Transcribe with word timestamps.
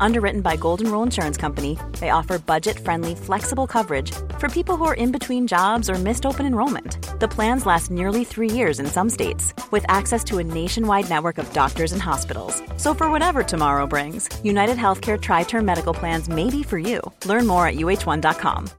Underwritten 0.00 0.40
by 0.40 0.56
Golden 0.56 0.90
Rule 0.90 1.02
Insurance 1.02 1.36
Company, 1.36 1.78
they 2.00 2.10
offer 2.10 2.38
budget 2.38 2.78
friendly, 2.78 3.14
flexible 3.14 3.66
coverage 3.66 4.12
for 4.38 4.48
people 4.48 4.76
who 4.76 4.84
are 4.84 4.94
in 4.94 5.12
between 5.12 5.46
jobs 5.46 5.90
or 5.90 5.94
missed 5.94 6.26
open 6.26 6.46
enrollment. 6.46 6.98
The 7.20 7.28
plans 7.28 7.66
last 7.66 7.90
nearly 7.90 8.24
three 8.24 8.50
years 8.50 8.80
in 8.80 8.86
some 8.86 9.10
states, 9.10 9.54
with 9.70 9.84
access 9.88 10.22
to 10.24 10.38
a 10.38 10.44
nationwide 10.44 11.08
network 11.08 11.38
of 11.38 11.52
doctors 11.52 11.92
and 11.92 12.02
hospitals. 12.02 12.62
So, 12.76 12.94
for 12.94 13.10
whatever 13.10 13.42
tomorrow 13.42 13.86
brings, 13.86 14.28
United 14.44 14.76
Healthcare 14.76 15.20
Tri 15.20 15.44
Term 15.44 15.64
Medical 15.64 15.94
Plans 15.94 16.28
may 16.28 16.50
be 16.50 16.62
for 16.62 16.78
you. 16.78 17.00
Learn 17.24 17.46
more 17.46 17.66
at 17.66 17.76
uh1.com. 17.76 18.70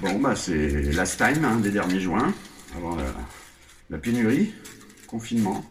Bon, 0.00 0.18
bah, 0.18 0.34
c'est 0.34 0.92
last 0.94 1.18
time 1.18 1.44
hein, 1.44 1.60
des 1.60 1.70
derniers 1.70 2.00
juin, 2.00 2.32
avant 2.76 2.96
la, 2.96 3.04
la 3.90 3.98
pénurie, 3.98 4.54
confinement. 5.10 5.62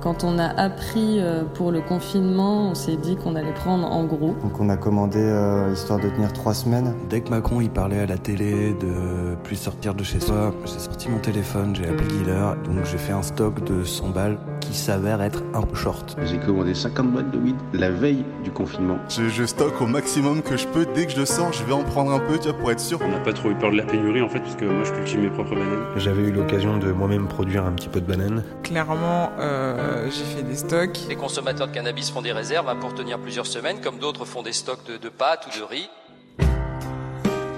Quand 0.00 0.24
on 0.24 0.38
a 0.38 0.46
appris 0.46 1.18
euh, 1.20 1.44
pour 1.44 1.70
le 1.70 1.82
confinement, 1.82 2.70
on 2.70 2.74
s'est 2.74 2.96
dit 2.96 3.16
qu'on 3.16 3.36
allait 3.36 3.52
prendre 3.52 3.86
en 3.86 4.04
gros. 4.04 4.34
Donc 4.42 4.58
on 4.58 4.70
a 4.70 4.78
commandé 4.78 5.18
euh, 5.20 5.74
histoire 5.74 5.98
de 5.98 6.08
tenir 6.08 6.32
trois 6.32 6.54
semaines. 6.54 6.94
Dès 7.10 7.20
que 7.20 7.28
Macron 7.28 7.60
il 7.60 7.68
parlait 7.68 7.98
à 7.98 8.06
la 8.06 8.16
télé 8.16 8.72
de 8.72 9.34
plus 9.44 9.56
sortir 9.56 9.94
de 9.94 10.02
chez 10.02 10.18
soi, 10.18 10.54
j'ai 10.64 10.78
sorti 10.78 11.10
mon 11.10 11.18
téléphone, 11.18 11.76
j'ai 11.76 11.86
appelé 11.86 12.04
le 12.04 12.24
dealer, 12.24 12.56
donc 12.64 12.84
j'ai 12.90 12.96
fait 12.96 13.12
un 13.12 13.20
stock 13.20 13.62
de 13.64 13.84
100 13.84 14.08
balles 14.08 14.38
qui 14.60 14.72
s'avère 14.72 15.20
être 15.20 15.42
un 15.52 15.62
peu 15.62 15.74
short. 15.74 16.16
J'ai 16.24 16.38
commandé 16.38 16.72
50 16.72 17.12
boîtes 17.12 17.30
de 17.30 17.38
weed 17.38 17.56
la 17.74 17.90
veille 17.90 18.24
du 18.42 18.50
confinement. 18.50 18.96
Je, 19.10 19.28
je 19.28 19.44
stocke 19.44 19.82
au 19.82 19.86
maximum 19.86 20.40
que 20.40 20.56
je 20.56 20.66
peux. 20.66 20.86
Dès 20.94 21.04
que 21.04 21.12
je 21.12 21.18
le 21.18 21.26
sors, 21.26 21.52
je 21.52 21.62
vais 21.64 21.74
en 21.74 21.84
prendre 21.84 22.10
un 22.10 22.20
peu, 22.20 22.38
tu 22.38 22.48
vois, 22.48 22.56
pour 22.56 22.70
être 22.70 22.80
sûr. 22.80 22.98
On 23.04 23.08
n'a 23.08 23.20
pas 23.20 23.34
trop 23.34 23.50
eu 23.50 23.54
peur 23.54 23.70
de 23.70 23.76
la 23.76 23.84
pénurie 23.84 24.22
en 24.22 24.30
fait, 24.30 24.40
puisque 24.40 24.62
moi 24.62 24.84
je 24.84 24.92
cultive 24.92 25.20
mes 25.20 25.28
propres 25.28 25.56
bananes. 25.56 25.84
J'avais 25.96 26.22
eu 26.22 26.32
l'occasion 26.32 26.78
de 26.78 26.90
moi-même 26.90 27.28
produire 27.28 27.66
un 27.66 27.72
petit 27.72 27.88
peu 27.88 28.00
de 28.00 28.06
bananes. 28.06 28.39
Clairement, 28.62 29.30
euh, 29.38 30.08
j'ai 30.10 30.24
fait 30.24 30.42
des 30.42 30.56
stocks. 30.56 30.98
Les 31.08 31.16
consommateurs 31.16 31.68
de 31.68 31.72
cannabis 31.72 32.10
font 32.10 32.22
des 32.22 32.32
réserves 32.32 32.68
hein, 32.68 32.76
pour 32.76 32.94
tenir 32.94 33.18
plusieurs 33.18 33.46
semaines, 33.46 33.80
comme 33.80 33.98
d'autres 33.98 34.24
font 34.24 34.42
des 34.42 34.52
stocks 34.52 34.84
de, 34.86 34.96
de 34.96 35.08
pâtes 35.08 35.46
ou 35.46 35.58
de 35.58 35.64
riz. 35.64 35.88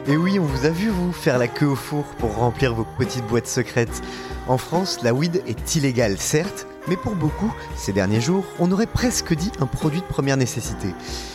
Et 0.09 0.17
oui, 0.17 0.41
on 0.41 0.45
vous 0.45 0.67
a 0.67 0.71
vu, 0.71 0.89
vous, 0.89 1.13
faire 1.13 1.39
la 1.39 1.47
queue 1.47 1.67
au 1.67 1.77
four 1.77 2.05
pour 2.19 2.35
remplir 2.35 2.75
vos 2.75 2.87
petites 2.99 3.25
boîtes 3.27 3.47
secrètes. 3.47 4.03
En 4.49 4.59
France, 4.59 4.99
la 5.05 5.15
weed 5.15 5.45
est 5.47 5.77
illégale, 5.77 6.19
certes, 6.19 6.67
mais 6.89 6.97
pour 6.97 7.15
beaucoup, 7.15 7.55
ces 7.77 7.93
derniers 7.93 8.21
jours, 8.21 8.45
on 8.59 8.73
aurait 8.73 8.87
presque 8.87 9.33
dit 9.35 9.53
un 9.61 9.67
produit 9.67 10.01
de 10.01 10.07
première 10.07 10.37
nécessité. 10.37 10.89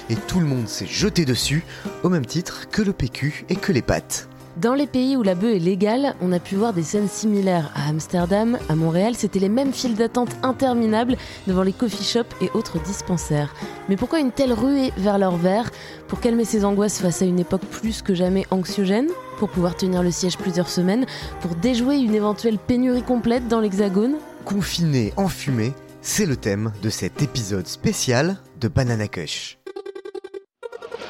Et 0.09 0.15
tout 0.15 0.41
le 0.41 0.45
monde 0.45 0.67
s'est 0.67 0.85
jeté 0.85 1.23
dessus, 1.23 1.63
au 2.03 2.09
même 2.09 2.25
titre 2.25 2.67
que 2.69 2.81
le 2.81 2.91
PQ 2.91 3.45
et 3.47 3.55
que 3.55 3.71
les 3.71 3.81
pâtes. 3.81 4.27
Dans 4.61 4.73
les 4.73 4.87
pays 4.87 5.15
où 5.15 5.21
la 5.21 5.35
bœuf 5.35 5.57
est 5.57 5.59
légale, 5.59 6.15
on 6.19 6.31
a 6.31 6.39
pu 6.39 6.55
voir 6.55 6.73
des 6.73 6.81
scènes 6.81 7.07
similaires. 7.07 7.71
À 7.75 7.89
Amsterdam, 7.89 8.57
à 8.69 8.75
Montréal, 8.75 9.13
c'était 9.15 9.37
les 9.37 9.49
mêmes 9.49 9.71
files 9.71 9.93
d'attente 9.93 10.35
interminables 10.41 11.15
devant 11.45 11.61
les 11.61 11.73
coffee 11.73 12.03
shops 12.03 12.35
et 12.41 12.49
autres 12.55 12.81
dispensaires. 12.81 13.53
Mais 13.87 13.97
pourquoi 13.97 14.19
une 14.19 14.31
telle 14.31 14.53
ruée 14.53 14.91
vers 14.97 15.19
leur 15.19 15.37
verre 15.37 15.69
Pour 16.07 16.21
calmer 16.21 16.43
ses 16.43 16.65
angoisses 16.65 16.99
face 16.99 17.21
à 17.21 17.25
une 17.25 17.39
époque 17.39 17.65
plus 17.69 18.01
que 18.01 18.15
jamais 18.15 18.47
anxiogène 18.49 19.09
Pour 19.37 19.49
pouvoir 19.49 19.75
tenir 19.75 20.01
le 20.01 20.09
siège 20.09 20.37
plusieurs 20.37 20.69
semaines 20.69 21.05
Pour 21.41 21.53
déjouer 21.53 21.97
une 21.97 22.15
éventuelle 22.15 22.57
pénurie 22.57 23.03
complète 23.03 23.47
dans 23.47 23.59
l'Hexagone 23.59 24.15
Confiné, 24.43 25.13
enfumé, 25.17 25.73
c'est 26.01 26.25
le 26.25 26.35
thème 26.35 26.71
de 26.81 26.89
cet 26.89 27.21
épisode 27.21 27.67
spécial 27.67 28.37
de 28.59 28.69
Banana 28.69 29.07
Kush. 29.07 29.59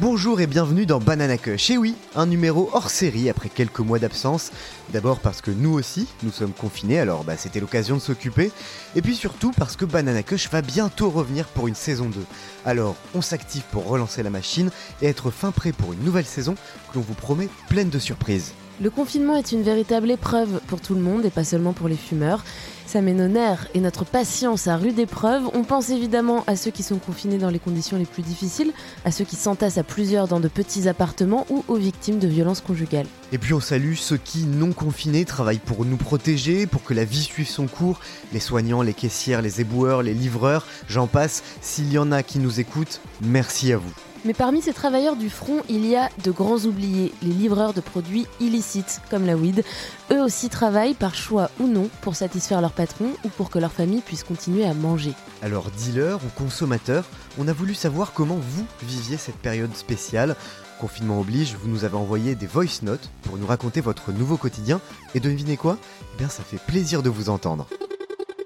Bonjour 0.00 0.40
et 0.40 0.46
bienvenue 0.46 0.86
dans 0.86 0.98
Banana 0.98 1.36
Kush. 1.36 1.68
Et 1.68 1.76
oui, 1.76 1.94
un 2.14 2.24
numéro 2.24 2.70
hors 2.72 2.88
série 2.88 3.28
après 3.28 3.50
quelques 3.50 3.80
mois 3.80 3.98
d'absence. 3.98 4.50
D'abord 4.94 5.20
parce 5.20 5.42
que 5.42 5.50
nous 5.50 5.74
aussi, 5.74 6.08
nous 6.22 6.32
sommes 6.32 6.54
confinés, 6.54 6.98
alors 6.98 7.22
bah, 7.22 7.36
c'était 7.36 7.60
l'occasion 7.60 7.96
de 7.96 8.00
s'occuper. 8.00 8.50
Et 8.96 9.02
puis 9.02 9.14
surtout 9.14 9.52
parce 9.58 9.76
que 9.76 9.84
Banana 9.84 10.22
Kush 10.22 10.48
va 10.48 10.62
bientôt 10.62 11.10
revenir 11.10 11.44
pour 11.48 11.68
une 11.68 11.74
saison 11.74 12.06
2. 12.08 12.18
Alors, 12.64 12.96
on 13.14 13.20
s'active 13.20 13.64
pour 13.72 13.86
relancer 13.86 14.22
la 14.22 14.30
machine 14.30 14.70
et 15.02 15.06
être 15.06 15.30
fin 15.30 15.50
prêt 15.50 15.72
pour 15.72 15.92
une 15.92 16.02
nouvelle 16.02 16.24
saison 16.24 16.54
que 16.54 16.94
l'on 16.94 17.02
vous 17.02 17.12
promet 17.12 17.50
pleine 17.68 17.90
de 17.90 17.98
surprises. 17.98 18.54
Le 18.82 18.88
confinement 18.88 19.36
est 19.36 19.52
une 19.52 19.62
véritable 19.62 20.10
épreuve 20.10 20.58
pour 20.66 20.80
tout 20.80 20.94
le 20.94 21.02
monde 21.02 21.26
et 21.26 21.30
pas 21.30 21.44
seulement 21.44 21.74
pour 21.74 21.86
les 21.86 21.96
fumeurs. 21.96 22.42
Ça 22.86 23.02
met 23.02 23.12
nos 23.12 23.28
nerfs 23.28 23.68
et 23.74 23.80
notre 23.80 24.06
patience 24.06 24.68
à 24.68 24.78
rude 24.78 24.98
épreuve. 24.98 25.50
On 25.52 25.64
pense 25.64 25.90
évidemment 25.90 26.44
à 26.46 26.56
ceux 26.56 26.70
qui 26.70 26.82
sont 26.82 26.96
confinés 26.96 27.36
dans 27.36 27.50
les 27.50 27.58
conditions 27.58 27.98
les 27.98 28.06
plus 28.06 28.22
difficiles, 28.22 28.72
à 29.04 29.10
ceux 29.10 29.26
qui 29.26 29.36
s'entassent 29.36 29.76
à 29.76 29.82
plusieurs 29.82 30.28
dans 30.28 30.40
de 30.40 30.48
petits 30.48 30.88
appartements 30.88 31.46
ou 31.50 31.62
aux 31.68 31.76
victimes 31.76 32.18
de 32.18 32.26
violences 32.26 32.62
conjugales. 32.62 33.06
Et 33.32 33.38
puis 33.38 33.52
on 33.52 33.60
salue 33.60 33.96
ceux 33.96 34.16
qui, 34.16 34.44
non 34.44 34.72
confinés, 34.72 35.26
travaillent 35.26 35.58
pour 35.58 35.84
nous 35.84 35.98
protéger, 35.98 36.66
pour 36.66 36.82
que 36.82 36.94
la 36.94 37.04
vie 37.04 37.22
suive 37.22 37.48
son 37.48 37.66
cours. 37.66 38.00
Les 38.32 38.40
soignants, 38.40 38.80
les 38.80 38.94
caissières, 38.94 39.42
les 39.42 39.60
éboueurs, 39.60 40.02
les 40.02 40.14
livreurs, 40.14 40.66
j'en 40.88 41.06
passe. 41.06 41.42
S'il 41.60 41.92
y 41.92 41.98
en 41.98 42.12
a 42.12 42.22
qui 42.22 42.38
nous 42.38 42.60
écoutent, 42.60 43.02
merci 43.20 43.74
à 43.74 43.76
vous. 43.76 43.92
Mais 44.26 44.34
parmi 44.34 44.60
ces 44.60 44.74
travailleurs 44.74 45.16
du 45.16 45.30
front, 45.30 45.62
il 45.70 45.86
y 45.86 45.96
a 45.96 46.10
de 46.22 46.30
grands 46.30 46.58
oubliés, 46.58 47.12
les 47.22 47.32
livreurs 47.32 47.72
de 47.72 47.80
produits 47.80 48.26
illicites, 48.38 49.00
comme 49.10 49.24
la 49.24 49.34
weed. 49.34 49.64
Eux 50.10 50.20
aussi 50.20 50.50
travaillent 50.50 50.94
par 50.94 51.14
choix 51.14 51.50
ou 51.58 51.66
non 51.66 51.88
pour 52.02 52.16
satisfaire 52.16 52.60
leur 52.60 52.72
patron 52.72 53.12
ou 53.24 53.28
pour 53.30 53.48
que 53.48 53.58
leur 53.58 53.72
famille 53.72 54.02
puisse 54.02 54.22
continuer 54.22 54.66
à 54.66 54.74
manger. 54.74 55.14
Alors 55.40 55.70
dealers 55.70 56.22
ou 56.22 56.28
consommateurs, 56.36 57.06
on 57.38 57.48
a 57.48 57.54
voulu 57.54 57.72
savoir 57.72 58.12
comment 58.12 58.36
vous 58.36 58.66
viviez 58.82 59.16
cette 59.16 59.38
période 59.38 59.74
spéciale. 59.74 60.36
Confinement 60.78 61.20
oblige, 61.20 61.54
vous 61.54 61.68
nous 61.68 61.84
avez 61.84 61.96
envoyé 61.96 62.34
des 62.34 62.46
voice 62.46 62.82
notes 62.82 63.10
pour 63.22 63.38
nous 63.38 63.46
raconter 63.46 63.80
votre 63.80 64.12
nouveau 64.12 64.36
quotidien. 64.36 64.82
Et 65.14 65.20
devinez 65.20 65.56
quoi? 65.56 65.78
Eh 66.14 66.18
bien 66.18 66.28
ça 66.28 66.42
fait 66.42 66.60
plaisir 66.62 67.02
de 67.02 67.08
vous 67.08 67.30
entendre. 67.30 67.66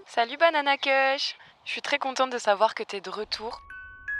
Salut 0.07 0.37
Banana 0.39 0.77
Kush 0.77 1.35
Je 1.65 1.73
suis 1.73 1.83
très 1.83 1.99
contente 1.99 2.31
de 2.31 2.39
savoir 2.39 2.77
que 2.77 2.85
t'es 2.85 3.01
de 3.01 3.11
retour. 3.11 3.61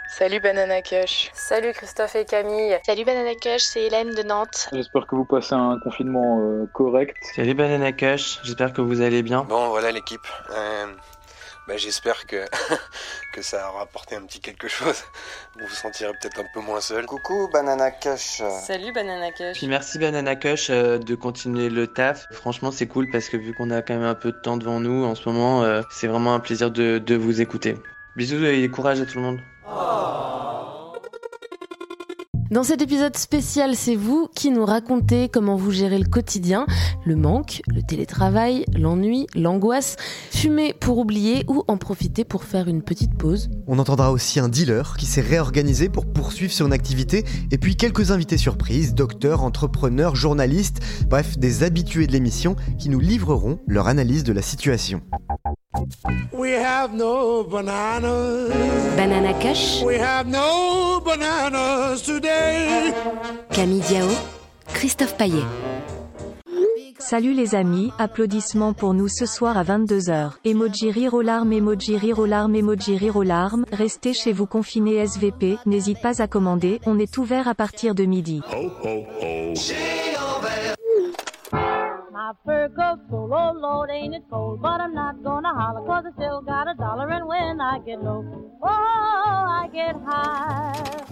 Salut 0.07 0.39
Banana 0.39 0.81
Kush. 0.81 1.31
Salut 1.33 1.73
Christophe 1.73 2.15
et 2.15 2.25
Camille. 2.25 2.77
Salut 2.85 3.03
Banana 3.03 3.33
Kush, 3.35 3.61
c'est 3.63 3.83
Hélène 3.83 4.13
de 4.13 4.23
Nantes. 4.23 4.69
J'espère 4.71 5.07
que 5.07 5.15
vous 5.15 5.25
passez 5.25 5.53
un 5.53 5.77
confinement 5.83 6.39
euh, 6.39 6.65
correct. 6.73 7.17
Salut 7.35 7.53
Banana 7.53 7.91
Kush, 7.91 8.39
j'espère 8.43 8.71
que 8.71 8.81
vous 8.81 9.01
allez 9.01 9.23
bien. 9.23 9.43
Bon 9.43 9.69
voilà 9.69 9.91
l'équipe. 9.91 10.25
Euh, 10.51 10.85
bah, 11.67 11.75
j'espère 11.77 12.27
que, 12.27 12.45
que 13.33 13.41
ça 13.41 13.69
aura 13.69 13.81
apporté 13.81 14.15
un 14.15 14.21
petit 14.21 14.39
quelque 14.39 14.67
chose. 14.67 15.03
Vous 15.59 15.65
vous 15.67 15.75
sentirez 15.75 16.11
peut-être 16.21 16.39
un 16.39 16.45
peu 16.53 16.61
moins 16.61 16.81
seul. 16.81 17.05
Coucou 17.07 17.49
Banana 17.51 17.91
Kush. 17.91 18.41
Salut 18.61 18.93
Banana 18.93 19.31
Kush. 19.31 19.57
Puis 19.57 19.67
merci 19.67 19.99
Banana 19.99 20.35
Kush 20.35 20.69
euh, 20.69 20.97
de 20.97 21.15
continuer 21.15 21.69
le 21.69 21.87
taf. 21.87 22.27
Franchement 22.31 22.71
c'est 22.71 22.87
cool 22.87 23.09
parce 23.11 23.27
que 23.27 23.37
vu 23.37 23.53
qu'on 23.53 23.71
a 23.71 23.81
quand 23.81 23.95
même 23.95 24.03
un 24.03 24.15
peu 24.15 24.31
de 24.31 24.37
temps 24.39 24.55
devant 24.57 24.79
nous 24.79 25.03
en 25.03 25.15
ce 25.15 25.27
moment, 25.27 25.63
euh, 25.63 25.81
c'est 25.91 26.07
vraiment 26.07 26.35
un 26.35 26.39
plaisir 26.39 26.71
de, 26.71 26.99
de 26.99 27.15
vous 27.15 27.41
écouter. 27.41 27.75
Bisous 28.15 28.45
et 28.45 28.69
courage 28.69 29.01
à 29.01 29.05
tout 29.05 29.17
le 29.17 29.23
monde. 29.23 29.39
Aww. 29.65 30.74
Dans 32.55 32.63
cet 32.63 32.81
épisode 32.81 33.17
spécial, 33.17 33.75
c'est 33.75 33.97
vous 33.97 34.29
qui 34.33 34.49
nous 34.49 34.63
racontez 34.63 35.27
comment 35.27 35.57
vous 35.57 35.71
gérez 35.71 35.99
le 35.99 36.05
quotidien, 36.05 36.65
le 37.05 37.17
manque, 37.17 37.61
le 37.67 37.81
télétravail, 37.81 38.63
l'ennui, 38.73 39.27
l'angoisse, 39.35 39.97
fumer 40.31 40.71
pour 40.71 40.97
oublier 40.97 41.43
ou 41.49 41.65
en 41.67 41.75
profiter 41.75 42.23
pour 42.23 42.45
faire 42.45 42.69
une 42.69 42.81
petite 42.81 43.17
pause. 43.17 43.49
On 43.67 43.77
entendra 43.77 44.13
aussi 44.13 44.39
un 44.39 44.47
dealer 44.47 44.95
qui 44.97 45.05
s'est 45.05 45.19
réorganisé 45.19 45.89
pour 45.89 46.05
poursuivre 46.05 46.53
son 46.53 46.71
activité 46.71 47.25
et 47.51 47.57
puis 47.57 47.75
quelques 47.75 48.11
invités 48.11 48.37
surprises, 48.37 48.93
docteurs, 48.93 49.43
entrepreneurs, 49.43 50.15
journalistes, 50.15 50.79
bref, 51.09 51.37
des 51.37 51.63
habitués 51.63 52.07
de 52.07 52.13
l'émission 52.13 52.55
qui 52.79 52.87
nous 52.87 53.01
livreront 53.01 53.59
leur 53.67 53.89
analyse 53.89 54.23
de 54.23 54.31
la 54.31 54.41
situation. 54.41 55.01
We 56.31 56.53
have 56.53 56.93
no 56.93 57.43
bananas. 57.43 58.95
Banana 58.95 59.33
Kush. 59.41 59.83
We 59.83 59.97
have 59.97 60.27
no 60.27 61.01
bananas 61.01 62.01
today. 62.01 62.44
Camille 63.51 63.81
Diao, 63.81 64.07
Christophe 64.67 65.17
Paillet. 65.17 65.43
Salut 66.99 67.33
les 67.33 67.55
amis, 67.55 67.91
applaudissements 67.99 68.73
pour 68.73 68.93
nous 68.93 69.07
ce 69.07 69.25
soir 69.25 69.57
à 69.57 69.63
22h. 69.63 70.31
Emoji 70.43 70.91
rire 70.91 71.13
aux 71.13 71.21
larmes, 71.21 71.53
emoji 71.53 71.97
rire 71.97 72.19
aux 72.19 72.25
larmes, 72.25 72.55
emoji 72.55 72.97
rire 72.97 73.15
aux 73.15 73.23
larmes. 73.23 73.65
Restez 73.71 74.13
chez 74.13 74.33
vous 74.33 74.47
confinés 74.47 74.95
SVP, 75.05 75.57
n'hésite 75.65 76.01
pas 76.01 76.21
à 76.21 76.27
commander, 76.27 76.81
on 76.85 76.97
est 76.99 77.17
ouvert 77.17 77.47
à 77.47 77.53
partir 77.53 77.95
de 77.95 78.05
midi. 78.05 78.41
Ho, 78.51 78.71
ho, 78.83 79.05
ho. 79.21 79.53
my 82.25 82.33
fur 82.43 82.69
coat 82.75 82.99
full. 83.09 83.29
Oh 83.31 83.53
Lord, 83.53 83.89
ain't 83.91 84.15
it 84.15 84.23
cold? 84.29 84.61
But 84.61 84.81
I'm 84.81 84.95
not 84.95 85.21
gonna 85.23 85.53
holler, 85.53 85.85
cause 85.85 86.05
I 86.07 86.11
still 86.15 86.41
got 86.41 86.67
a 86.67 86.73
dollar. 86.73 87.09
And 87.09 87.27
when 87.27 87.61
I 87.61 87.79
get 87.85 88.01
low, 88.01 88.23
oh, 88.63 89.45
I 89.61 89.69
get 89.71 89.95
high. 90.07 91.05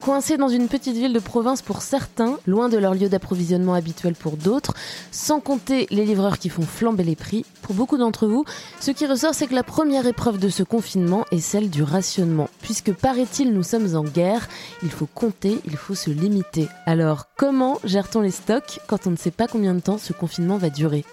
Coincés 0.00 0.38
dans 0.38 0.48
une 0.48 0.68
petite 0.68 0.96
ville 0.96 1.12
de 1.12 1.18
province 1.18 1.60
pour 1.60 1.82
certains, 1.82 2.38
loin 2.46 2.70
de 2.70 2.78
leur 2.78 2.94
lieu 2.94 3.10
d'approvisionnement 3.10 3.74
habituel 3.74 4.14
pour 4.14 4.38
d'autres, 4.38 4.72
sans 5.10 5.40
compter 5.40 5.86
les 5.90 6.06
livreurs 6.06 6.38
qui 6.38 6.48
font 6.48 6.62
flamber 6.62 7.04
les 7.04 7.16
prix, 7.16 7.44
pour 7.60 7.74
beaucoup 7.74 7.98
d'entre 7.98 8.26
vous, 8.26 8.46
ce 8.80 8.92
qui 8.92 9.06
ressort 9.06 9.34
c'est 9.34 9.46
que 9.46 9.54
la 9.54 9.62
première 9.62 10.06
épreuve 10.06 10.38
de 10.38 10.48
ce 10.48 10.62
confinement 10.62 11.26
est 11.32 11.40
celle 11.40 11.68
du 11.68 11.82
rationnement. 11.82 12.48
Puisque 12.62 12.94
paraît-il 12.94 13.52
nous 13.52 13.62
sommes 13.62 13.94
en 13.94 14.02
guerre, 14.02 14.48
il 14.82 14.90
faut 14.90 15.08
compter, 15.14 15.60
il 15.66 15.76
faut 15.76 15.94
se 15.94 16.08
limiter. 16.08 16.66
Alors 16.86 17.26
comment 17.36 17.78
gère-t-on 17.84 18.22
les 18.22 18.30
stocks 18.30 18.80
quand 18.86 19.06
on 19.06 19.10
ne 19.10 19.16
sait 19.16 19.30
pas 19.30 19.48
combien 19.48 19.74
de 19.74 19.80
temps 19.80 19.98
ce 19.98 20.14
confinement 20.14 20.56
va 20.56 20.70
durer? 20.70 21.04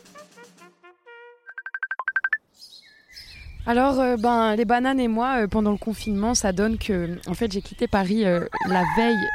Alors, 3.67 3.99
euh, 3.99 4.15
ben, 4.15 4.55
les 4.55 4.63
bananes 4.63 5.01
et 5.01 5.09
moi, 5.09 5.41
euh, 5.41 5.47
pendant 5.47 5.71
le 5.71 5.77
confinement, 5.77 6.33
ça 6.35 6.53
donne 6.53 6.77
que, 6.77 7.19
en 7.27 7.33
fait, 7.33 7.51
j'ai 7.51 7.59
quitté 7.59 7.85
Paris 7.85 8.23
euh, 8.23 8.45
la 8.69 8.83
veille 8.95 9.27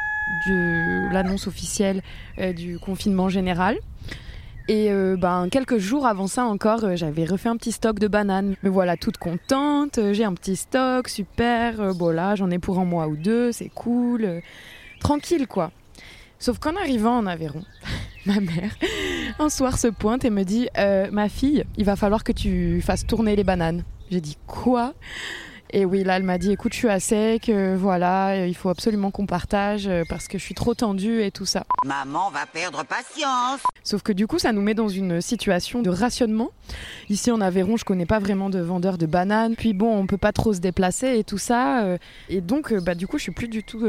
de 0.49 1.13
l'annonce 1.13 1.47
officielle 1.47 2.01
du 2.57 2.79
confinement 2.79 3.29
général. 3.29 3.77
Et 4.69 4.91
ben, 5.19 5.49
quelques 5.51 5.77
jours 5.77 6.07
avant 6.07 6.29
ça 6.29 6.45
encore, 6.45 6.97
j'avais 6.97 7.25
refait 7.25 7.51
un 7.51 7.57
petit 7.57 7.73
stock 7.73 7.99
de 7.99 8.09
bananes. 8.09 8.55
Mais 8.63 8.71
voilà, 8.71 8.97
toute 8.97 9.19
contente, 9.19 9.99
j'ai 10.13 10.25
un 10.25 10.33
petit 10.33 10.57
stock, 10.57 11.09
super. 11.09 11.95
bon 11.95 12.09
là, 12.11 12.35
j'en 12.35 12.51
ai 12.51 12.59
pour 12.59 12.79
un 12.79 12.85
mois 12.85 13.09
ou 13.09 13.17
deux, 13.17 13.53
c'est 13.53 13.69
cool. 13.69 14.41
tranquille, 15.01 15.47
quoi. 15.47 15.71
Sauf 16.39 16.59
qu'en 16.59 16.77
arrivant 16.77 17.19
en 17.19 17.27
Aveyron, 17.27 17.65
ma 18.27 18.41
mère, 18.41 18.75
un 19.39 19.51
soir 19.51 19.77
se 19.77 19.89
pointe 19.89 20.25
et 20.25 20.31
me 20.31 20.45
dit 20.45 20.69
Ma 21.13 21.29
fille, 21.29 21.65
il 21.77 21.85
va 21.85 21.97
falloir 21.97 22.25
que 22.25 22.33
tu 22.33 22.81
fasses 22.81 23.07
tourner 23.07 23.37
les 23.37 23.45
bananes. 23.45 23.83
J'ai 24.13 24.21
dit 24.21 24.37
quoi? 24.47 24.93
Et 25.71 25.87
oui, 25.87 26.05
là, 26.05 26.19
elle 26.19 26.23
m'a 26.23 26.37
dit, 26.37 26.53
écoute, 26.53 26.75
je 26.75 26.79
suis 26.81 26.89
à 26.91 27.01
sec, 27.01 27.49
euh, 27.49 27.79
voilà, 27.81 28.33
euh, 28.33 28.47
il 28.47 28.55
faut 28.55 28.69
absolument 28.69 29.11
qu'on 29.11 29.25
partage 29.25 29.89
euh, 29.89 30.03
parce 30.07 30.29
que 30.29 30.37
je 30.37 30.45
suis 30.45 30.55
trop 30.55 30.75
tendue 30.75 31.23
et 31.23 31.31
tout 31.31 31.47
ça. 31.47 31.65
Maman 31.87 32.29
va 32.29 32.45
perdre 32.45 32.85
patience. 32.85 33.61
Sauf 33.83 34.03
que 34.03 34.13
du 34.13 34.27
coup, 34.27 34.39
ça 34.39 34.53
nous 34.53 34.61
met 34.61 34.75
dans 34.75 34.91
une 34.91 35.23
situation 35.23 35.81
de 35.81 35.89
rationnement. 35.89 36.51
Ici, 37.09 37.31
en 37.31 37.41
Aveyron, 37.41 37.79
je 37.79 37.87
connais 37.87 38.05
pas 38.05 38.19
vraiment 38.19 38.51
de 38.51 38.61
vendeurs 38.61 38.99
de 38.99 39.07
bananes. 39.07 39.57
Puis 39.57 39.73
bon, 39.73 39.97
on 39.97 40.07
peut 40.07 40.19
pas 40.19 40.33
trop 40.33 40.53
se 40.53 40.61
déplacer 40.61 41.19
et 41.19 41.25
tout 41.25 41.39
ça. 41.39 41.97
et 42.29 42.43
donc, 42.43 42.75
bah, 42.75 42.95
du 42.95 43.07
coup, 43.07 43.17
je 43.17 43.23
suis 43.23 43.33
plus 43.33 43.49
du 43.49 43.65
tout 43.65 43.87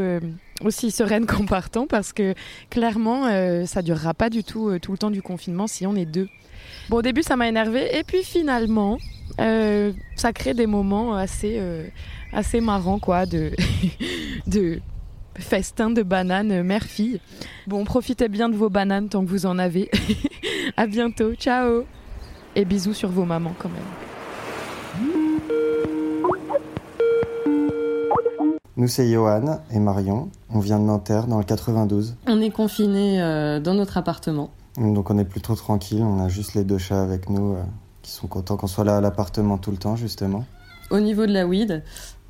aussi 0.64 0.90
sereine 0.90 1.26
qu'en 1.28 1.46
partant 1.46 1.86
parce 1.86 2.14
que 2.14 2.34
clairement, 2.70 3.28
ça 3.66 3.82
durera 3.82 4.14
pas 4.14 4.30
du 4.30 4.46
tout 4.46 4.80
tout 4.80 4.94
le 4.94 4.98
temps 4.98 5.12
du 5.12 5.22
confinement 5.22 5.68
si 5.68 5.86
on 5.86 5.98
est 5.98 6.06
deux. 6.06 6.30
Bon, 6.90 6.98
au 6.98 7.02
début, 7.02 7.24
ça 7.24 7.36
m'a 7.36 7.48
énervé. 7.48 7.98
Et 7.98 8.04
puis 8.04 8.24
finalement, 8.24 8.98
euh, 9.40 9.92
ça 10.16 10.34
crée 10.34 10.54
des 10.54 10.68
moments 10.68 11.16
assez, 11.16 11.58
euh, 11.58 11.88
assez 12.32 12.62
marrants, 12.62 13.00
quoi, 13.00 13.26
de, 13.26 13.52
de 14.48 14.80
festin 15.36 15.90
de 15.90 16.04
bananes 16.04 16.62
mère-fille. 16.64 17.20
Bon, 17.68 17.84
profitez 17.84 18.28
bien 18.28 18.50
de 18.50 18.56
vos 18.56 18.70
bananes 18.70 19.10
tant 19.10 19.24
que 19.24 19.30
vous 19.30 19.46
en 19.46 19.58
avez. 19.60 19.90
à 20.78 20.88
bientôt, 20.88 21.34
ciao 21.36 21.86
Et 22.56 22.66
bisous 22.66 22.94
sur 22.94 23.10
vos 23.10 23.26
mamans 23.26 23.56
quand 23.58 23.70
même. 23.70 23.84
Nous, 28.76 28.88
c'est 28.88 29.08
Johan 29.10 29.62
et 29.72 29.80
Marion. 29.80 30.30
On 30.50 30.60
vient 30.60 30.80
de 30.80 30.86
Nanterre, 30.86 31.28
dans 31.28 31.38
le 31.38 31.44
92. 31.44 32.16
On 32.28 32.42
est 32.42 32.50
confinés 32.50 33.22
euh, 33.22 33.60
dans 33.60 33.76
notre 33.76 33.98
appartement. 33.98 34.50
Donc 34.78 35.10
on 35.10 35.18
est 35.18 35.26
plutôt 35.26 35.56
tranquille, 35.56 36.02
on 36.04 36.20
a 36.20 36.30
juste 36.30 36.56
les 36.56 36.64
deux 36.64 36.78
chats 36.80 37.02
avec 37.02 37.30
nous 37.30 37.58
qui 38.02 38.12
sont 38.12 38.28
contents 38.28 38.58
qu'on 38.58 38.68
soit 38.68 38.84
là 38.84 38.98
à 38.98 39.02
l'appartement 39.02 39.58
tout 39.58 39.72
le 39.72 39.78
temps, 39.78 39.96
justement. 39.96 40.46
Au 40.92 41.00
niveau 41.00 41.26
de 41.26 41.32
la 41.32 41.48
weed, 41.48 41.84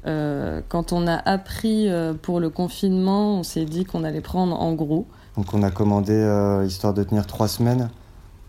euh, 0.06 0.62
quand 0.68 0.94
on 0.94 1.08
a 1.08 1.16
appris 1.16 1.90
euh, 1.90 2.14
pour 2.14 2.40
le 2.40 2.50
confinement, 2.50 3.40
on 3.40 3.44
s'est 3.44 3.66
dit 3.66 3.86
qu'on 3.86 4.04
allait 4.04 4.22
prendre 4.22 4.60
en 4.60 4.74
gros. 4.74 5.08
Donc 5.38 5.54
on 5.54 5.64
a 5.64 5.72
commandé 5.72 6.14
euh, 6.14 6.66
histoire 6.66 6.94
de 6.94 7.04
tenir 7.04 7.26
trois 7.26 7.48
semaines. 7.48 7.90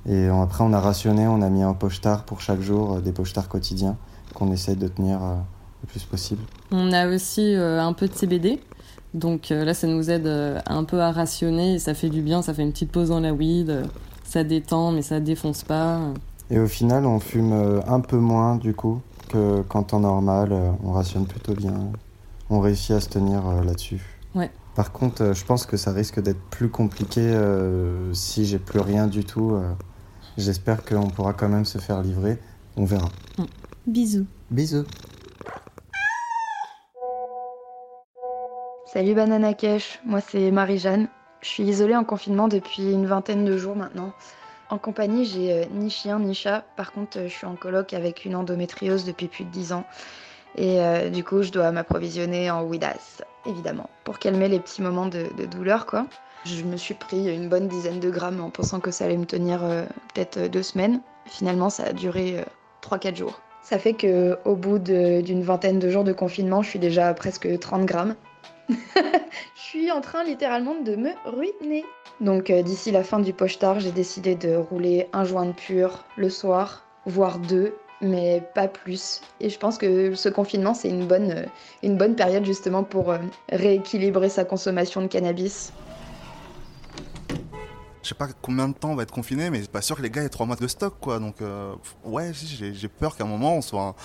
Et 0.07 0.27
après 0.29 0.63
on 0.63 0.73
a 0.75 0.81
rationné, 0.81 1.27
on 1.27 1.41
a 1.41 1.49
mis 1.49 1.63
un 1.63 1.73
pochetard 1.73 2.25
pour 2.25 2.43
chaque 2.43 2.61
jour, 2.61 3.01
des 3.01 3.13
pochetars 3.13 3.49
quotidiens 3.49 3.97
qu'on 4.35 4.53
essaye 4.53 4.77
de 4.77 4.87
tenir 4.87 5.19
le 5.19 5.87
plus 5.89 6.05
possible. 6.05 6.43
On 6.71 6.93
a 6.93 7.09
aussi 7.09 7.55
un 7.55 7.93
peu 7.95 8.07
de 8.07 8.13
CBD. 8.13 8.61
Donc 9.15 9.49
là 9.51 9.73
ça 9.75 9.87
nous 9.87 10.11
aide 10.11 10.27
un 10.67 10.85
peu 10.85 11.01
à 11.01 11.13
rationner 11.13 11.75
et 11.75 11.79
ça 11.79 11.95
fait 11.95 12.11
du 12.11 12.21
bien, 12.21 12.43
ça 12.43 12.53
fait 12.53 12.63
une 12.63 12.73
petite 12.73 12.93
pause 12.93 13.09
dans 13.09 13.21
la 13.21 13.33
weed. 13.33 13.85
Ça 14.25 14.45
détend 14.45 14.91
mais 14.91 15.03
ça 15.03 15.21
défonce 15.21 15.63
pas. 15.63 16.01
Et 16.51 16.59
au 16.59 16.67
final, 16.67 17.07
on 17.07 17.21
fume 17.21 17.53
euh, 17.53 17.81
un 17.87 18.01
peu 18.01 18.19
moins 18.19 18.57
du 18.57 18.75
coup 18.75 19.01
que 19.29 19.63
qu'en 19.63 19.83
temps 19.83 20.01
normal. 20.01 20.51
Euh, 20.53 20.71
on 20.83 20.93
rationne 20.93 21.27
plutôt 21.27 21.55
bien. 21.55 21.75
On 22.51 22.61
réussit 22.61 22.93
à 22.93 23.01
se 23.01 23.09
tenir 23.09 23.47
euh, 23.47 23.65
là-dessus. 23.65 24.01
Ouais. 24.35 24.51
Par 24.75 24.93
contre, 24.93 25.33
je 25.35 25.45
pense 25.45 25.67
que 25.67 25.77
ça 25.77 25.93
risque 25.93 26.21
d'être 26.21 26.41
plus 26.51 26.69
compliqué 26.69 27.33
si 28.13 28.45
j'ai 28.45 28.59
plus 28.59 28.81
rien 28.81 29.07
du 29.07 29.25
tout. 29.25 29.57
J'espère 30.37 30.85
qu'on 30.85 31.11
pourra 31.11 31.33
quand 31.33 31.49
même 31.49 31.65
se 31.65 31.79
faire 31.79 32.03
livrer. 32.03 32.39
On 32.77 32.85
verra. 32.85 33.09
Mm. 33.39 33.45
Bisous. 33.87 34.27
Bisous. 34.51 34.85
Salut 38.95 39.15
Banana 39.15 39.55
Cash, 39.55 39.99
moi 40.05 40.21
c'est 40.21 40.53
Marie-Jeanne. 40.53 41.09
Je 41.41 41.49
suis 41.49 41.65
isolée 41.65 41.97
en 41.97 42.05
confinement 42.05 42.47
depuis 42.47 42.93
une 42.93 43.07
vingtaine 43.07 43.45
de 43.45 43.57
jours 43.57 43.75
maintenant. 43.75 44.13
En 44.71 44.79
compagnie, 44.79 45.25
j'ai 45.25 45.53
euh, 45.53 45.65
ni 45.73 45.91
chien 45.91 46.21
ni 46.21 46.33
chat. 46.33 46.63
Par 46.77 46.93
contre, 46.93 47.19
euh, 47.19 47.27
je 47.27 47.33
suis 47.33 47.45
en 47.45 47.57
coloc 47.57 47.93
avec 47.93 48.25
une 48.25 48.37
endométriose 48.37 49.05
depuis 49.05 49.27
plus 49.27 49.43
de 49.43 49.51
10 49.51 49.73
ans. 49.73 49.85
Et 50.57 50.81
euh, 50.81 51.11
du 51.11 51.25
coup, 51.25 51.43
je 51.43 51.51
dois 51.51 51.73
m'approvisionner 51.73 52.53
en 52.53 52.63
Widas, 52.63 53.23
évidemment, 53.47 53.91
pour 54.05 54.21
calmer 54.21 54.47
les 54.47 54.61
petits 54.61 54.81
moments 54.81 55.07
de, 55.07 55.27
douleur, 55.47 55.87
quoi. 55.87 56.07
Je 56.45 56.63
me 56.63 56.77
suis 56.77 56.95
pris 56.95 57.35
une 57.35 57.49
bonne 57.49 57.67
dizaine 57.67 57.99
de 57.99 58.11
grammes 58.11 58.41
en 58.41 58.51
pensant 58.51 58.79
que 58.79 58.93
ça 58.93 59.07
allait 59.07 59.17
me 59.17 59.27
tenir 59.27 59.59
peut-être 60.15 60.47
deux 60.47 60.63
semaines. 60.63 61.01
Finalement, 61.27 61.69
ça 61.69 61.87
a 61.87 61.93
duré 61.93 62.45
3-4 62.81 63.17
jours. 63.17 63.41
Ça 63.61 63.81
fait 63.81 63.95
que 63.95 64.39
au 64.45 64.55
bout 64.55 64.79
d'une 64.79 65.43
vingtaine 65.43 65.81
de 65.81 65.91
jours 65.91 66.05
de 66.05 66.13
confinement, 66.13 66.63
je 66.63 66.69
suis 66.69 66.79
déjà 66.79 67.09
à 67.09 67.15
presque 67.15 67.59
30 67.59 67.87
grammes. 67.87 68.15
je 68.69 69.61
suis 69.61 69.91
en 69.91 70.01
train 70.01 70.25
littéralement 70.25 70.75
de 70.81 70.97
me 70.97 71.11
ruiner. 71.25 71.85
Donc 72.21 72.51
euh, 72.51 72.63
d'ici 72.63 72.91
la 72.91 73.03
fin 73.03 73.19
du 73.19 73.33
pochetard, 73.33 73.81
j'ai 73.81 73.93
décidé 73.93 74.35
de 74.35 74.55
rouler 74.55 75.09
un 75.13 75.25
joint 75.25 75.47
de 75.47 75.53
pur 75.53 76.05
le 76.17 76.31
soir, 76.31 76.85
voire 77.07 77.39
deux, 77.39 77.75
mais 78.01 78.43
pas 78.55 78.69
plus. 78.69 79.21
Et 79.41 79.51
je 79.51 79.59
pense 79.59 79.79
que 79.79 80.15
ce 80.15 80.29
confinement, 80.29 80.75
c'est 80.75 80.89
une 80.89 81.07
bonne, 81.07 81.33
euh, 81.33 81.47
une 81.83 81.97
bonne 81.97 82.15
période 82.15 82.45
justement 82.45 82.85
pour 82.85 83.11
euh, 83.11 83.19
rééquilibrer 83.51 84.29
sa 84.29 84.45
consommation 84.45 85.03
de 85.03 85.09
cannabis. 85.09 85.73
Je 88.03 88.11
sais 88.11 88.15
pas 88.15 88.29
combien 88.43 88.69
de 88.69 88.75
temps 88.75 88.91
on 88.91 88.97
va 88.97 89.03
être 89.05 89.15
confiné, 89.15 89.49
mais 89.49 89.63
c'est 89.63 89.71
pas 89.71 89.81
sûr 89.81 89.97
que 89.97 90.03
les 90.03 90.11
gars 90.11 90.23
aient 90.23 90.29
trois 90.29 90.45
mois 90.45 90.57
de 90.57 90.67
stock, 90.69 90.95
quoi. 91.01 91.19
Donc, 91.19 91.37
ouais, 92.05 92.33
j'ai 92.35 92.89
peur 92.89 93.17
qu'à 93.17 93.25
un 93.25 93.27
moment 93.27 93.57
on 93.57 93.63
soit 93.63 93.97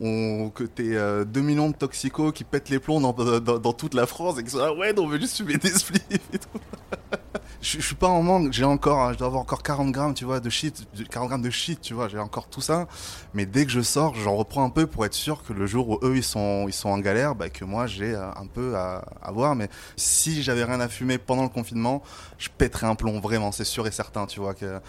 on, 0.00 0.50
que 0.50 0.64
t'aies 0.64 0.94
euh, 0.96 1.24
2 1.24 1.40
millions 1.40 1.70
de 1.70 1.74
toxicos 1.74 2.32
qui 2.32 2.44
pètent 2.44 2.68
les 2.68 2.78
plombs 2.78 3.00
dans, 3.00 3.72
toute 3.72 3.94
la 3.94 4.06
France 4.06 4.38
et 4.38 4.44
que 4.44 4.50
ça, 4.50 4.74
ouais, 4.74 4.94
on 4.98 5.06
veut 5.06 5.18
juste 5.18 5.36
fumer 5.38 5.56
des 5.56 5.70
spliffs 5.70 6.02
et 6.32 6.38
tout. 6.38 6.60
je, 7.62 7.80
suis 7.80 7.94
pas 7.94 8.08
en 8.08 8.22
manque, 8.22 8.52
j'ai 8.52 8.64
encore, 8.64 9.12
je 9.12 9.18
dois 9.18 9.28
avoir 9.28 9.42
encore 9.42 9.62
40 9.62 9.90
grammes, 9.92 10.14
tu 10.14 10.24
vois, 10.24 10.40
de 10.40 10.50
shit, 10.50 10.86
40 11.10 11.28
grammes 11.28 11.42
de 11.42 11.50
shit, 11.50 11.80
tu 11.80 11.94
vois, 11.94 12.08
j'ai 12.08 12.18
encore 12.18 12.48
tout 12.48 12.60
ça. 12.60 12.86
Mais 13.32 13.46
dès 13.46 13.64
que 13.64 13.70
je 13.72 13.80
sors, 13.80 14.14
j'en 14.14 14.36
reprends 14.36 14.64
un 14.64 14.70
peu 14.70 14.86
pour 14.86 15.06
être 15.06 15.14
sûr 15.14 15.42
que 15.42 15.52
le 15.52 15.66
jour 15.66 15.88
où 15.88 15.98
eux 16.02 16.16
ils 16.16 16.24
sont, 16.24 16.66
ils 16.68 16.74
sont 16.74 16.90
en 16.90 16.98
galère, 16.98 17.34
bah, 17.34 17.48
que 17.48 17.64
moi 17.64 17.86
j'ai 17.86 18.14
euh, 18.14 18.30
un 18.32 18.46
peu 18.46 18.76
à, 18.76 19.04
à 19.22 19.32
voir. 19.32 19.56
Mais 19.56 19.68
si 19.96 20.42
j'avais 20.42 20.64
rien 20.64 20.80
à 20.80 20.88
fumer 20.88 21.18
pendant 21.18 21.42
le 21.42 21.48
confinement, 21.48 22.02
je 22.38 22.48
pèterais 22.56 22.86
un 22.86 22.94
plomb, 22.94 23.18
vraiment, 23.20 23.50
c'est 23.50 23.64
sûr 23.64 23.86
et 23.86 23.90
certain, 23.90 24.26
tu 24.26 24.40
vois, 24.40 24.54
que 24.54 24.80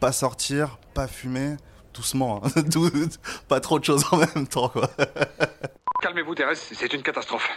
pas 0.00 0.12
sortir, 0.12 0.78
pas 0.92 1.06
fumer 1.06 1.56
doucement, 1.96 2.42
hein. 2.44 2.62
pas 3.48 3.60
trop 3.60 3.78
de 3.78 3.84
choses 3.84 4.04
en 4.12 4.18
même 4.18 4.46
temps. 4.46 4.72
Calmez-vous 6.02 6.34
Thérèse, 6.34 6.60
c'est 6.72 6.92
une 6.92 7.02
catastrophe. 7.02 7.48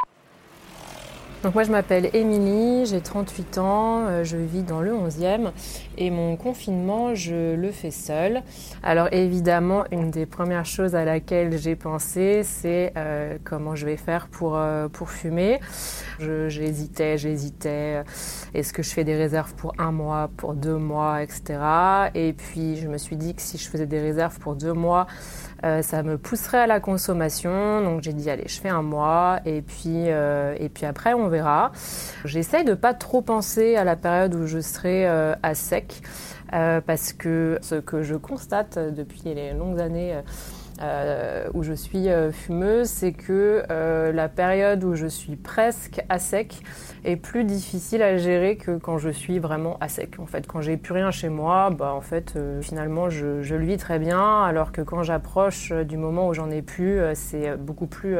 Donc 1.42 1.54
moi 1.54 1.64
je 1.64 1.72
m'appelle 1.72 2.10
Émilie, 2.14 2.86
j'ai 2.86 3.00
38 3.00 3.60
ans, 3.60 4.08
euh, 4.08 4.24
je 4.26 4.36
vis 4.36 4.62
dans 4.62 4.82
le 4.82 4.92
11e 4.92 5.52
et 5.98 6.12
mon 6.12 6.36
confinement 6.36 7.16
je 7.16 7.56
le 7.56 7.72
fais 7.72 7.92
seule. 7.92 8.44
Alors 8.84 9.08
évidemment 9.14 9.86
une 9.92 10.12
des 10.12 10.26
premières 10.26 10.66
choses 10.66 10.96
à 10.96 11.06
laquelle 11.06 11.58
j'ai 11.58 11.78
pensé 11.78 12.42
c'est 12.44 12.92
euh, 12.98 13.38
comment 13.46 13.74
je 13.74 13.86
vais 13.86 13.96
faire 13.96 14.28
pour, 14.28 14.58
euh, 14.58 14.90
pour 14.90 15.12
fumer. 15.12 15.62
J'hésitais, 16.20 17.18
j'hésitais, 17.18 18.04
est-ce 18.54 18.74
que 18.74 18.84
je 18.84 18.90
fais 18.90 19.06
des 19.06 19.16
réserves 19.16 19.54
pour 19.56 19.74
un 19.78 19.94
mois, 19.94 20.30
pour 20.36 20.54
deux 20.54 20.76
mois, 20.76 21.24
etc. 21.24 21.58
Et 22.16 22.34
puis 22.34 22.76
je 22.76 22.90
me 22.90 22.98
suis 22.98 23.16
dit 23.16 23.34
que 23.34 23.42
si 23.42 23.58
je 23.58 23.70
faisais 23.70 23.86
des 23.86 24.02
réserves 24.02 24.40
pour 24.40 24.56
deux 24.56 24.74
mois, 24.74 25.08
euh, 25.64 25.82
ça 25.82 26.04
me 26.04 26.18
pousserait 26.18 26.60
à 26.60 26.68
la 26.68 26.80
consommation. 26.80 27.84
Donc 27.84 28.02
j'ai 28.02 28.14
dit 28.14 28.30
allez, 28.30 28.46
je 28.48 28.60
fais 28.60 28.70
un 28.70 28.82
mois 28.82 29.40
et 29.46 29.62
puis 29.62 30.10
euh, 30.10 30.56
et 30.60 30.70
puis 30.70 30.86
après 30.86 31.14
on 31.14 31.28
verra. 31.28 31.72
J'essaye 32.26 32.64
de 32.64 32.74
pas 32.74 32.94
trop 32.94 33.22
penser 33.22 33.76
à 33.76 33.84
la 33.84 33.96
période 33.96 34.36
où 34.36 34.48
je 34.48 34.60
serai 34.60 35.08
euh, 35.08 35.36
à 35.44 35.56
sec. 35.56 36.02
parce 36.52 37.14
que 37.14 37.60
ce 37.62 37.76
que 37.76 38.02
je 38.02 38.16
constate 38.16 38.80
depuis 38.80 39.22
les 39.26 39.54
longues 39.54 39.80
années 39.80 40.20
euh, 40.82 41.50
où 41.54 41.64
je 41.64 41.74
suis 41.74 42.08
euh, 42.08 42.32
fumeuse, 42.32 42.88
c'est 42.88 43.12
que 43.12 43.64
euh, 43.70 44.14
la 44.14 44.30
période 44.30 44.84
où 44.86 44.96
je 44.96 45.08
suis 45.08 45.36
presque 45.36 46.02
à 46.08 46.20
sec 46.20 46.62
est 47.04 47.18
plus 47.18 47.44
difficile 47.44 48.02
à 48.02 48.16
gérer 48.18 48.56
que 48.56 48.78
quand 48.78 48.98
je 48.98 49.10
suis 49.10 49.40
vraiment 49.40 49.78
à 49.82 49.90
sec. 49.90 50.20
En 50.20 50.26
fait, 50.26 50.48
quand 50.48 50.62
j'ai 50.62 50.78
plus 50.78 50.94
rien 50.94 51.12
chez 51.12 51.28
moi, 51.28 51.70
bah 51.70 51.94
en 51.94 52.02
fait, 52.02 52.38
finalement, 52.62 53.10
je, 53.10 53.42
je, 53.42 53.56
le 53.56 53.66
vis 53.66 53.78
très 53.78 54.00
bien, 54.00 54.44
alors 54.44 54.72
que 54.72 54.82
quand 54.82 55.04
j'approche 55.04 55.72
du 55.72 55.98
moment 55.98 56.30
où 56.30 56.34
j'en 56.34 56.50
ai 56.50 56.62
plus, 56.62 57.00
c'est 57.14 57.58
beaucoup 57.58 57.88
plus 57.88 58.18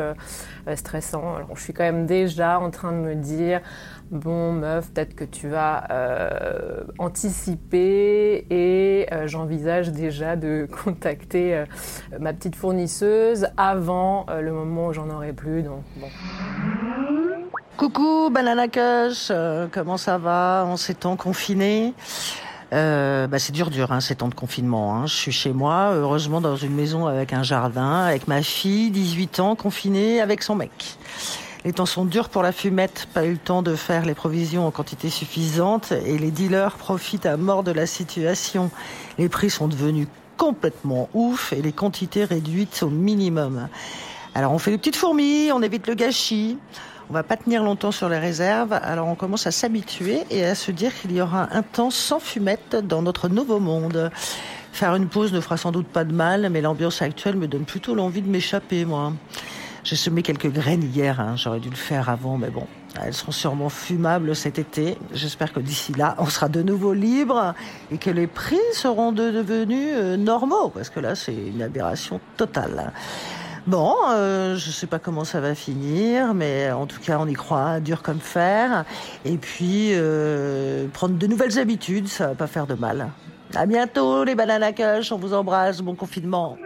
stressant. 0.76 1.36
Alors, 1.36 1.56
je 1.56 1.62
suis 1.62 1.74
quand 1.74 1.84
même 1.84 2.06
déjà 2.06 2.60
en 2.60 2.72
train 2.72 2.92
de 2.92 2.98
me 2.98 3.16
dire 3.16 3.62
bon 4.12 4.54
meuf, 4.54 4.92
peut-être 4.92 5.16
que 5.16 5.24
tu 5.24 5.48
vas 5.48 5.86
euh, 5.92 6.82
anticiper 6.98 8.46
et 8.50 9.08
euh, 9.12 9.28
j'envisage 9.28 9.92
déjà 9.92 10.36
de 10.36 10.68
contacter 10.84 11.56
euh, 11.56 11.66
ma 12.20 12.34
petite 12.34 12.56
fournisseuse 12.56 13.48
avant 13.58 14.26
le 14.30 14.52
moment 14.52 14.88
où 14.88 14.94
j'en 14.94 15.10
aurai 15.10 15.34
plus. 15.34 15.64
Donc 15.64 15.84
bon. 15.98 16.08
Coucou 17.78 18.30
Banana 18.30 18.68
Kush, 18.68 19.32
comment 19.72 19.98
ça 19.98 20.18
va? 20.18 20.66
En 20.66 20.76
ces 20.76 20.96
temps 20.96 21.16
confinés? 21.16 21.94
Bah 22.72 23.40
c'est 23.40 23.52
dur 23.52 23.70
dur 23.70 23.92
hein, 23.92 24.00
ces 24.00 24.16
temps 24.16 24.28
de 24.28 24.36
confinement. 24.36 24.96
Hein. 24.96 25.06
Je 25.06 25.14
suis 25.16 25.32
chez 25.32 25.54
moi, 25.54 25.92
heureusement 25.94 26.42
dans 26.42 26.56
une 26.56 26.76
maison 26.76 27.08
avec 27.08 27.34
un 27.34 27.44
jardin, 27.44 28.02
avec 28.02 28.28
ma 28.28 28.42
fille, 28.42 28.92
18 28.92 29.40
ans, 29.40 29.56
confinée 29.56 30.20
avec 30.22 30.44
son 30.44 30.56
mec. 30.56 30.98
Les 31.70 31.74
temps 31.74 31.86
sont 31.86 32.06
durs 32.06 32.30
pour 32.30 32.42
la 32.42 32.52
fumette, 32.52 33.08
pas 33.14 33.28
eu 33.28 33.34
le 33.34 33.38
temps 33.38 33.62
de 33.62 33.76
faire 33.76 34.04
les 34.04 34.16
provisions 34.16 34.66
en 34.66 34.72
quantité 34.72 35.12
suffisante 35.12 35.92
et 35.92 36.18
les 36.18 36.32
dealers 36.32 36.78
profitent 36.78 37.28
à 37.28 37.38
mort 37.38 37.62
de 37.62 37.72
la 37.72 37.86
situation. 37.86 38.72
Les 39.20 39.30
prix 39.30 39.52
sont 39.52 39.68
devenus 39.68 40.08
complètement 40.36 41.10
ouf 41.14 41.54
et 41.54 41.62
les 41.62 41.72
quantités 41.72 42.24
réduites 42.24 42.82
au 42.82 42.90
minimum. 42.90 43.68
Alors 44.34 44.52
on 44.52 44.58
fait 44.58 44.72
les 44.72 44.80
petites 44.80 44.96
fourmis, 44.96 45.52
on 45.54 45.62
évite 45.62 45.86
le 45.86 45.94
gâchis. 45.94 46.58
On 47.12 47.14
va 47.14 47.22
pas 47.22 47.38
tenir 47.38 47.62
longtemps 47.62 47.92
sur 47.92 48.10
les 48.10 48.18
réserves, 48.18 48.74
alors 48.74 49.08
on 49.08 49.14
commence 49.14 49.46
à 49.46 49.52
s'habituer 49.52 50.24
et 50.32 50.44
à 50.44 50.56
se 50.56 50.72
dire 50.72 50.92
qu'il 51.00 51.12
y 51.12 51.22
aura 51.22 51.50
un 51.52 51.62
temps 51.62 51.92
sans 51.92 52.20
fumette 52.20 52.78
dans 52.78 53.04
notre 53.04 53.30
nouveau 53.30 53.60
monde. 53.60 54.10
Faire 54.72 54.96
une 54.96 55.08
pause 55.08 55.32
ne 55.34 55.40
fera 55.40 55.58
sans 55.58 55.72
doute 55.72 55.88
pas 55.88 56.04
de 56.04 56.14
mal, 56.14 56.50
mais 56.50 56.62
l'ambiance 56.62 57.04
actuelle 57.04 57.36
me 57.36 57.48
donne 57.48 57.66
plutôt 57.66 57.94
l'envie 57.94 58.24
de 58.24 58.28
m'échapper, 58.28 58.86
moi. 58.86 59.14
J'ai 59.84 59.96
semé 59.96 60.22
quelques 60.22 60.52
graines 60.52 60.84
hier, 60.84 61.20
hein. 61.20 61.36
j'aurais 61.36 61.60
dû 61.60 61.70
le 61.70 61.76
faire 61.76 62.10
avant, 62.10 62.38
mais 62.38 62.50
bon, 62.50 62.68
elles 63.04 63.14
seront 63.14 63.32
sûrement 63.32 63.70
fumables 63.70 64.36
cet 64.36 64.60
été. 64.60 64.98
J'espère 65.14 65.54
que 65.54 65.60
d'ici 65.60 65.94
là, 65.94 66.16
on 66.18 66.26
sera 66.26 66.50
de 66.50 66.62
nouveau 66.62 66.94
libre 66.94 67.54
et 67.92 67.98
que 67.98 68.10
les 68.10 68.28
prix 68.28 68.58
seront 68.74 69.12
devenus 69.12 69.94
euh, 69.94 70.18
normaux, 70.18 70.70
parce 70.70 70.90
que 70.90 71.00
là, 71.00 71.16
c'est 71.16 71.34
une 71.34 71.62
aberration 71.62 72.20
totale. 72.36 72.92
Bon, 73.68 73.96
euh, 74.10 74.56
je 74.56 74.72
sais 74.72 74.88
pas 74.88 75.00
comment 75.00 75.24
ça 75.24 75.40
va 75.40 75.54
finir, 75.54 76.34
mais 76.34 76.72
en 76.72 76.86
tout 76.86 77.00
cas, 77.00 77.18
on 77.20 77.28
y 77.28 77.34
croit, 77.34 77.80
dur 77.80 78.02
comme 78.02 78.20
fer. 78.20 78.84
Et 79.26 79.38
puis, 79.38 79.90
euh, 79.92 80.88
prendre 80.92 81.18
de 81.18 81.28
nouvelles 81.28 81.60
habitudes, 81.60 82.08
ça 82.08 82.28
va 82.28 82.36
pas 82.36 82.48
faire 82.48 82.68
de 82.68 82.74
mal. 82.74 83.10
À 83.56 83.66
bientôt, 83.66 84.24
les 84.24 84.36
bananes 84.36 84.64
à 84.64 84.72
on 85.12 85.18
vous 85.18 85.34
embrasse, 85.34 85.82
bon 85.82 85.96
confinement. 85.96 86.58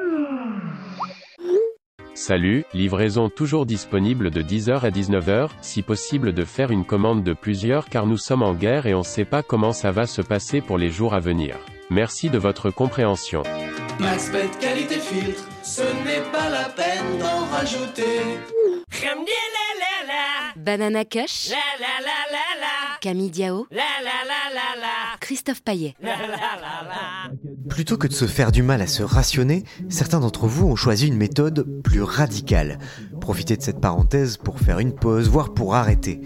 Salut, 2.15 2.63
livraison 2.75 3.27
toujours 3.27 3.65
disponible 3.65 4.29
de 4.29 4.43
10h 4.43 4.81
à 4.81 4.91
19h, 4.91 5.49
si 5.61 5.81
possible 5.81 6.31
de 6.31 6.45
faire 6.45 6.69
une 6.69 6.85
commande 6.85 7.23
de 7.23 7.33
plusieurs 7.33 7.89
car 7.89 8.05
nous 8.05 8.17
sommes 8.17 8.43
en 8.43 8.53
guerre 8.53 8.85
et 8.85 8.93
on 8.93 9.01
sait 9.01 9.25
pas 9.25 9.41
comment 9.41 9.73
ça 9.73 9.91
va 9.91 10.05
se 10.05 10.21
passer 10.21 10.61
pour 10.61 10.77
les 10.77 10.89
jours 10.89 11.15
à 11.15 11.19
venir. 11.19 11.57
Merci 11.89 12.29
de 12.29 12.37
votre 12.37 12.69
compréhension. 12.69 13.41
Maxbet 13.99 14.49
qualité 14.59 14.99
filtre, 14.99 15.47
ce 15.63 15.81
n'est 15.81 16.23
pas 16.31 16.49
la 16.49 16.69
peine 16.69 17.17
d'en 17.19 17.45
rajouter. 17.45 18.03
Banana 20.55 21.05
Kush, 21.05 21.51
Camille 23.01 23.31
Diao, 23.31 23.67
Christophe 25.19 25.61
Paillet. 25.63 25.95
Plutôt 27.69 27.97
que 27.97 28.07
de 28.07 28.13
se 28.13 28.27
faire 28.27 28.51
du 28.51 28.61
mal 28.61 28.81
à 28.81 28.87
se 28.87 29.03
rationner, 29.03 29.63
certains 29.89 30.19
d'entre 30.19 30.47
vous 30.47 30.67
ont 30.67 30.75
choisi 30.75 31.07
une 31.07 31.17
méthode 31.17 31.65
plus 31.83 32.01
radicale. 32.01 32.77
Profitez 33.19 33.57
de 33.57 33.61
cette 33.61 33.81
parenthèse 33.81 34.37
pour 34.37 34.59
faire 34.59 34.79
une 34.79 34.93
pause, 34.93 35.29
voire 35.29 35.53
pour 35.53 35.75
arrêter. 35.75 36.21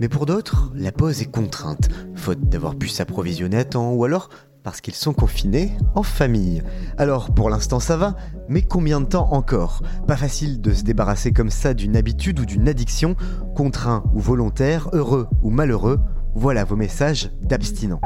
Mais 0.00 0.08
pour 0.08 0.26
d'autres, 0.26 0.72
la 0.74 0.92
pause 0.92 1.22
est 1.22 1.30
contrainte, 1.30 1.88
faute 2.16 2.40
d'avoir 2.48 2.76
pu 2.76 2.88
s'approvisionner 2.88 3.58
à 3.58 3.64
temps, 3.64 3.92
ou 3.92 4.04
alors 4.04 4.30
parce 4.62 4.80
qu'ils 4.80 4.94
sont 4.94 5.12
confinés 5.12 5.72
en 5.94 6.02
famille. 6.02 6.62
Alors 6.98 7.32
pour 7.34 7.50
l'instant 7.50 7.80
ça 7.80 7.96
va, 7.96 8.16
mais 8.48 8.62
combien 8.62 9.00
de 9.00 9.06
temps 9.06 9.32
encore? 9.32 9.82
Pas 10.06 10.16
facile 10.16 10.60
de 10.60 10.72
se 10.72 10.82
débarrasser 10.82 11.32
comme 11.32 11.50
ça 11.50 11.74
d'une 11.74 11.96
habitude 11.96 12.40
ou 12.40 12.46
d'une 12.46 12.68
addiction, 12.68 13.16
contraint 13.54 14.04
ou 14.14 14.20
volontaire, 14.20 14.88
heureux 14.92 15.28
ou 15.42 15.50
malheureux, 15.50 15.98
voilà 16.34 16.64
vos 16.64 16.76
messages 16.76 17.30
d'abstinents. 17.42 18.00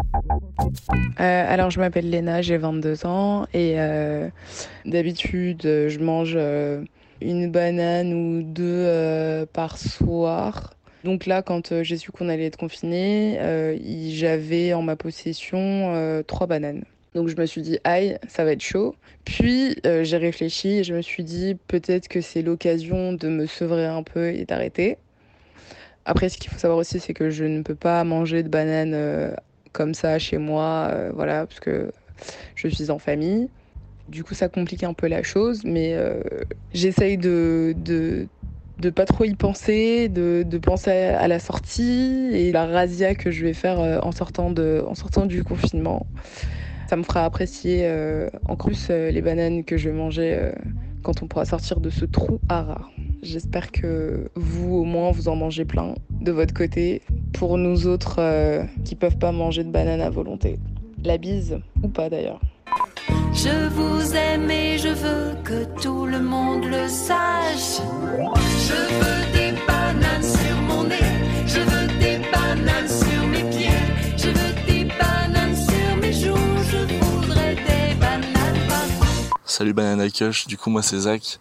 Euh, 1.21 1.45
alors 1.53 1.71
je 1.71 1.79
m'appelle 1.79 2.09
Léna, 2.09 2.43
j'ai 2.43 2.57
22 2.57 3.07
ans 3.07 3.47
et 3.53 3.75
euh, 3.79 4.29
d'habitude 4.87 5.63
je 5.63 5.99
mange 5.99 6.35
euh, 6.37 6.85
une 7.21 7.51
banane 7.51 8.13
ou 8.13 8.43
deux 8.43 9.47
par 9.53 9.79
soir. 9.79 10.75
Donc 11.05 11.27
là, 11.27 11.43
quand 11.43 11.83
j'ai 11.83 11.97
su 11.97 12.11
qu'on 12.11 12.29
allait 12.29 12.47
être 12.47 12.57
confiné, 12.57 13.39
j'avais 14.11 14.73
en 14.73 14.83
ma 14.83 14.97
possession 14.97 16.23
trois 16.27 16.47
bananes. 16.47 16.85
Donc 17.15 17.29
je 17.29 17.37
me 17.37 17.47
suis 17.47 17.63
dit, 17.63 17.79
aïe, 17.85 18.19
ça 18.27 18.45
va 18.45 18.53
être 18.53 18.63
chaud. 18.63 18.97
Puis 19.25 19.77
j'ai 19.85 20.17
réfléchi 20.17 20.79
et 20.79 20.85
je 20.85 20.95
me 20.95 21.03
suis 21.03 21.23
dit, 21.23 21.57
peut-être 21.69 22.09
que 22.09 22.21
c'est 22.21 22.43
l'occasion 22.43 23.13
de 23.13 23.29
me 23.29 23.47
sevrer 23.47 23.87
un 23.87 24.03
peu 24.03 24.29
et 24.29 24.45
d'arrêter. 24.47 24.97
Après, 26.07 26.29
ce 26.29 26.37
qu'il 26.39 26.51
faut 26.51 26.59
savoir 26.59 26.79
aussi, 26.79 27.01
c'est 27.01 27.15
que 27.15 27.31
je 27.31 27.45
ne 27.45 27.63
peux 27.63 27.75
pas 27.75 28.05
manger 28.05 28.43
de 28.43 28.49
bananes 28.49 28.93
euh, 28.95 29.35
comme 29.73 29.95
ça 29.95 30.19
chez 30.19 30.39
moi, 30.39 30.89
euh, 30.91 31.11
voilà, 31.15 31.47
parce 31.47 31.61
que 31.61 31.91
je 32.55 32.69
suis 32.69 32.91
en 32.91 32.99
famille. 32.99 33.49
Du 34.09 34.23
coup, 34.23 34.35
ça 34.35 34.49
complique 34.49 34.85
un 34.85 34.93
peu 34.93 35.07
la 35.09 35.23
chose, 35.23 35.63
mais 35.65 35.95
euh, 35.95 36.21
j'essaye 36.75 37.17
de, 37.17 37.75
de, 38.85 38.91
pas 38.91 39.05
trop 39.07 39.25
y 39.25 39.35
penser, 39.35 40.09
de, 40.09 40.45
de, 40.47 40.59
penser 40.59 40.91
à 40.91 41.29
la 41.29 41.39
sortie 41.39 42.31
et 42.33 42.53
la 42.53 42.67
razzia 42.67 43.15
que 43.15 43.31
je 43.31 43.45
vais 43.45 43.55
faire 43.55 43.79
en 44.05 44.13
sortant, 44.13 44.51
de, 44.51 44.85
en 44.87 44.95
sortant 44.95 45.27
du 45.27 45.43
confinement. 45.43 46.07
Ça 46.89 46.97
me 46.97 47.03
fera 47.03 47.25
apprécier 47.25 47.89
encore 48.47 48.69
plus 48.69 48.89
les 48.91 49.23
bananes 49.23 49.65
que 49.65 49.77
je 49.77 49.89
vais 49.89 49.97
manger 49.97 50.53
quand 51.05 51.23
on 51.23 51.29
pourra 51.29 51.45
sortir 51.45 51.81
de 51.81 51.91
ce 51.91 52.05
trou 52.05 52.41
à 52.49 52.63
rare. 52.63 52.91
J'espère 53.23 53.71
que 53.71 54.31
vous, 54.35 54.75
au 54.75 54.85
moins, 54.85 55.13
vous 55.13 55.29
en 55.29 55.37
mangez 55.37 55.65
plein 55.65 55.95
de 56.11 56.33
votre 56.33 56.53
côté. 56.53 57.03
Pour 57.33 57.59
nous 57.59 57.87
autres 57.87 58.17
euh, 58.19 58.65
qui 58.85 58.97
peuvent 58.97 59.19
pas 59.19 59.31
manger 59.31 59.63
de 59.65 59.71
banane 59.71 60.01
à 60.01 60.11
volonté. 60.11 60.59
La 61.05 61.19
bise, 61.19 61.59
ou 61.83 61.89
pas 61.89 62.11
d'ailleurs. 62.11 62.41
Je 63.33 63.69
vous 63.69 64.15
aime 64.15 64.51
et 64.51 64.79
je 64.79 64.89
veux 64.89 65.35
que 65.43 65.65
tout 65.81 66.07
le 66.07 66.21
monde 66.21 66.65
le 66.65 66.89
sache. 66.89 67.81
Je 68.67 68.75
veux 69.01 69.33
des 69.33 69.53
bananes 69.67 70.23
sur 70.23 70.57
mon 70.69 70.85
nez. 70.85 70.97
Je 71.47 71.61
veux 71.61 71.87
des 71.99 72.19
bananes 72.31 72.89
sur 72.89 73.27
mes 73.27 73.51
pieds. 73.51 73.69
Je 74.17 74.29
veux 74.29 74.55
des 74.67 74.85
bananes 74.85 75.57
sur 75.57 75.97
mes 76.01 76.13
joues. 76.13 76.57
Je 76.71 76.79
voudrais 77.05 77.55
des 77.55 77.95
bananes 78.01 78.69
partout. 78.69 79.31
Salut 79.45 79.73
Banana 79.75 80.09
Kush, 80.09 80.47
du 80.47 80.57
coup 80.57 80.71
moi 80.71 80.83
c'est 80.83 81.01
Zach. 81.01 81.39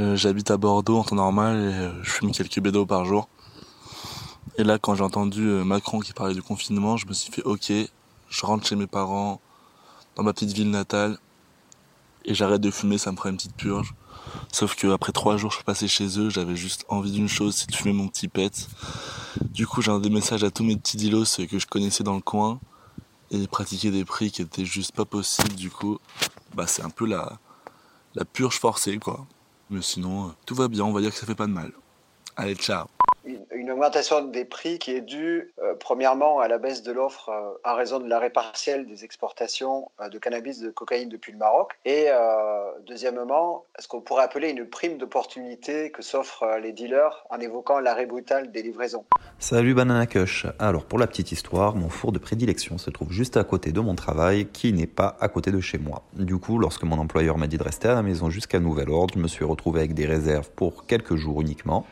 Euh, 0.00 0.16
j'habite 0.16 0.50
à 0.50 0.56
Bordeaux 0.56 0.98
en 0.98 1.04
temps 1.04 1.14
normal 1.14 1.56
et 1.56 1.74
euh, 1.74 2.02
je 2.02 2.10
fume 2.10 2.32
quelques 2.32 2.60
bédos 2.60 2.86
par 2.86 3.04
jour. 3.04 3.28
Et 4.56 4.64
là, 4.64 4.78
quand 4.78 4.94
j'ai 4.94 5.04
entendu 5.04 5.46
euh, 5.46 5.64
Macron 5.64 6.00
qui 6.00 6.12
parlait 6.12 6.34
du 6.34 6.42
confinement, 6.42 6.96
je 6.96 7.06
me 7.06 7.12
suis 7.12 7.32
fait 7.32 7.42
OK, 7.42 7.72
je 8.28 8.46
rentre 8.46 8.66
chez 8.66 8.76
mes 8.76 8.86
parents, 8.86 9.40
dans 10.16 10.22
ma 10.22 10.32
petite 10.32 10.52
ville 10.52 10.70
natale, 10.70 11.18
et 12.24 12.34
j'arrête 12.34 12.60
de 12.60 12.70
fumer, 12.70 12.98
ça 12.98 13.12
me 13.12 13.16
fera 13.16 13.28
une 13.30 13.36
petite 13.36 13.56
purge. 13.56 13.94
Sauf 14.50 14.74
que 14.74 14.86
après 14.88 15.12
trois 15.12 15.36
jours, 15.36 15.50
je 15.50 15.56
suis 15.56 15.64
passé 15.64 15.88
chez 15.88 16.18
eux, 16.18 16.30
j'avais 16.30 16.56
juste 16.56 16.84
envie 16.88 17.12
d'une 17.12 17.28
chose, 17.28 17.54
c'est 17.54 17.70
de 17.70 17.74
fumer 17.74 17.92
mon 17.92 18.08
petit 18.08 18.28
pet. 18.28 18.68
Du 19.42 19.66
coup, 19.66 19.82
j'ai 19.82 19.90
un 19.90 20.00
des 20.00 20.10
messages 20.10 20.44
à 20.44 20.50
tous 20.50 20.64
mes 20.64 20.76
petits 20.76 20.96
dilos 20.96 21.40
que 21.48 21.58
je 21.58 21.66
connaissais 21.66 22.04
dans 22.04 22.14
le 22.14 22.22
coin, 22.22 22.60
et 23.30 23.46
pratiquer 23.46 23.90
des 23.90 24.04
prix 24.04 24.30
qui 24.30 24.42
étaient 24.42 24.64
juste 24.64 24.92
pas 24.92 25.04
possibles. 25.04 25.54
Du 25.54 25.70
coup, 25.70 25.98
bah 26.54 26.66
c'est 26.66 26.82
un 26.82 26.90
peu 26.90 27.06
la 27.06 27.38
la 28.14 28.24
purge 28.24 28.58
forcée, 28.58 28.98
quoi. 28.98 29.26
Mais 29.70 29.82
sinon, 29.82 30.28
euh, 30.28 30.30
tout 30.46 30.54
va 30.54 30.68
bien, 30.68 30.84
on 30.84 30.92
va 30.92 31.00
dire 31.00 31.10
que 31.10 31.18
ça 31.18 31.26
fait 31.26 31.34
pas 31.34 31.46
de 31.46 31.52
mal. 31.52 31.72
Allez, 32.36 32.54
ciao 32.54 32.86
augmentation 33.74 34.24
des 34.24 34.44
prix 34.44 34.78
qui 34.78 34.92
est 34.92 35.00
due 35.00 35.52
euh, 35.60 35.74
premièrement 35.78 36.38
à 36.38 36.46
la 36.46 36.58
baisse 36.58 36.84
de 36.84 36.92
l'offre 36.92 37.28
euh, 37.30 37.58
à 37.64 37.74
raison 37.74 37.98
de 37.98 38.08
l'arrêt 38.08 38.30
partiel 38.30 38.86
des 38.86 39.04
exportations 39.04 39.90
euh, 40.00 40.08
de 40.08 40.18
cannabis 40.18 40.60
de 40.60 40.70
cocaïne 40.70 41.08
depuis 41.08 41.32
le 41.32 41.38
Maroc 41.38 41.72
et 41.84 42.06
deuxièmement 42.86 43.64
ce 43.78 43.88
qu'on 43.88 44.00
pourrait 44.00 44.22
appeler 44.22 44.50
une 44.50 44.66
prime 44.66 44.98
d'opportunité 44.98 45.90
que 45.90 46.02
s'offrent 46.02 46.58
les 46.62 46.72
dealers 46.72 47.24
en 47.30 47.40
évoquant 47.40 47.80
l'arrêt 47.80 48.06
brutal 48.06 48.52
des 48.52 48.62
livraisons. 48.62 49.04
Salut 49.38 49.74
Banana 49.74 50.06
Kush. 50.06 50.46
Alors 50.58 50.84
pour 50.84 50.98
la 50.98 51.06
petite 51.06 51.32
histoire, 51.32 51.74
mon 51.74 51.88
four 51.88 52.12
de 52.12 52.18
prédilection 52.18 52.78
se 52.78 52.90
trouve 52.90 53.10
juste 53.10 53.36
à 53.36 53.44
côté 53.44 53.72
de 53.72 53.80
mon 53.80 53.94
travail 53.94 54.46
qui 54.46 54.72
n'est 54.72 54.86
pas 54.86 55.16
à 55.20 55.28
côté 55.28 55.50
de 55.50 55.60
chez 55.60 55.78
moi. 55.78 56.02
Du 56.14 56.38
coup, 56.38 56.58
lorsque 56.58 56.84
mon 56.84 56.98
employeur 56.98 57.38
m'a 57.38 57.46
dit 57.46 57.58
de 57.58 57.64
rester 57.64 57.88
à 57.88 57.94
la 57.94 58.02
maison 58.02 58.30
jusqu'à 58.30 58.60
nouvel 58.60 58.90
ordre, 58.90 59.14
je 59.14 59.20
me 59.20 59.28
suis 59.28 59.44
retrouvé 59.44 59.80
avec 59.80 59.94
des 59.94 60.06
réserves 60.06 60.50
pour 60.50 60.86
quelques 60.86 61.16
jours 61.16 61.40
uniquement 61.40 61.86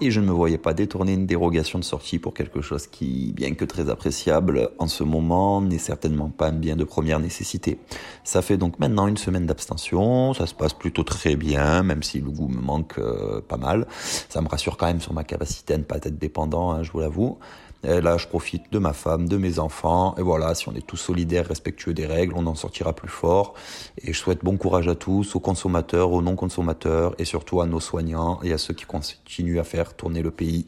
et 0.00 0.10
je 0.10 0.20
ne 0.20 0.26
me 0.26 0.32
voyais 0.32 0.58
pas 0.58 0.74
détourner 0.74 1.12
dérogation 1.26 1.78
de 1.78 1.84
sortie 1.84 2.18
pour 2.18 2.34
quelque 2.34 2.60
chose 2.60 2.86
qui, 2.86 3.32
bien 3.34 3.54
que 3.54 3.64
très 3.64 3.88
appréciable 3.90 4.70
en 4.78 4.86
ce 4.86 5.04
moment, 5.04 5.60
n'est 5.60 5.78
certainement 5.78 6.30
pas 6.30 6.48
un 6.48 6.52
bien 6.52 6.76
de 6.76 6.84
première 6.84 7.20
nécessité. 7.20 7.78
Ça 8.24 8.42
fait 8.42 8.56
donc 8.56 8.78
maintenant 8.78 9.06
une 9.06 9.16
semaine 9.16 9.46
d'abstention, 9.46 10.34
ça 10.34 10.46
se 10.46 10.54
passe 10.54 10.74
plutôt 10.74 11.02
très 11.02 11.36
bien, 11.36 11.82
même 11.82 12.02
si 12.02 12.20
le 12.20 12.30
goût 12.30 12.48
me 12.48 12.60
manque 12.60 12.98
euh, 12.98 13.40
pas 13.40 13.56
mal. 13.56 13.86
Ça 14.28 14.40
me 14.40 14.48
rassure 14.48 14.76
quand 14.76 14.86
même 14.86 15.00
sur 15.00 15.12
ma 15.12 15.24
capacité 15.24 15.74
à 15.74 15.78
ne 15.78 15.84
pas 15.84 15.96
être 15.96 16.18
dépendant, 16.18 16.72
hein, 16.72 16.82
je 16.82 16.92
vous 16.92 17.00
l'avoue. 17.00 17.38
Et 17.84 18.00
là, 18.00 18.16
je 18.16 18.26
profite 18.28 18.72
de 18.72 18.78
ma 18.78 18.92
femme, 18.92 19.28
de 19.28 19.36
mes 19.36 19.58
enfants. 19.58 20.14
Et 20.16 20.22
voilà, 20.22 20.54
si 20.54 20.68
on 20.68 20.74
est 20.74 20.86
tous 20.86 20.96
solidaires, 20.96 21.46
respectueux 21.46 21.94
des 21.94 22.06
règles, 22.06 22.34
on 22.36 22.46
en 22.46 22.54
sortira 22.54 22.92
plus 22.92 23.08
fort. 23.08 23.54
Et 24.02 24.12
je 24.12 24.18
souhaite 24.18 24.44
bon 24.44 24.56
courage 24.56 24.88
à 24.88 24.94
tous, 24.94 25.34
aux 25.34 25.40
consommateurs, 25.40 26.12
aux 26.12 26.22
non-consommateurs, 26.22 27.14
et 27.18 27.24
surtout 27.24 27.60
à 27.60 27.66
nos 27.66 27.80
soignants 27.80 28.38
et 28.42 28.52
à 28.52 28.58
ceux 28.58 28.74
qui 28.74 28.84
continuent 28.84 29.58
à 29.58 29.64
faire 29.64 29.94
tourner 29.94 30.22
le 30.22 30.30
pays. 30.30 30.66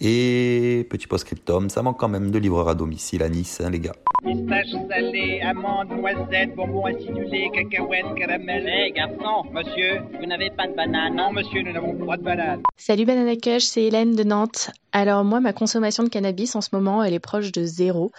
Et 0.00 0.86
petit 0.88 1.06
post-scriptum, 1.06 1.68
ça 1.68 1.82
manque 1.82 1.98
quand 1.98 2.08
même 2.08 2.30
de 2.30 2.38
livreurs 2.38 2.68
à 2.68 2.74
domicile 2.74 3.22
à 3.22 3.28
Nice, 3.28 3.60
hein, 3.62 3.70
les 3.70 3.80
gars. 3.80 3.94
Pistache 4.24 4.72
salée, 4.88 5.42
amandes, 5.42 5.90
noisettes, 5.90 6.54
bonbons 6.56 6.86
acidulés, 6.86 7.50
cacahuètes, 7.52 8.14
caramel. 8.16 8.66
Hé, 8.66 8.92
garçon, 8.92 9.44
monsieur, 9.52 10.00
vous 10.18 10.26
n'avez 10.26 10.50
pas 10.50 10.66
de 10.66 10.74
banane 10.74 11.16
Non, 11.16 11.30
monsieur, 11.30 11.62
nous 11.62 11.72
n'avons 11.72 12.06
pas 12.06 12.16
de 12.16 12.22
banane. 12.22 12.62
Salut 12.76 13.04
Banana 13.04 13.36
Cush, 13.36 13.64
c'est 13.64 13.82
Hélène 13.82 14.16
de 14.16 14.24
Nantes. 14.24 14.70
Alors 14.92 15.24
moi, 15.24 15.40
ma 15.40 15.52
consommation 15.52 16.04
de 16.04 16.08
cannabis 16.08 16.53
en 16.56 16.60
ce 16.60 16.70
moment, 16.72 17.02
elle 17.02 17.14
est 17.14 17.20
proche 17.20 17.52
de 17.52 17.64
zéro. 17.64 18.10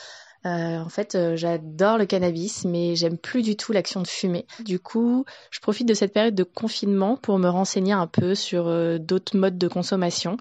Euh, 0.46 0.78
en 0.78 0.90
fait, 0.90 1.16
euh, 1.16 1.36
j'adore 1.36 1.98
le 1.98 2.06
cannabis, 2.06 2.66
mais 2.66 2.96
j'aime 2.96 3.18
plus 3.18 3.42
du 3.42 3.56
tout 3.56 3.72
l'action 3.72 4.02
de 4.02 4.08
fumer. 4.08 4.46
Du 4.64 4.80
coup, 4.80 5.26
je 5.50 5.60
profite 5.60 5.88
de 5.88 5.96
cette 5.96 6.14
période 6.14 6.36
de 6.36 6.44
confinement 6.44 7.18
pour 7.18 7.40
me 7.40 7.50
renseigner 7.50 7.94
un 7.94 8.06
peu 8.06 8.36
sur 8.36 8.68
euh, 8.68 9.00
d'autres 9.00 9.36
modes 9.36 9.58
de 9.58 9.68
consommation. 9.68 10.38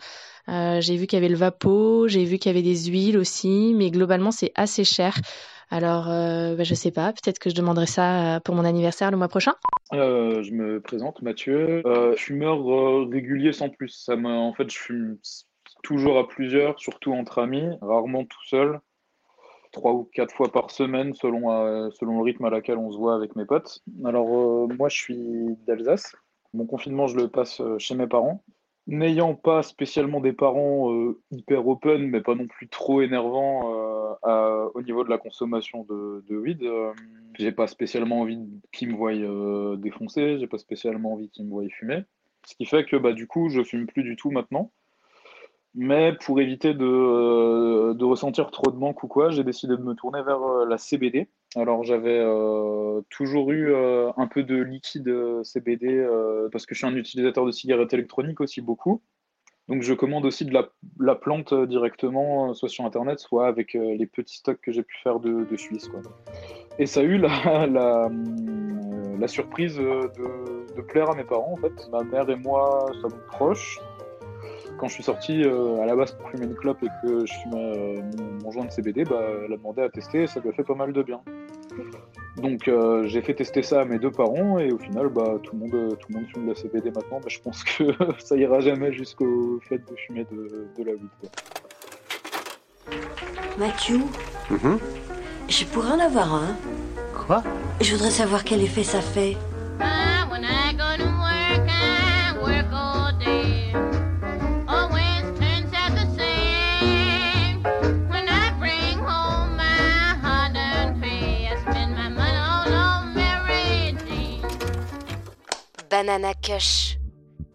j'ai 0.47 0.97
vu 0.97 1.07
qu'il 1.07 1.17
y 1.17 1.23
avait 1.23 1.31
le 1.31 1.39
vapeau, 1.39 2.07
j'ai 2.07 2.25
vu 2.25 2.39
qu'il 2.39 2.51
y 2.51 2.55
avait 2.55 2.63
des 2.63 2.85
huiles 2.85 3.17
aussi, 3.17 3.73
mais 3.75 3.91
globalement, 3.91 4.31
c'est 4.31 4.53
assez 4.57 4.85
cher. 4.85 5.17
Alors, 5.71 6.05
bah, 6.05 6.63
je 6.63 6.75
sais 6.75 6.91
pas, 6.91 7.13
peut-être 7.13 7.39
que 7.39 7.49
je 7.49 7.55
demanderai 7.55 7.87
ça 7.87 8.41
pour 8.45 8.55
mon 8.55 8.67
anniversaire 8.67 9.11
le 9.11 9.17
mois 9.17 9.29
prochain. 9.29 9.55
je 9.91 10.53
me 10.53 10.81
présente, 10.81 11.23
Mathieu. 11.23 11.83
fumeur 12.17 12.59
régulier 13.09 13.53
sans 13.53 13.71
plus. 13.71 14.07
En 14.11 14.53
fait, 14.53 14.71
je 14.71 14.79
fume 14.79 15.17
toujours 15.85 16.19
à 16.19 16.27
plusieurs, 16.27 16.81
surtout 16.81 17.13
entre 17.13 17.41
amis, 17.41 17.69
rarement 17.81 18.25
tout 18.25 18.45
seul, 18.47 18.81
trois 19.71 19.93
ou 19.93 20.09
quatre 20.13 20.35
fois 20.35 20.51
par 20.51 20.71
semaine 20.71 21.15
selon, 21.15 21.53
euh, 21.53 21.91
selon 21.91 22.19
le 22.19 22.25
rythme 22.25 22.47
à 22.47 22.51
laquelle 22.51 22.79
on 22.79 22.91
se 22.91 22.97
voit 22.97 23.15
avec 23.15 23.37
mes 23.37 23.45
potes. 23.45 23.83
Alors 24.05 24.29
euh, 24.29 24.75
moi 24.79 24.89
je 24.89 24.97
suis 24.97 25.57
d'Alsace, 25.67 26.17
mon 26.55 26.65
confinement 26.65 27.07
je 27.07 27.17
le 27.17 27.29
passe 27.29 27.61
euh, 27.61 27.79
chez 27.79 27.95
mes 27.95 28.07
parents. 28.07 28.43
N'ayant 28.87 29.35
pas 29.35 29.63
spécialement 29.63 30.21
des 30.21 30.35
parents 30.35 30.93
hyper 31.31 31.67
open, 31.67 32.07
mais 32.07 32.21
pas 32.21 32.35
non 32.35 32.47
plus 32.47 32.69
trop 32.69 33.01
énervants 33.01 33.63
au 34.75 34.83
niveau 34.83 35.05
de 35.05 35.09
la 35.09 35.17
consommation 35.17 35.85
de, 35.85 36.23
de 36.29 36.37
weed, 36.37 36.63
j'ai 37.39 37.51
pas 37.51 37.67
spécialement 37.67 38.21
envie 38.21 38.39
qu'ils 38.73 38.91
me 38.91 38.95
voient 38.95 39.77
défoncer, 39.79 40.39
j'ai 40.39 40.47
pas 40.47 40.59
spécialement 40.59 41.15
envie 41.15 41.31
qu'ils 41.31 41.47
me 41.47 41.51
voient 41.51 41.65
fumer. 41.71 42.05
Ce 42.47 42.55
qui 42.57 42.67
fait 42.67 42.85
que 42.85 42.97
bah, 42.97 43.15
du 43.15 43.27
coup 43.27 43.49
je 43.49 43.65
fume 43.65 43.87
plus 43.87 44.03
du 44.03 44.17
tout 44.17 44.31
maintenant. 44.31 44.71
Mais 45.77 46.13
pour 46.13 46.41
éviter 46.41 46.73
de, 46.73 46.85
euh, 46.85 47.95
de, 47.95 48.05
ressentir 48.05 48.53
trop 48.53 48.71
de 48.71 48.77
manque 48.77 49.03
ou 49.03 49.09
quoi, 49.09 49.31
j'ai 49.31 49.43
décidé 49.43 49.77
de 49.77 49.83
me 49.83 49.95
tourner 49.95 50.23
vers 50.23 50.41
euh, 50.41 50.65
la 50.67 50.79
CBD. 50.79 51.29
Alors 51.57 51.83
j'avais 51.83 52.21
euh, 52.21 53.01
toujours 53.11 53.51
eu 53.51 53.75
un 53.75 54.27
peu 54.29 54.45
de 54.45 54.55
liquide 54.57 55.13
CBD 55.43 56.07
parce 56.53 56.67
que 56.67 56.75
je 56.75 56.79
suis 56.79 56.87
un 56.87 56.97
utilisateur 56.97 57.45
de 57.45 57.51
cigarettes 57.51 57.93
électroniques 57.93 58.41
aussi 58.41 58.61
beaucoup. 58.61 59.03
Donc 59.69 59.83
je 59.83 59.95
commande 59.95 60.27
aussi 60.27 60.45
de 60.45 60.53
la, 60.53 60.69
la 61.01 61.15
plante 61.15 61.55
directement, 61.55 62.53
soit 62.55 62.69
sur 62.69 62.85
Internet, 62.85 63.19
soit 63.19 63.47
avec 63.47 63.75
les 63.75 64.07
petits 64.07 64.37
stocks 64.37 64.61
que 64.61 64.73
j'ai 64.73 64.83
pu 64.83 64.97
faire 65.03 65.21
de, 65.21 65.57
Suisse. 65.57 65.89
Quoi. 65.89 66.03
Et 66.79 66.87
ça 66.87 67.01
a 67.01 67.03
eu 67.03 67.19
la 67.19 68.11
surprise 69.27 69.77
de, 69.77 70.11
de, 70.77 70.83
plaire 70.83 71.11
à 71.11 71.15
mes 71.15 71.25
parents 71.25 71.53
en 71.53 71.57
fait. 71.57 71.89
Ma 71.91 72.03
mère 72.03 72.29
et 72.29 72.37
moi 72.37 72.87
sommes 73.01 73.19
proches 73.29 73.81
quand 74.79 74.89
je 74.89 74.95
suis 74.95 75.03
sorti 75.03 75.43
euh, 75.43 75.81
à 75.83 75.87
la 75.87 75.97
base 75.97 76.13
pour 76.13 76.31
fumer 76.31 76.47
une 76.47 76.55
clope 76.55 76.83
et 76.83 76.89
que 77.03 77.27
je 77.27 77.33
fumais 77.43 77.77
euh, 77.77 78.03
mon, 78.43 78.51
joint 78.51 78.65
de 78.65 78.71
CBD, 78.71 79.05
bah, 79.05 79.21
elle 79.45 79.53
a 79.53 79.57
demandé 79.57 79.83
à 79.83 79.89
tester 79.89 80.23
et 80.23 80.27
ça 80.27 80.41
lui 80.41 80.49
a 80.49 80.53
fait 80.53 80.65
pas 80.65 80.75
mal 80.75 80.93
de 80.93 81.03
bien. 81.03 81.21
Donc 82.37 82.69
euh, 82.69 83.07
j'ai 83.07 83.23
fait 83.23 83.35
tester 83.35 83.63
ça 83.63 83.83
à 83.83 83.85
mes 83.85 83.99
deux 83.99 84.11
parents 84.11 84.59
et 84.59 84.73
au 84.73 84.79
final 84.79 85.09
bah, 85.09 85.39
tout, 85.43 85.55
le 85.55 85.61
monde, 85.61 85.99
tout 85.99 86.09
le 86.11 86.17
monde 86.17 86.27
fume 86.33 86.45
de 86.45 86.49
la 86.51 86.55
CBD 86.55 86.91
maintenant. 86.91 87.21
mais 87.23 87.31
je 87.31 87.41
pense 87.41 87.63
que 87.65 87.85
ça 88.19 88.37
ira 88.37 88.61
jamais 88.61 88.93
jusqu'au 88.93 89.61
fait 89.69 89.79
de 89.79 89.97
fumer 89.97 90.27
de, 90.31 90.85
la 90.85 90.93
weed. 90.93 91.31
Mathieu 93.59 94.01
mm-hmm. 94.51 94.79
Je 95.49 95.65
pourrais 95.67 95.93
en 95.93 96.01
avoir 96.01 96.35
un. 96.35 96.57
Quoi? 97.27 97.43
Je 97.81 97.93
voudrais 97.93 98.11
savoir 98.11 98.45
quel 98.45 98.63
effet 98.63 98.83
ça 98.83 99.01
fait. 99.01 99.37
Banana 115.95 116.35
Kush. 116.35 116.99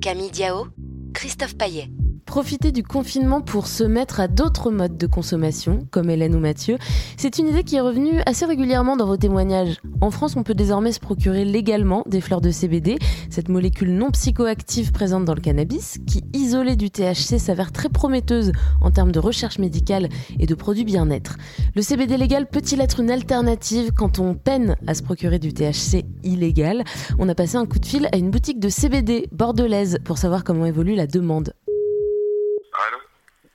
Camille 0.02 0.32
Diao, 0.32 0.68
Christophe 1.14 1.58
Paillet. 1.58 1.90
Profiter 2.30 2.72
du 2.72 2.84
confinement 2.84 3.42
pour 3.42 3.66
se 3.66 3.84
mettre 3.84 4.20
à 4.20 4.28
d'autres 4.28 4.70
modes 4.70 5.00
de 5.00 5.08
consommation, 5.08 5.80
comme 5.90 6.12
Hélène 6.12 6.36
ou 6.36 6.40
Mathieu, 6.40 6.78
c'est 7.18 7.40
une 7.40 7.48
idée 7.48 7.64
qui 7.64 7.78
est 7.78 7.82
revenue 7.82 8.22
assez 8.28 8.46
régulièrement 8.46 8.96
dans 8.96 9.08
vos 9.08 9.18
témoignages. 9.18 9.78
En 10.00 10.12
France, 10.12 10.36
on 10.36 10.44
peut 10.44 10.54
désormais 10.54 10.92
se 10.92 11.00
procurer 11.00 11.44
légalement 11.44 12.04
des 12.06 12.22
fleurs 12.22 12.40
de 12.40 12.52
CBD, 12.52 13.00
cette 13.32 13.50
molécule 13.50 13.96
non 13.96 14.12
psychoactive 14.12 14.92
présente 14.92 15.26
dans 15.26 15.34
le 15.34 15.42
cannabis, 15.42 15.98
qui, 16.06 16.24
isolée 16.34 16.76
du 16.76 16.92
THC, 16.92 17.40
s'avère 17.40 17.72
très 17.72 17.90
prometteuse 17.90 18.52
en 18.80 18.92
termes 18.92 19.12
de 19.12 19.20
recherche 19.20 19.58
médicale 19.58 20.08
et 20.40 20.46
de 20.46 20.54
produits 20.54 20.86
bien-être. 20.86 21.36
Le 21.76 21.82
CBD 21.82 22.16
légal 22.16 22.48
peut-il 22.48 22.80
être 22.80 23.00
une 23.00 23.10
alternative 23.10 23.92
quand 23.92 24.20
on 24.20 24.36
peine 24.36 24.76
à 24.86 24.94
se 24.94 25.02
procurer 25.02 25.40
du 25.40 25.52
THC 25.52 26.06
illégal? 26.24 26.84
On 27.18 27.28
a 27.28 27.34
passé 27.34 27.56
un 27.56 27.66
coup 27.66 27.80
de 27.80 27.88
fil 27.88 28.08
à 28.12 28.18
une 28.18 28.30
boutique 28.30 28.60
de 28.60 28.70
CBD 28.70 29.28
bordelaise 29.32 29.98
pour 30.04 30.20
savoir 30.20 30.44
comment 30.44 30.68
évolue 30.68 30.94
la 30.94 31.08
demande. 31.08 31.54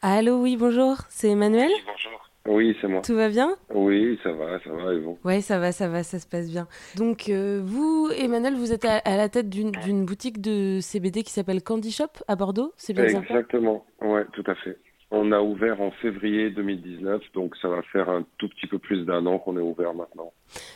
Allô, 0.07 0.43
oui, 0.43 0.59
bonjour, 0.59 0.99
c'est 1.09 1.31
Emmanuel 1.31 1.71
Oui, 1.71 1.83
bonjour. 1.87 2.31
Oui, 2.47 2.77
c'est 2.79 2.89
moi. 2.89 3.01
Tout 3.01 3.15
va 3.15 3.31
bien 3.31 3.57
Oui, 3.73 4.21
ça 4.23 4.33
va, 4.33 4.61
ça 4.63 4.71
va, 4.71 4.93
et 4.93 4.99
vous 4.99 5.19
Oui, 5.25 5.41
ça 5.41 5.59
va, 5.59 5.73
ça 5.73 5.89
va, 5.89 6.03
ça 6.03 6.19
se 6.19 6.27
passe 6.27 6.51
bien. 6.51 6.69
Donc, 6.99 7.31
euh, 7.31 7.63
vous, 7.65 8.11
Emmanuel, 8.15 8.55
vous 8.55 8.75
êtes 8.75 8.85
à, 8.85 9.17
la 9.17 9.31
tête 9.31 9.49
d'une 9.49 10.05
boutique 10.05 10.43
de 10.43 10.79
CBD 10.83 11.23
qui 11.23 11.33
s'appelle 11.33 11.63
Candy 11.63 11.91
Shop 11.91 12.11
à 12.29 12.37
Bordeaux, 12.37 12.75
c'est 12.77 12.93
bien 12.93 13.09
ça 13.09 13.21
Exactement, 13.21 13.87
ouais, 14.03 14.27
tout 14.35 14.45
à 14.47 14.55
fait. 14.57 14.77
On 15.11 15.33
a 15.33 15.41
ouvert 15.41 15.81
en 15.81 15.91
février 15.91 16.51
2019, 16.51 17.23
donc 17.33 17.57
ça 17.63 17.69
va 17.69 17.81
faire 17.85 18.11
un 18.11 18.27
tout 18.37 18.51
petit 18.51 18.67
peu 18.67 18.79
plus 18.79 19.07
d'un 19.07 19.25
an 19.25 19.39
qu'on 19.39 19.57
est 19.57 19.63
ouvert 19.63 19.95
maintenant. 19.95 20.35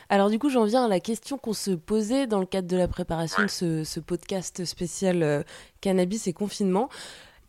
Alors 0.09 0.31
du 0.31 0.39
coup, 0.39 0.49
j'en 0.49 0.65
viens 0.65 0.87
à 0.87 0.89
la 0.89 1.01
question 1.01 1.37
qu'on 1.37 1.53
se 1.53 1.73
posait 1.73 2.27
dans 2.27 2.41
le 2.41 2.47
cadre 2.47 2.67
de 2.67 2.79
la 2.79 2.89
préparation 2.89 3.43
de 3.43 3.49
ce, 3.85 4.01
podcast 4.01 4.65
spécial 4.65 5.23
euh, 5.23 5.43
cannabis 5.83 6.29
et 6.29 6.33
confinement. 6.33 6.89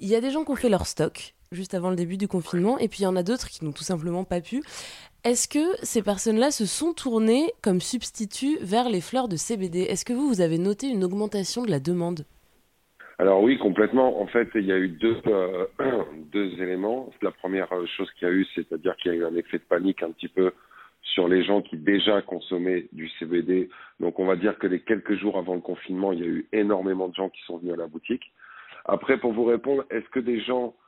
Il 0.01 0.09
y 0.09 0.15
a 0.15 0.19
des 0.19 0.31
gens 0.31 0.43
qui 0.43 0.51
ont 0.51 0.57
fait 0.57 0.67
leur 0.67 0.85
stock, 0.85 1.35
juste 1.51 1.73
avant 1.73 1.89
le 1.89 1.95
début 1.95 2.17
du 2.17 2.27
confinement, 2.27 2.77
et 2.77 2.87
puis 2.87 2.99
il 2.99 3.03
y 3.03 3.07
en 3.07 3.15
a 3.15 3.23
d'autres 3.23 3.47
qui 3.47 3.65
n'ont 3.65 3.71
tout 3.71 3.83
simplement 3.83 4.23
pas 4.23 4.39
pu. 4.39 4.61
Est-ce 5.23 5.47
que 5.47 5.83
ces 5.83 6.03
personnes-là 6.03 6.51
se 6.51 6.67
sont 6.67 6.93
tournées 6.93 7.51
comme 7.63 7.81
substitut 7.81 8.57
vers 8.61 8.87
les 8.87 9.01
fleurs 9.01 9.27
de 9.27 9.35
CBD 9.35 9.79
Est-ce 9.79 10.05
que 10.05 10.13
vous, 10.13 10.27
vous 10.27 10.41
avez 10.41 10.59
noté 10.59 10.87
une 10.87 11.03
augmentation 11.03 11.65
de 11.65 11.71
la 11.71 11.79
demande? 11.79 12.25
Alors 13.17 13.41
oui, 13.41 13.57
complètement. 13.57 14.21
En 14.21 14.27
fait, 14.27 14.47
il 14.53 14.65
y 14.65 14.71
a 14.71 14.77
eu 14.77 14.89
deux, 14.89 15.17
euh, 15.25 15.65
deux 16.31 16.53
éléments. 16.61 17.11
La 17.23 17.31
première 17.31 17.69
chose 17.97 18.09
qu'il 18.11 18.27
y 18.27 18.31
a 18.31 18.33
eu, 18.33 18.45
c'est-à-dire 18.53 18.95
qu'il 18.97 19.11
y 19.11 19.15
a 19.15 19.17
eu 19.17 19.25
un 19.25 19.35
effet 19.35 19.57
de 19.57 19.63
panique 19.63 20.03
un 20.03 20.11
petit 20.11 20.29
peu 20.29 20.51
sur 21.01 21.27
les 21.27 21.43
gens 21.43 21.63
qui 21.63 21.77
déjà 21.77 22.21
consommaient 22.21 22.85
du 22.93 23.09
CBD. 23.17 23.69
Donc 23.99 24.19
on 24.19 24.25
va 24.25 24.35
dire 24.35 24.59
que 24.59 24.67
les 24.67 24.81
quelques 24.81 25.19
jours 25.19 25.39
avant 25.39 25.55
le 25.55 25.61
confinement, 25.61 26.11
il 26.13 26.19
y 26.19 26.23
a 26.23 26.27
eu 26.27 26.47
énormément 26.53 27.07
de 27.07 27.15
gens 27.15 27.29
qui 27.29 27.41
sont 27.47 27.57
venus 27.57 27.73
à 27.73 27.77
la 27.77 27.87
boutique. 27.87 28.31
Après, 28.85 29.17
pour 29.17 29.33
vous 29.33 29.45
répondre, 29.45 29.83
est-ce 29.89 30.07
que 30.09 30.19
des 30.19 30.41
gens 30.41 30.75
euh, 30.75 30.78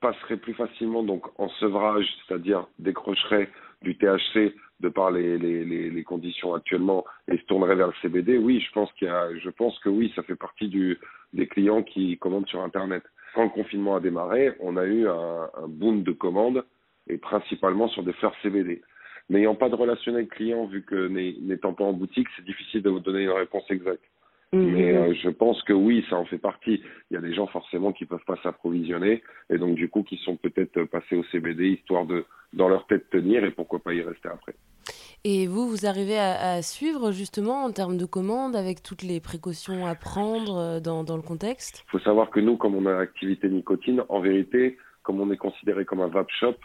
passerait 0.00 0.36
plus 0.36 0.54
facilement 0.54 1.02
donc 1.02 1.24
en 1.40 1.48
sevrage, 1.48 2.06
c'est-à-dire 2.26 2.66
décrocherait 2.78 3.48
du 3.82 3.96
THC 3.96 4.54
de 4.80 4.88
par 4.88 5.10
les, 5.10 5.38
les, 5.38 5.64
les, 5.64 5.88
les, 5.90 6.02
conditions 6.02 6.52
actuellement 6.54 7.04
et 7.30 7.38
se 7.38 7.44
tournerait 7.44 7.76
vers 7.76 7.86
le 7.86 7.94
CBD, 8.02 8.36
oui, 8.36 8.60
je 8.60 8.70
pense 8.72 8.92
qu'il 8.94 9.08
y 9.08 9.10
a, 9.10 9.28
je 9.38 9.48
pense 9.50 9.78
que 9.78 9.88
oui, 9.88 10.12
ça 10.14 10.22
fait 10.22 10.36
partie 10.36 10.68
du, 10.68 10.98
des 11.32 11.46
clients 11.46 11.82
qui 11.82 12.18
commandent 12.18 12.48
sur 12.48 12.60
Internet. 12.60 13.02
Quand 13.34 13.44
le 13.44 13.50
confinement 13.50 13.96
a 13.96 14.00
démarré, 14.00 14.52
on 14.60 14.76
a 14.76 14.84
eu 14.84 15.08
un, 15.08 15.48
un 15.54 15.68
boom 15.68 16.02
de 16.02 16.12
commandes 16.12 16.64
et 17.08 17.16
principalement 17.16 17.88
sur 17.88 18.02
des 18.02 18.12
fleurs 18.14 18.34
CBD. 18.42 18.82
N'ayant 19.30 19.54
pas 19.54 19.70
de 19.70 19.74
relationnel 19.74 20.28
client, 20.28 20.66
vu 20.66 20.82
que 20.82 21.08
n'étant 21.08 21.72
pas 21.72 21.84
en 21.84 21.94
boutique, 21.94 22.28
c'est 22.36 22.44
difficile 22.44 22.82
de 22.82 22.90
vous 22.90 23.00
donner 23.00 23.22
une 23.22 23.30
réponse 23.30 23.64
exacte. 23.70 24.04
Mmh. 24.54 24.72
Mais 24.72 24.96
euh, 24.96 25.14
je 25.14 25.28
pense 25.28 25.62
que 25.62 25.72
oui, 25.72 26.04
ça 26.08 26.16
en 26.16 26.24
fait 26.24 26.38
partie. 26.38 26.82
Il 27.10 27.14
y 27.14 27.16
a 27.16 27.20
des 27.20 27.34
gens 27.34 27.46
forcément 27.46 27.92
qui 27.92 28.06
peuvent 28.06 28.24
pas 28.26 28.38
s'approvisionner 28.42 29.22
et 29.50 29.58
donc 29.58 29.74
du 29.74 29.88
coup 29.88 30.02
qui 30.02 30.16
sont 30.18 30.36
peut-être 30.36 30.84
passés 30.84 31.16
au 31.16 31.24
CBD 31.24 31.70
histoire 31.70 32.06
de 32.06 32.24
dans 32.52 32.68
leur 32.68 32.86
tête 32.86 33.10
tenir 33.10 33.44
et 33.44 33.50
pourquoi 33.50 33.80
pas 33.80 33.92
y 33.94 34.02
rester 34.02 34.28
après. 34.28 34.54
Et 35.24 35.46
vous, 35.46 35.68
vous 35.68 35.86
arrivez 35.86 36.18
à, 36.18 36.52
à 36.52 36.62
suivre 36.62 37.10
justement 37.10 37.64
en 37.64 37.72
termes 37.72 37.96
de 37.96 38.04
commandes 38.04 38.54
avec 38.54 38.82
toutes 38.82 39.02
les 39.02 39.20
précautions 39.20 39.86
à 39.86 39.94
prendre 39.94 40.56
euh, 40.56 40.80
dans, 40.80 41.02
dans 41.02 41.16
le 41.16 41.22
contexte? 41.22 41.82
Il 41.88 41.90
faut 41.90 42.04
savoir 42.04 42.30
que 42.30 42.40
nous, 42.40 42.56
comme 42.56 42.74
on 42.74 42.86
a 42.86 42.92
l'activité 42.92 43.48
nicotine, 43.48 44.02
en 44.08 44.20
vérité, 44.20 44.76
comme 45.02 45.20
on 45.20 45.32
est 45.32 45.36
considéré 45.36 45.84
comme 45.84 46.00
un 46.00 46.08
vape 46.08 46.30
shop, 46.38 46.56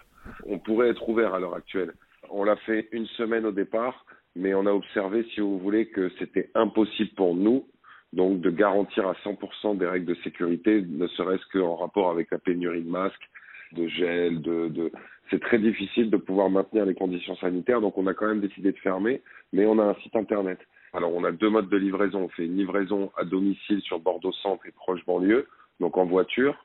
on 0.45 0.60
pourrait 0.60 0.89
être 0.89 1.08
ouvert 1.08 1.34
à 1.34 1.39
l'heure 1.39 1.56
actuelle. 1.56 1.93
On 2.30 2.43
l'a 2.43 2.58
fait 2.58 2.89
une 2.91 3.08
semaine 3.08 3.45
au 3.45 3.52
départ, 3.52 4.06
mais 4.36 4.54
on 4.54 4.65
a 4.65 4.71
observé, 4.71 5.25
si 5.34 5.39
vous 5.39 5.58
voulez, 5.58 5.88
que 5.88 6.12
c'était 6.19 6.52
impossible 6.54 7.12
pour 7.15 7.34
nous 7.36 7.65
donc 8.13 8.41
de 8.41 8.50
garantir 8.50 9.08
à 9.08 9.13
100% 9.24 9.78
des 9.78 9.86
règles 9.86 10.06
de 10.06 10.15
sécurité, 10.24 10.82
ne 10.82 11.08
serait-ce 11.08 11.45
qu'en 11.52 11.76
rapport 11.76 12.10
avec 12.10 12.32
la 12.32 12.39
pénurie 12.39 12.82
de 12.82 12.89
masques, 12.89 13.30
de 13.74 13.88
gel, 13.88 14.41
de, 14.41 14.67
de... 14.69 14.91
c'est 15.30 15.41
très 15.41 15.60
difficile 15.60 16.10
de 16.10 16.17
pouvoir 16.17 16.50
maintenir 16.50 16.86
les 16.86 16.95
conditions 16.95 17.36
sanitaires, 17.38 17.82
donc 17.82 17.98
on 17.98 18.08
a 18.08 18.13
quand 18.13 18.28
même 18.28 18.41
décidé 18.41 18.72
de 18.72 18.78
fermer, 18.78 19.22
mais 19.54 19.65
on 19.65 19.78
a 19.80 19.84
un 19.84 19.95
site 19.95 20.15
internet. 20.15 20.60
Alors 20.93 21.13
on 21.13 21.24
a 21.24 21.32
deux 21.32 21.50
modes 21.50 21.69
de 21.69 21.78
livraison, 21.78 22.24
on 22.24 22.30
fait 22.30 22.45
une 22.45 22.58
livraison 22.58 23.12
à 23.15 23.24
domicile 23.24 23.82
sur 23.82 24.00
Bordeaux 24.00 24.32
Centre 24.32 24.65
et 24.65 24.72
proche 24.72 25.06
banlieue, 25.06 25.48
donc 25.80 25.98
en 25.98 26.06
voiture, 26.06 26.56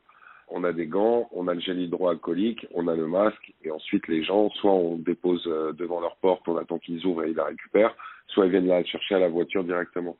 on 0.48 0.64
a 0.64 0.72
des 0.72 0.86
gants, 0.86 1.28
on 1.32 1.48
a 1.48 1.54
le 1.54 1.60
gel 1.60 1.80
hydroalcoolique, 1.80 2.66
on 2.74 2.88
a 2.88 2.94
le 2.94 3.06
masque, 3.06 3.52
et 3.62 3.70
ensuite 3.70 4.08
les 4.08 4.22
gens, 4.22 4.50
soit 4.50 4.72
on 4.72 4.96
dépose 4.96 5.42
euh, 5.46 5.72
devant 5.72 6.00
leur 6.00 6.16
porte, 6.16 6.46
on 6.48 6.56
attend 6.56 6.78
qu'ils 6.78 7.04
ouvrent 7.06 7.24
et 7.24 7.30
ils 7.30 7.36
la 7.36 7.44
récupèrent, 7.44 7.94
soit 8.28 8.46
ils 8.46 8.50
viennent 8.50 8.66
la 8.66 8.84
chercher 8.84 9.16
à 9.16 9.18
la 9.18 9.28
voiture 9.28 9.64
directement. 9.64 10.16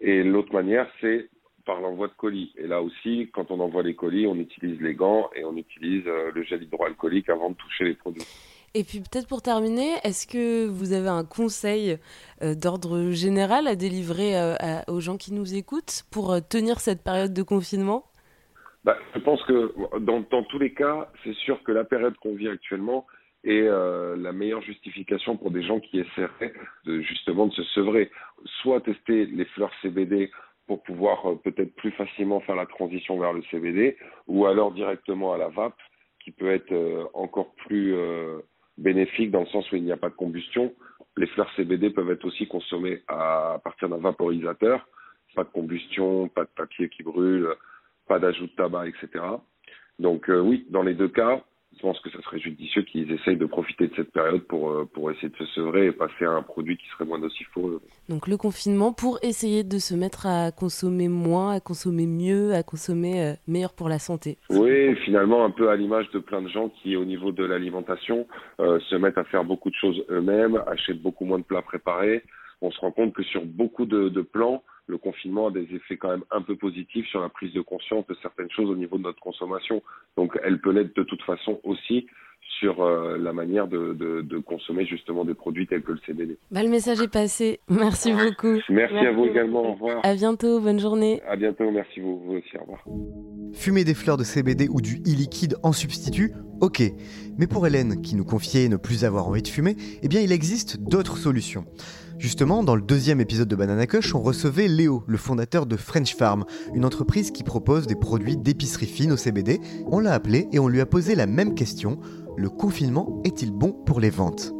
Et 0.00 0.22
l'autre 0.22 0.52
manière, 0.52 0.88
c'est 1.00 1.28
par 1.64 1.80
l'envoi 1.80 2.08
de 2.08 2.12
colis. 2.16 2.52
Et 2.56 2.66
là 2.66 2.80
aussi, 2.80 3.28
quand 3.32 3.50
on 3.50 3.60
envoie 3.60 3.82
les 3.82 3.94
colis, 3.94 4.26
on 4.26 4.36
utilise 4.36 4.80
les 4.80 4.94
gants 4.94 5.28
et 5.34 5.44
on 5.44 5.56
utilise 5.56 6.04
euh, 6.06 6.30
le 6.32 6.42
gel 6.44 6.62
hydroalcoolique 6.62 7.28
avant 7.28 7.50
de 7.50 7.56
toucher 7.56 7.84
les 7.84 7.94
produits. 7.94 8.22
Et 8.74 8.84
puis 8.84 9.00
peut-être 9.00 9.26
pour 9.26 9.42
terminer, 9.42 9.94
est-ce 10.04 10.26
que 10.26 10.66
vous 10.66 10.92
avez 10.92 11.08
un 11.08 11.24
conseil 11.24 11.98
euh, 12.42 12.54
d'ordre 12.54 13.10
général 13.10 13.66
à 13.66 13.74
délivrer 13.74 14.38
euh, 14.38 14.54
aux 14.86 15.00
gens 15.00 15.16
qui 15.16 15.32
nous 15.32 15.54
écoutent 15.54 16.04
pour 16.12 16.36
tenir 16.48 16.78
cette 16.78 17.02
période 17.02 17.32
de 17.32 17.42
confinement? 17.42 18.04
Bah, 18.84 18.96
Je 19.14 19.20
pense 19.20 19.42
que 19.44 19.74
dans, 19.98 20.20
dans 20.30 20.44
tous 20.44 20.58
les 20.58 20.72
cas, 20.72 21.10
c'est 21.24 21.34
sûr 21.34 21.62
que 21.64 21.72
la 21.72 21.84
période 21.84 22.14
qu'on 22.18 22.34
vit 22.34 22.48
actuellement, 22.48 23.06
est 23.46 23.68
euh, 23.68 24.16
la 24.16 24.32
meilleure 24.32 24.62
justification 24.62 25.36
pour 25.36 25.50
des 25.50 25.62
gens 25.62 25.80
qui 25.80 26.00
essaieraient 26.00 26.52
justement 26.84 27.46
de 27.46 27.52
se 27.52 27.62
sevrer. 27.62 28.10
Soit 28.60 28.80
tester 28.80 29.26
les 29.26 29.44
fleurs 29.46 29.72
CBD 29.82 30.30
pour 30.66 30.82
pouvoir 30.82 31.30
euh, 31.30 31.36
peut-être 31.36 31.74
plus 31.76 31.92
facilement 31.92 32.40
faire 32.40 32.56
la 32.56 32.66
transition 32.66 33.18
vers 33.18 33.32
le 33.32 33.42
CBD, 33.50 33.96
ou 34.26 34.46
alors 34.46 34.72
directement 34.72 35.32
à 35.32 35.38
la 35.38 35.48
vape, 35.48 35.78
qui 36.20 36.32
peut 36.32 36.50
être 36.50 36.72
euh, 36.72 37.04
encore 37.14 37.54
plus 37.66 37.94
bénéfique 38.78 39.30
dans 39.30 39.40
le 39.40 39.46
sens 39.46 39.70
où 39.70 39.76
il 39.76 39.84
n'y 39.84 39.92
a 39.92 39.96
pas 39.96 40.10
de 40.10 40.14
combustion. 40.14 40.74
Les 41.16 41.26
fleurs 41.28 41.50
CBD 41.54 41.90
peuvent 41.90 42.10
être 42.10 42.24
aussi 42.24 42.46
consommées 42.48 43.02
à, 43.08 43.60
partir 43.62 43.88
d'un 43.88 43.98
vaporisateur, 43.98 44.86
pas 45.34 45.44
de 45.44 45.50
combustion, 45.50 46.28
pas 46.28 46.44
de 46.44 46.50
papier 46.54 46.88
qui 46.88 47.02
brûle, 47.02 47.48
pas 48.08 48.18
d'ajout 48.18 48.46
de 48.46 48.52
tabac, 48.52 48.88
etc. 48.88 49.24
Donc 49.98 50.26
oui, 50.28 50.66
dans 50.68 50.82
les 50.82 50.92
deux 50.92 51.08
cas, 51.08 51.42
je 51.76 51.82
pense 51.82 52.00
que 52.00 52.10
ce 52.10 52.20
serait 52.22 52.38
judicieux 52.38 52.82
qu'ils 52.82 53.12
essayent 53.12 53.36
de 53.36 53.46
profiter 53.46 53.88
de 53.88 53.94
cette 53.94 54.10
période 54.10 54.42
pour, 54.44 54.70
euh, 54.70 54.88
pour 54.92 55.10
essayer 55.10 55.28
de 55.28 55.36
se 55.36 55.46
sevrer 55.46 55.86
et 55.86 55.92
passer 55.92 56.24
à 56.24 56.30
un 56.30 56.42
produit 56.42 56.76
qui 56.76 56.86
serait 56.88 57.04
moins 57.04 57.18
nocif 57.18 57.46
pour 57.52 57.68
eux. 57.68 57.80
Donc 58.08 58.28
le 58.28 58.36
confinement 58.36 58.92
pour 58.92 59.18
essayer 59.22 59.62
de 59.62 59.78
se 59.78 59.94
mettre 59.94 60.26
à 60.26 60.52
consommer 60.52 61.08
moins, 61.08 61.52
à 61.52 61.60
consommer 61.60 62.06
mieux, 62.06 62.54
à 62.54 62.62
consommer 62.62 63.22
euh, 63.22 63.34
meilleur 63.46 63.74
pour 63.74 63.88
la 63.88 63.98
santé. 63.98 64.38
Oui, 64.48 64.94
finalement 65.04 65.44
un 65.44 65.50
peu 65.50 65.68
à 65.68 65.76
l'image 65.76 66.10
de 66.12 66.18
plein 66.18 66.40
de 66.40 66.48
gens 66.48 66.70
qui 66.70 66.96
au 66.96 67.04
niveau 67.04 67.30
de 67.30 67.44
l'alimentation 67.44 68.26
euh, 68.60 68.80
se 68.88 68.96
mettent 68.96 69.18
à 69.18 69.24
faire 69.24 69.44
beaucoup 69.44 69.70
de 69.70 69.76
choses 69.76 70.02
eux-mêmes, 70.10 70.62
achètent 70.66 71.02
beaucoup 71.02 71.24
moins 71.24 71.38
de 71.38 71.44
plats 71.44 71.62
préparés. 71.62 72.22
On 72.62 72.70
se 72.70 72.80
rend 72.80 72.92
compte 72.92 73.12
que 73.12 73.22
sur 73.22 73.44
beaucoup 73.44 73.86
de, 73.86 74.08
de 74.08 74.22
plans, 74.22 74.62
le 74.86 74.98
confinement 74.98 75.48
a 75.48 75.50
des 75.50 75.66
effets 75.74 75.96
quand 75.96 76.10
même 76.10 76.24
un 76.30 76.42
peu 76.42 76.56
positifs 76.56 77.06
sur 77.08 77.20
la 77.20 77.28
prise 77.28 77.52
de 77.52 77.60
conscience 77.60 78.06
de 78.06 78.16
certaines 78.22 78.50
choses 78.50 78.70
au 78.70 78.76
niveau 78.76 78.98
de 78.98 79.02
notre 79.02 79.20
consommation. 79.20 79.82
Donc 80.16 80.38
elle 80.42 80.60
peut 80.60 80.70
l'être 80.70 80.94
de 80.96 81.02
toute 81.02 81.22
façon 81.22 81.60
aussi 81.64 82.06
sur 82.60 82.82
euh, 82.82 83.18
la 83.18 83.32
manière 83.32 83.66
de, 83.66 83.92
de, 83.92 84.22
de, 84.22 84.38
consommer 84.38 84.86
justement 84.86 85.24
des 85.24 85.34
produits 85.34 85.66
tels 85.66 85.82
que 85.82 85.92
le 85.92 85.98
CBD. 86.06 86.38
Bah, 86.50 86.62
le 86.62 86.70
message 86.70 87.00
est 87.00 87.12
passé. 87.12 87.60
Merci 87.68 88.12
beaucoup. 88.12 88.54
Merci, 88.68 88.72
merci 88.72 89.06
à 89.06 89.12
vous 89.12 89.26
également. 89.26 89.70
Au 89.70 89.72
revoir. 89.72 90.00
À 90.04 90.14
bientôt. 90.14 90.60
Bonne 90.60 90.78
journée. 90.78 91.20
À 91.28 91.36
bientôt. 91.36 91.70
Merci 91.70 92.00
vous, 92.00 92.18
vous 92.20 92.34
aussi. 92.34 92.56
Au 92.56 92.60
revoir. 92.60 92.84
Fumer 93.52 93.84
des 93.84 93.94
fleurs 93.94 94.16
de 94.16 94.24
CBD 94.24 94.68
ou 94.70 94.80
du 94.80 94.96
e-liquide 95.02 95.56
en 95.62 95.72
substitut, 95.72 96.32
ok. 96.60 96.82
Mais 97.38 97.46
pour 97.46 97.66
Hélène, 97.66 98.00
qui 98.00 98.16
nous 98.16 98.24
confiait 98.24 98.68
ne 98.68 98.76
plus 98.76 99.04
avoir 99.04 99.28
envie 99.28 99.42
de 99.42 99.48
fumer, 99.48 99.76
eh 100.02 100.08
bien 100.08 100.20
il 100.20 100.32
existe 100.32 100.78
d'autres 100.80 101.16
solutions. 101.16 101.64
Justement, 102.18 102.62
dans 102.62 102.76
le 102.76 102.80
deuxième 102.80 103.20
épisode 103.20 103.48
de 103.48 103.56
Banana 103.56 103.86
Cush, 103.86 104.14
on 104.14 104.22
recevait 104.22 104.68
Léo, 104.68 105.04
le 105.06 105.18
fondateur 105.18 105.66
de 105.66 105.76
French 105.76 106.16
Farm, 106.16 106.46
une 106.74 106.86
entreprise 106.86 107.30
qui 107.30 107.44
propose 107.44 107.86
des 107.86 107.94
produits 107.94 108.38
d'épicerie 108.38 108.86
fine 108.86 109.12
au 109.12 109.18
CBD. 109.18 109.58
On 109.86 110.00
l'a 110.00 110.14
appelé 110.14 110.48
et 110.50 110.58
on 110.58 110.68
lui 110.68 110.80
a 110.80 110.86
posé 110.86 111.14
la 111.14 111.26
même 111.26 111.54
question. 111.54 112.00
Le 112.38 112.48
confinement 112.48 113.20
est-il 113.24 113.52
bon 113.52 113.72
pour 113.84 114.00
les 114.00 114.08
ventes? 114.08 114.52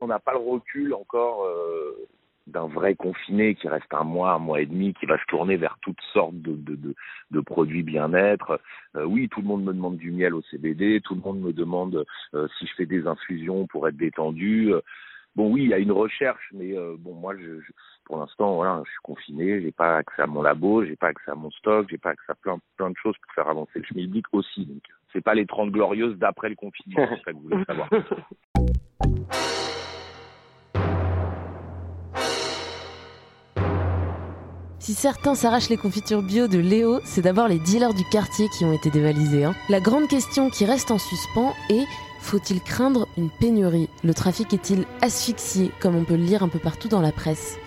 On 0.00 0.06
n'a 0.06 0.18
pas 0.18 0.32
le 0.32 0.38
recul 0.38 0.94
encore 0.94 1.44
euh, 1.44 2.08
d'un 2.46 2.66
vrai 2.66 2.94
confiné 2.94 3.54
qui 3.54 3.68
reste 3.68 3.92
un 3.92 4.04
mois, 4.04 4.32
un 4.32 4.38
mois 4.38 4.62
et 4.62 4.66
demi, 4.66 4.94
qui 4.94 5.04
va 5.04 5.18
se 5.18 5.24
tourner 5.28 5.56
vers 5.56 5.76
toutes 5.82 6.00
sortes 6.14 6.34
de, 6.36 7.40
produits 7.42 7.82
bien-être. 7.82 8.58
Euh, 8.96 9.04
oui, 9.04 9.28
tout 9.28 9.42
le 9.42 9.46
monde 9.46 9.64
me 9.64 9.74
demande 9.74 9.98
du 9.98 10.12
miel 10.12 10.34
au 10.34 10.40
CBD, 10.50 11.02
tout 11.02 11.14
le 11.14 11.20
monde 11.20 11.40
me 11.40 11.52
demande 11.52 12.06
euh, 12.34 12.48
si 12.58 12.66
je 12.66 12.72
fais 12.74 12.86
des 12.86 13.06
infusions 13.06 13.66
pour 13.66 13.86
être 13.86 13.98
détendu. 13.98 14.72
Bon, 15.36 15.50
oui, 15.50 15.64
il 15.64 15.70
y 15.70 15.74
a 15.74 15.78
une 15.78 15.90
recherche, 15.90 16.48
mais 16.52 16.76
euh, 16.76 16.94
bon, 16.96 17.14
moi, 17.14 17.34
je, 17.36 17.60
pour 18.04 18.18
l'instant, 18.18 18.54
voilà, 18.54 18.82
je 18.84 18.90
suis 18.90 19.00
confiné, 19.02 19.60
j'ai 19.60 19.72
pas 19.72 19.96
accès 19.96 20.22
à 20.22 20.28
mon 20.28 20.42
labo, 20.42 20.84
j'ai 20.84 20.94
pas 20.94 21.08
accès 21.08 21.32
à 21.32 21.34
mon 21.34 21.50
stock, 21.50 21.88
j'ai 21.90 21.98
pas 21.98 22.10
accès 22.10 22.30
à 22.30 22.36
plein, 22.36 22.58
plein 22.76 22.90
de 22.90 22.96
choses 22.96 23.16
pour 23.20 23.32
faire 23.32 23.48
avancer 23.48 23.80
le 23.80 23.84
schmilblick 23.84 24.26
aussi. 24.32 24.64
Donc, 24.64 24.82
c'est 25.12 25.24
pas 25.24 25.34
les 25.34 25.44
30 25.44 25.72
glorieuses 25.72 26.16
d'après 26.18 26.50
le 26.50 26.54
confinement, 26.54 27.08
c'est 27.10 27.24
ça 27.24 27.32
que 27.32 27.36
vous 27.36 27.48
voulez 27.48 27.64
savoir. 27.64 27.88
Si 34.78 34.92
certains 34.92 35.34
s'arrachent 35.34 35.70
les 35.70 35.78
confitures 35.78 36.22
bio 36.22 36.46
de 36.46 36.58
Léo, 36.58 37.00
c'est 37.04 37.22
d'abord 37.22 37.48
les 37.48 37.58
dealers 37.58 37.94
du 37.94 38.04
quartier 38.04 38.48
qui 38.50 38.66
ont 38.66 38.72
été 38.74 38.90
dévalisés. 38.90 39.44
Hein. 39.44 39.54
La 39.70 39.80
grande 39.80 40.08
question 40.08 40.50
qui 40.50 40.66
reste 40.66 40.90
en 40.90 40.98
suspens 40.98 41.54
est 41.70 41.86
faut-il 42.24 42.62
craindre 42.62 43.06
une 43.16 43.30
pénurie? 43.30 43.90
Le 44.02 44.14
trafic 44.14 44.52
est-il 44.54 44.86
asphyxié, 45.02 45.70
comme 45.78 45.94
on 45.94 46.04
peut 46.04 46.16
le 46.16 46.24
lire 46.24 46.42
un 46.42 46.48
peu 46.48 46.58
partout 46.58 46.88
dans 46.88 47.02
la 47.02 47.12
presse? 47.12 47.58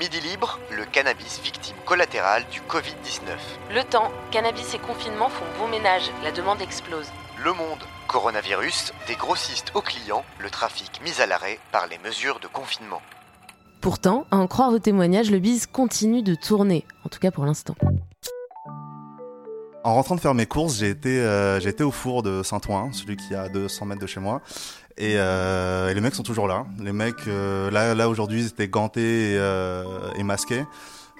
Midi 0.00 0.18
libre, 0.20 0.58
le 0.76 0.84
cannabis 0.86 1.40
victime 1.44 1.76
collatérale 1.84 2.44
du 2.50 2.60
Covid-19. 2.60 3.36
Le 3.74 3.84
temps, 3.84 4.10
cannabis 4.30 4.74
et 4.74 4.78
confinement 4.78 5.28
font 5.28 5.44
bon 5.58 5.68
ménage, 5.68 6.10
la 6.24 6.32
demande 6.32 6.62
explose. 6.62 7.06
Le 7.44 7.52
monde, 7.52 7.84
coronavirus, 8.08 8.92
des 9.06 9.14
grossistes 9.14 9.70
aux 9.74 9.82
clients, 9.82 10.24
le 10.40 10.50
trafic 10.50 11.00
mis 11.04 11.20
à 11.20 11.26
l'arrêt 11.26 11.60
par 11.70 11.86
les 11.86 11.98
mesures 11.98 12.40
de 12.40 12.48
confinement. 12.48 13.02
Pourtant, 13.82 14.24
à 14.30 14.36
en 14.38 14.46
croire 14.46 14.70
vos 14.70 14.78
témoignages, 14.78 15.30
le 15.30 15.38
bise 15.38 15.66
continue 15.66 16.22
de 16.22 16.34
tourner, 16.34 16.86
en 17.04 17.10
tout 17.10 17.18
cas 17.18 17.30
pour 17.30 17.44
l'instant. 17.44 17.74
En 19.84 19.92
rentrant 19.92 20.14
de 20.14 20.20
faire 20.20 20.32
mes 20.32 20.46
courses, 20.46 20.78
j'ai 20.78 20.88
été, 20.88 21.20
euh, 21.20 21.60
été 21.60 21.84
au 21.84 21.90
four 21.90 22.22
de 22.22 22.42
Saint-Ouen, 22.42 22.90
celui 22.92 23.18
qui 23.18 23.34
est 23.34 23.36
à 23.36 23.50
200 23.50 23.84
mètres 23.84 24.00
de 24.00 24.06
chez 24.06 24.18
moi. 24.18 24.40
Et, 24.96 25.16
euh, 25.18 25.90
et 25.90 25.94
les 25.94 26.00
mecs 26.00 26.14
sont 26.14 26.22
toujours 26.22 26.48
là. 26.48 26.64
Les 26.80 26.92
mecs, 26.92 27.28
euh, 27.28 27.70
là, 27.70 27.94
là 27.94 28.08
aujourd'hui, 28.08 28.40
ils 28.40 28.46
étaient 28.46 28.66
gantés 28.66 29.34
et, 29.34 30.22
masqués. 30.22 30.64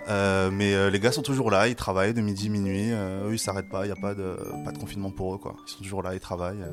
Mais 0.08 0.90
les 0.90 0.98
gars 0.98 1.12
sont 1.12 1.20
toujours 1.20 1.50
là, 1.50 1.68
ils 1.68 1.74
travaillent 1.74 2.14
de 2.14 2.22
midi 2.22 2.48
minuit. 2.48 2.90
eux, 2.90 3.32
ils 3.32 3.38
s'arrêtent 3.38 3.68
pas. 3.68 3.84
Il 3.84 3.90
y 3.90 3.92
a 3.92 3.96
pas 3.96 4.14
de, 4.14 4.34
pas 4.64 4.72
de 4.72 4.78
confinement 4.78 5.10
pour 5.10 5.34
eux, 5.34 5.38
quoi. 5.38 5.56
Ils 5.66 5.70
sont 5.70 5.82
toujours 5.82 6.02
là, 6.02 6.14
ils 6.14 6.20
travaillent 6.20 6.64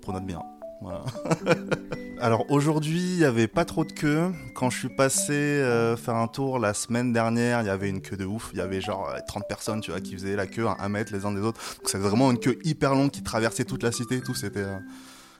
pour 0.00 0.14
notre 0.14 0.24
bien. 0.24 0.40
Alors 2.20 2.50
aujourd'hui, 2.50 3.00
il 3.00 3.18
n'y 3.18 3.24
avait 3.24 3.46
pas 3.46 3.64
trop 3.64 3.84
de 3.84 3.92
queue. 3.92 4.32
Quand 4.54 4.70
je 4.70 4.78
suis 4.78 4.88
passé 4.88 5.32
euh, 5.32 5.96
faire 5.96 6.16
un 6.16 6.26
tour 6.26 6.58
la 6.58 6.74
semaine 6.74 7.12
dernière, 7.12 7.60
il 7.62 7.66
y 7.66 7.70
avait 7.70 7.88
une 7.88 8.00
queue 8.00 8.16
de 8.16 8.24
ouf. 8.24 8.50
Il 8.52 8.58
y 8.58 8.60
avait 8.60 8.80
genre 8.80 9.08
euh, 9.08 9.18
30 9.26 9.44
personnes, 9.48 9.80
tu 9.80 9.92
vois, 9.92 10.00
qui 10.00 10.14
faisaient 10.14 10.34
la 10.36 10.46
queue 10.46 10.66
à 10.66 10.76
un 10.80 10.88
mètre 10.88 11.12
les 11.12 11.24
uns 11.26 11.32
des 11.32 11.40
autres. 11.40 11.60
Donc 11.78 11.86
c'était 11.88 11.98
vraiment 12.02 12.30
une 12.30 12.38
queue 12.38 12.58
hyper 12.64 12.94
longue 12.94 13.10
qui 13.10 13.22
traversait 13.22 13.64
toute 13.64 13.82
la 13.84 13.92
cité. 13.92 14.20
Tout 14.20 14.34
c'était 14.34 14.60
euh, 14.60 14.78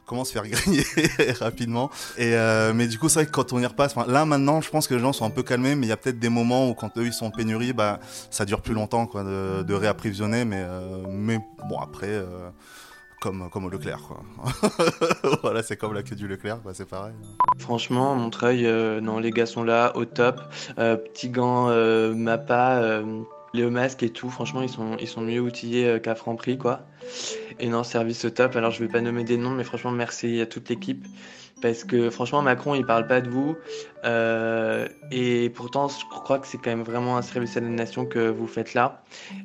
comment 0.06 0.24
se 0.24 0.32
faire 0.32 0.46
griller 0.48 0.84
rapidement. 1.40 1.90
Et 2.16 2.34
euh, 2.34 2.72
mais 2.72 2.86
du 2.86 2.98
coup, 2.98 3.08
c'est 3.08 3.20
vrai 3.20 3.26
que 3.26 3.32
quand 3.32 3.52
on 3.52 3.58
y 3.58 3.66
repasse, 3.66 3.94
là 3.96 4.24
maintenant, 4.24 4.60
je 4.60 4.70
pense 4.70 4.88
que 4.88 4.94
les 4.94 5.00
gens 5.00 5.12
sont 5.12 5.24
un 5.24 5.30
peu 5.30 5.42
calmés, 5.42 5.74
mais 5.74 5.86
il 5.86 5.90
y 5.90 5.92
a 5.92 5.96
peut-être 5.96 6.18
des 6.18 6.28
moments 6.30 6.68
où 6.68 6.74
quand 6.74 6.96
eux 6.98 7.06
ils 7.06 7.12
sont 7.12 7.26
en 7.26 7.30
pénurie, 7.30 7.72
bah 7.72 8.00
ça 8.30 8.44
dure 8.44 8.62
plus 8.62 8.74
longtemps 8.74 9.06
quoi 9.06 9.24
de, 9.24 9.62
de. 9.62 10.44
Mais 10.44 10.62
euh, 10.64 11.06
mais 11.08 11.38
bon 11.68 11.78
après. 11.78 12.06
euh, 12.08 12.50
comme, 13.20 13.50
comme 13.50 13.64
au 13.64 13.68
Leclerc, 13.68 14.00
voilà, 15.42 15.62
c'est 15.62 15.76
comme 15.76 15.92
la 15.92 16.02
queue 16.02 16.14
du 16.14 16.28
Leclerc, 16.28 16.58
bah, 16.64 16.70
c'est 16.74 16.88
pareil. 16.88 17.14
Franchement, 17.58 18.14
Montreuil, 18.14 18.66
euh, 18.66 19.00
non, 19.00 19.18
les 19.18 19.30
gars 19.30 19.46
sont 19.46 19.64
là, 19.64 19.96
au 19.96 20.04
top. 20.04 20.40
Euh, 20.78 20.96
petits 20.96 21.28
gants, 21.28 21.68
euh, 21.68 22.14
Mappa, 22.14 23.02
Léo 23.54 23.70
Masque 23.70 24.02
et 24.02 24.10
tout, 24.10 24.30
franchement, 24.30 24.62
ils 24.62 24.68
sont, 24.68 24.96
ils 25.00 25.08
sont 25.08 25.22
mieux 25.22 25.40
outillés 25.40 26.00
qu'à 26.00 26.14
Franprix, 26.14 26.58
quoi. 26.58 26.82
Et 27.58 27.68
non, 27.68 27.82
service 27.82 28.24
au 28.24 28.30
top. 28.30 28.54
Alors, 28.56 28.70
je 28.70 28.84
vais 28.84 28.90
pas 28.90 29.00
nommer 29.00 29.24
des 29.24 29.36
noms, 29.36 29.50
mais 29.50 29.64
franchement, 29.64 29.90
merci 29.90 30.40
à 30.40 30.46
toute 30.46 30.68
l'équipe. 30.68 31.06
Parce 31.60 31.84
que 31.84 32.10
franchement, 32.10 32.42
Macron, 32.42 32.74
il 32.74 32.84
parle 32.84 33.06
pas 33.06 33.20
de 33.20 33.28
vous. 33.28 33.56
Euh, 34.04 34.88
et 35.10 35.50
pourtant, 35.50 35.88
je 35.88 36.04
crois 36.08 36.38
que 36.38 36.46
c'est 36.46 36.58
quand 36.58 36.70
même 36.70 36.82
vraiment 36.82 37.16
un 37.16 37.22
service 37.22 37.56
à 37.56 37.60
la 37.60 37.68
nation 37.68 38.06
que 38.06 38.28
vous 38.28 38.46
faites 38.46 38.74
là. 38.74 39.02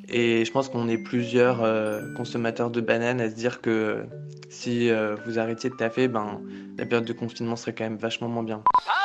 Et 0.08 0.44
je 0.44 0.52
pense 0.52 0.68
qu'on 0.68 0.88
est 0.88 0.98
plusieurs 0.98 1.62
euh, 1.62 2.00
consommateurs 2.16 2.70
de 2.70 2.80
bananes 2.80 3.20
à 3.20 3.30
se 3.30 3.34
dire 3.34 3.60
que 3.60 4.04
si 4.48 4.90
euh, 4.90 5.16
vous 5.26 5.38
arrêtiez 5.38 5.70
de 5.70 5.74
taffer, 5.74 6.08
ben, 6.08 6.40
la 6.78 6.86
période 6.86 7.06
de 7.06 7.12
confinement 7.12 7.56
serait 7.56 7.74
quand 7.74 7.84
même 7.84 7.96
vachement 7.96 8.28
moins 8.28 8.44
bien. 8.44 8.62
Pas 8.86 9.03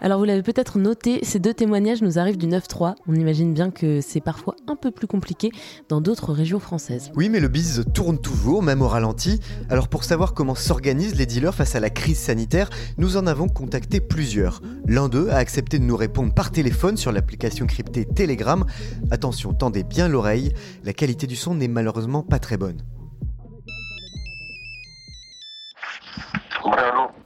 Alors 0.00 0.20
vous 0.20 0.24
l'avez 0.24 0.42
peut-être 0.42 0.78
noté, 0.78 1.20
ces 1.24 1.40
deux 1.40 1.52
témoignages 1.52 2.02
nous 2.02 2.18
arrivent 2.18 2.38
du 2.38 2.46
9-3. 2.46 2.94
On 3.08 3.14
imagine 3.14 3.52
bien 3.52 3.70
que 3.70 4.00
c'est 4.00 4.20
parfois 4.20 4.54
un 4.68 4.76
peu 4.76 4.92
plus 4.92 5.08
compliqué 5.08 5.50
dans 5.88 6.00
d'autres 6.00 6.32
régions 6.32 6.60
françaises. 6.60 7.10
Oui, 7.16 7.28
mais 7.28 7.40
le 7.40 7.48
bise 7.48 7.84
tourne 7.94 8.20
toujours, 8.20 8.62
même 8.62 8.80
au 8.80 8.86
ralenti. 8.86 9.40
Alors 9.68 9.88
pour 9.88 10.04
savoir 10.04 10.34
comment 10.34 10.54
s'organisent 10.54 11.16
les 11.16 11.26
dealers 11.26 11.54
face 11.54 11.74
à 11.74 11.80
la 11.80 11.90
crise 11.90 12.18
sanitaire, 12.18 12.70
nous 12.96 13.16
en 13.16 13.26
avons 13.26 13.48
contacté 13.48 14.00
plusieurs. 14.00 14.62
L'un 14.86 15.08
d'eux 15.08 15.30
a 15.30 15.36
accepté 15.36 15.78
de 15.80 15.84
nous 15.84 15.96
répondre 15.96 16.32
par 16.32 16.52
téléphone 16.52 16.96
sur 16.96 17.10
l'application 17.10 17.66
cryptée 17.66 18.04
Telegram. 18.04 18.64
Attention, 19.10 19.52
tendez 19.52 19.82
bien 19.82 20.08
l'oreille, 20.08 20.52
la 20.84 20.92
qualité 20.92 21.26
du 21.26 21.36
son 21.36 21.56
n'est 21.56 21.68
malheureusement 21.68 22.22
pas 22.22 22.38
très 22.38 22.56
bonne. 22.56 22.78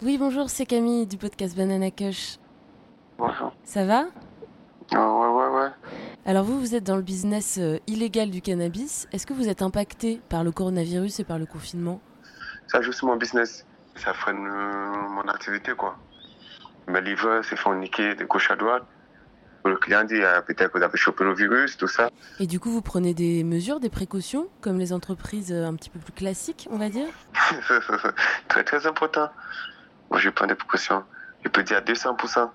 Oui, 0.02 0.16
bonjour, 0.18 0.50
c'est 0.50 0.66
Camille 0.66 1.06
du 1.06 1.16
podcast 1.16 1.56
Banana 1.56 1.90
Kush. 1.90 2.38
Bonjour. 3.24 3.52
Ça 3.62 3.84
va? 3.84 4.06
Ah 4.92 5.12
ouais, 5.12 5.28
ouais, 5.28 5.60
ouais. 5.60 5.68
Alors 6.26 6.42
vous, 6.42 6.58
vous 6.58 6.74
êtes 6.74 6.82
dans 6.82 6.96
le 6.96 7.02
business 7.02 7.56
euh, 7.60 7.78
illégal 7.86 8.30
du 8.30 8.42
cannabis. 8.42 9.06
Est-ce 9.12 9.28
que 9.28 9.32
vous 9.32 9.48
êtes 9.48 9.62
impacté 9.62 10.20
par 10.28 10.42
le 10.42 10.50
coronavirus 10.50 11.20
et 11.20 11.24
par 11.24 11.38
le 11.38 11.46
confinement? 11.46 12.00
Ça 12.66 12.82
joue 12.82 12.90
sur 12.90 13.06
mon 13.06 13.14
business. 13.14 13.64
Ça 13.94 14.12
freine 14.12 14.44
euh, 14.44 15.08
mon 15.08 15.22
activité, 15.28 15.70
quoi. 15.76 15.96
Mes 16.88 17.00
livreurs 17.00 17.44
se 17.44 17.54
font 17.54 17.76
niquer 17.76 18.16
de 18.16 18.24
gauche 18.24 18.50
à 18.50 18.56
droite. 18.56 18.82
Le 19.64 19.76
client 19.76 20.02
dit 20.02 20.20
ah, 20.24 20.42
peut-être 20.42 20.72
que 20.72 20.78
vous 20.78 20.84
avez 20.84 20.98
chopé 20.98 21.22
le 21.22 21.32
virus, 21.32 21.76
tout 21.76 21.86
ça. 21.86 22.10
Et 22.40 22.48
du 22.48 22.58
coup, 22.58 22.72
vous 22.72 22.82
prenez 22.82 23.14
des 23.14 23.44
mesures, 23.44 23.78
des 23.78 23.88
précautions, 23.88 24.48
comme 24.60 24.80
les 24.80 24.92
entreprises 24.92 25.52
euh, 25.52 25.68
un 25.68 25.76
petit 25.76 25.90
peu 25.90 26.00
plus 26.00 26.12
classiques, 26.12 26.66
on 26.72 26.76
va 26.76 26.88
dire? 26.88 27.06
Très, 28.48 28.64
très 28.64 28.84
important. 28.84 29.30
Moi, 30.10 30.18
je 30.18 30.28
prends 30.28 30.48
des 30.48 30.56
précautions. 30.56 31.04
Je 31.44 31.48
peux 31.50 31.62
dire 31.62 31.76
à 31.76 31.82
200%. 31.82 32.50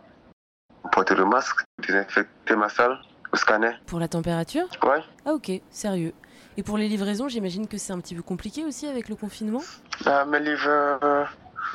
Porter 0.92 1.16
le 1.16 1.26
masque, 1.26 1.62
désinfecter 1.86 2.56
ma 2.56 2.70
salle, 2.70 2.98
au 3.32 3.38
scanner. 3.38 3.72
Pour 3.86 4.00
la 4.00 4.08
température 4.08 4.66
Ouais. 4.84 5.02
Ah 5.26 5.34
ok, 5.34 5.52
sérieux. 5.70 6.14
Et 6.56 6.64
pour 6.64 6.78
les 6.78 6.88
livraisons, 6.88 7.28
j'imagine 7.28 7.68
que 7.68 7.78
c'est 7.78 7.94
un 7.94 8.00
petit 8.00 8.16
peu 8.16 8.22
compliqué 8.24 8.64
aussi 8.66 8.88
avec 8.88 9.10
le 9.10 9.16
confinement 9.16 9.62
Ah, 10.06 10.26
mes 10.26 10.40
livres, 10.40 10.68
euh, 11.04 11.26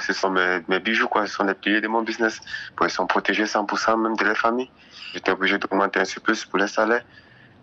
ce 0.01 0.13
sont 0.13 0.31
mes, 0.31 0.61
mes 0.69 0.81
bijoux, 0.81 1.09
quoi. 1.09 1.27
Ce 1.27 1.35
sont 1.35 1.45
les 1.45 1.55
piliers 1.55 1.81
de 1.81 1.89
mon 1.89 2.03
business. 2.03 2.41
Ils 2.83 2.91
sont 2.91 3.07
protégés 3.07 3.45
100% 3.45 3.97
même 4.01 4.17
de 4.17 4.25
la 4.25 4.35
famille. 4.35 4.71
J'étais 5.13 5.31
obligé 5.31 5.59
d'augmenter 5.59 6.01
un 6.01 6.05
peu 6.15 6.21
plus 6.21 6.45
pour 6.47 6.59
les 6.59 6.67
salaires, 6.67 7.05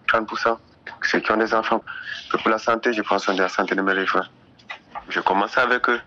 30%. 0.07 0.57
Ceux 1.03 1.19
qui 1.19 1.31
ont 1.31 1.37
des 1.37 1.53
enfants. 1.53 1.83
Et 2.33 2.37
pour 2.37 2.49
la 2.49 2.57
santé, 2.57 2.93
je 2.93 3.01
prends 3.01 3.19
soin 3.19 3.33
de 3.33 3.41
la 3.41 3.49
santé 3.49 3.75
de 3.75 3.81
mes 3.81 3.93
livres. 3.93 4.29
Je 5.09 5.19
commence 5.19 5.57
avec 5.57 5.89
eux. 5.89 5.99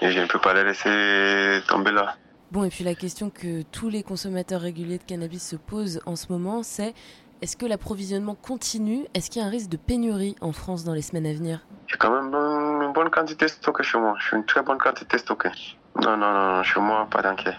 Et 0.00 0.10
je 0.10 0.18
ne 0.20 0.26
peux 0.26 0.40
pas 0.40 0.54
les 0.54 0.64
laisser 0.64 1.62
tomber 1.68 1.92
là. 1.92 2.16
Bon, 2.50 2.64
et 2.64 2.70
puis 2.70 2.82
la 2.82 2.94
question 2.94 3.28
que 3.28 3.60
tous 3.60 3.90
les 3.90 4.02
consommateurs 4.02 4.62
réguliers 4.62 4.96
de 4.96 5.02
cannabis 5.02 5.46
se 5.46 5.56
posent 5.56 6.00
en 6.06 6.16
ce 6.16 6.32
moment, 6.32 6.62
c'est 6.62 6.94
est-ce 7.42 7.58
que 7.58 7.66
l'approvisionnement 7.66 8.34
continue? 8.34 9.04
Est-ce 9.12 9.28
qu'il 9.30 9.42
y 9.42 9.44
a 9.44 9.48
un 9.48 9.50
risque 9.50 9.68
de 9.68 9.76
pénurie 9.76 10.34
en 10.40 10.52
France 10.52 10.82
dans 10.82 10.94
les 10.94 11.02
semaines 11.02 11.26
à 11.26 11.34
venir? 11.34 11.60
J'ai 11.88 11.98
quand 11.98 12.10
même 12.10 12.34
une, 12.34 12.92
bonne 12.94 13.10
quantité 13.10 13.48
stockée 13.48 13.82
chez 13.82 13.98
moi. 13.98 14.14
Je 14.18 14.28
suis 14.28 14.36
une 14.36 14.46
très 14.46 14.62
bonne 14.62 14.78
quantité 14.78 15.18
stockée. 15.18 15.50
Non, 16.02 16.16
non, 16.16 16.32
non, 16.32 16.56
non, 16.56 16.62
chez 16.62 16.80
moi, 16.80 17.06
pas 17.10 17.20
d'inquiet. 17.20 17.54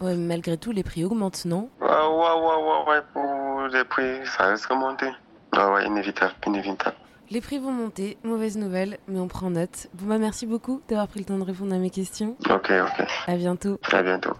Ouais, 0.00 0.14
mais 0.14 0.28
malgré 0.28 0.56
tout, 0.56 0.70
les 0.70 0.84
prix 0.84 1.04
augmentent, 1.04 1.44
non? 1.44 1.68
Ouais, 1.80 1.88
ouais, 1.88 1.90
ouais, 1.90 2.62
ouais, 2.62 2.90
ouais, 2.90 3.02
pour 3.12 3.66
les 3.72 3.84
prix, 3.84 4.24
ça 4.26 4.46
risque 4.46 4.70
de 4.70 4.76
monter. 4.76 5.10
Ouais, 5.56 5.72
ouais, 5.72 5.86
inévitable, 5.86 6.34
inévitable. 6.46 6.96
Les 7.32 7.40
prix 7.40 7.58
vont 7.60 7.70
monter, 7.70 8.18
mauvaise 8.24 8.58
nouvelle, 8.58 8.98
mais 9.06 9.20
on 9.20 9.28
prend 9.28 9.50
note. 9.50 9.86
Bon 9.94 10.06
bah 10.06 10.18
merci 10.18 10.46
beaucoup 10.46 10.82
d'avoir 10.88 11.06
pris 11.06 11.20
le 11.20 11.26
temps 11.26 11.38
de 11.38 11.44
répondre 11.44 11.72
à 11.72 11.78
mes 11.78 11.90
questions. 11.90 12.36
Ok, 12.50 12.72
ok. 12.72 13.06
À 13.28 13.36
bientôt. 13.36 13.78
À 13.92 14.02
bientôt. 14.02 14.32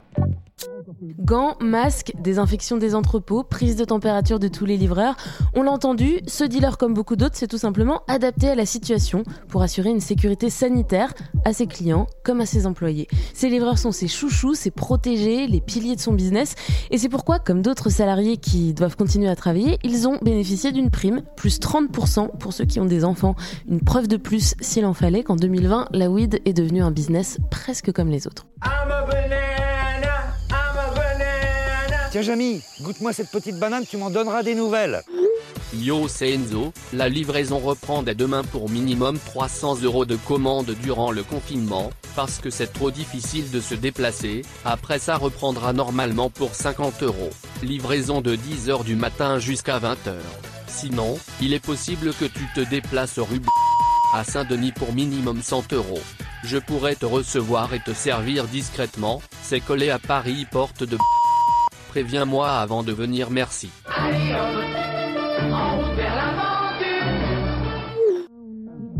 Gants, 1.18 1.56
masques, 1.60 2.12
désinfection 2.18 2.76
des 2.76 2.94
entrepôts, 2.94 3.42
prise 3.42 3.76
de 3.76 3.84
température 3.84 4.38
de 4.38 4.48
tous 4.48 4.64
les 4.64 4.76
livreurs. 4.76 5.16
On 5.54 5.62
l'a 5.62 5.70
entendu, 5.70 6.20
ce 6.26 6.44
dealer 6.44 6.76
comme 6.78 6.94
beaucoup 6.94 7.16
d'autres, 7.16 7.36
c'est 7.36 7.46
tout 7.46 7.58
simplement 7.58 8.02
adapté 8.08 8.48
à 8.48 8.54
la 8.54 8.66
situation 8.66 9.22
pour 9.48 9.62
assurer 9.62 9.90
une 9.90 10.00
sécurité 10.00 10.50
sanitaire 10.50 11.14
à 11.44 11.52
ses 11.52 11.66
clients 11.66 12.06
comme 12.24 12.40
à 12.40 12.46
ses 12.46 12.66
employés. 12.66 13.08
Ses 13.34 13.48
livreurs 13.48 13.78
sont 13.78 13.92
ses 13.92 14.08
chouchous, 14.08 14.54
ses 14.54 14.70
protégés, 14.70 15.46
les 15.46 15.60
piliers 15.60 15.96
de 15.96 16.00
son 16.00 16.12
business. 16.12 16.54
Et 16.90 16.98
c'est 16.98 17.08
pourquoi, 17.08 17.38
comme 17.38 17.62
d'autres 17.62 17.90
salariés 17.90 18.36
qui 18.36 18.74
doivent 18.74 18.96
continuer 18.96 19.28
à 19.28 19.36
travailler, 19.36 19.78
ils 19.82 20.08
ont 20.08 20.18
bénéficié 20.22 20.72
d'une 20.72 20.90
prime, 20.90 21.22
plus 21.36 21.60
30% 21.60 22.36
pour 22.38 22.52
ceux 22.52 22.64
qui 22.64 22.80
ont 22.80 22.86
des 22.86 23.04
enfants. 23.04 23.34
Une 23.68 23.80
preuve 23.80 24.08
de 24.08 24.16
plus, 24.16 24.54
s'il 24.60 24.84
en 24.84 24.94
fallait, 24.94 25.22
qu'en 25.22 25.36
2020, 25.36 25.88
la 25.92 26.10
weed 26.10 26.40
est 26.44 26.52
devenue 26.52 26.82
un 26.82 26.90
business 26.90 27.38
presque 27.50 27.92
comme 27.92 28.08
les 28.08 28.26
autres. 28.26 28.46
Tiens 32.10 32.22
Jamy, 32.22 32.60
goûte-moi 32.80 33.12
cette 33.12 33.30
petite 33.30 33.56
banane, 33.56 33.86
tu 33.88 33.96
m'en 33.96 34.10
donneras 34.10 34.42
des 34.42 34.56
nouvelles. 34.56 35.02
Yo, 35.72 36.08
c'est. 36.08 36.40
La 36.92 37.08
livraison 37.08 37.60
reprend 37.60 38.02
dès 38.02 38.16
demain 38.16 38.42
pour 38.42 38.68
minimum 38.68 39.16
300 39.26 39.82
euros 39.82 40.04
de 40.04 40.16
commande 40.16 40.74
durant 40.82 41.12
le 41.12 41.22
confinement, 41.22 41.90
parce 42.16 42.38
que 42.38 42.50
c'est 42.50 42.72
trop 42.72 42.90
difficile 42.90 43.48
de 43.52 43.60
se 43.60 43.76
déplacer. 43.76 44.42
Après 44.64 44.98
ça 44.98 45.16
reprendra 45.16 45.72
normalement 45.72 46.30
pour 46.30 46.56
50 46.56 47.04
euros. 47.04 47.30
Livraison 47.62 48.20
de 48.20 48.34
10h 48.34 48.82
du 48.82 48.96
matin 48.96 49.38
jusqu'à 49.38 49.78
20h. 49.78 50.14
Sinon, 50.66 51.16
il 51.40 51.54
est 51.54 51.64
possible 51.64 52.12
que 52.12 52.24
tu 52.24 52.44
te 52.56 52.68
déplaces 52.68 53.20
rue 53.20 53.42
à 54.14 54.24
Saint-Denis 54.24 54.72
pour 54.72 54.92
minimum 54.92 55.42
100 55.42 55.72
euros. 55.74 56.00
Je 56.42 56.58
pourrais 56.58 56.96
te 56.96 57.06
recevoir 57.06 57.72
et 57.72 57.80
te 57.80 57.92
servir 57.92 58.48
discrètement, 58.48 59.22
c'est 59.44 59.60
collé 59.60 59.90
à 59.90 60.00
Paris 60.00 60.46
porte 60.50 60.82
de 60.82 60.96
Préviens-moi 61.90 62.48
avant 62.48 62.84
de 62.84 62.92
venir 62.92 63.32
merci. 63.32 63.68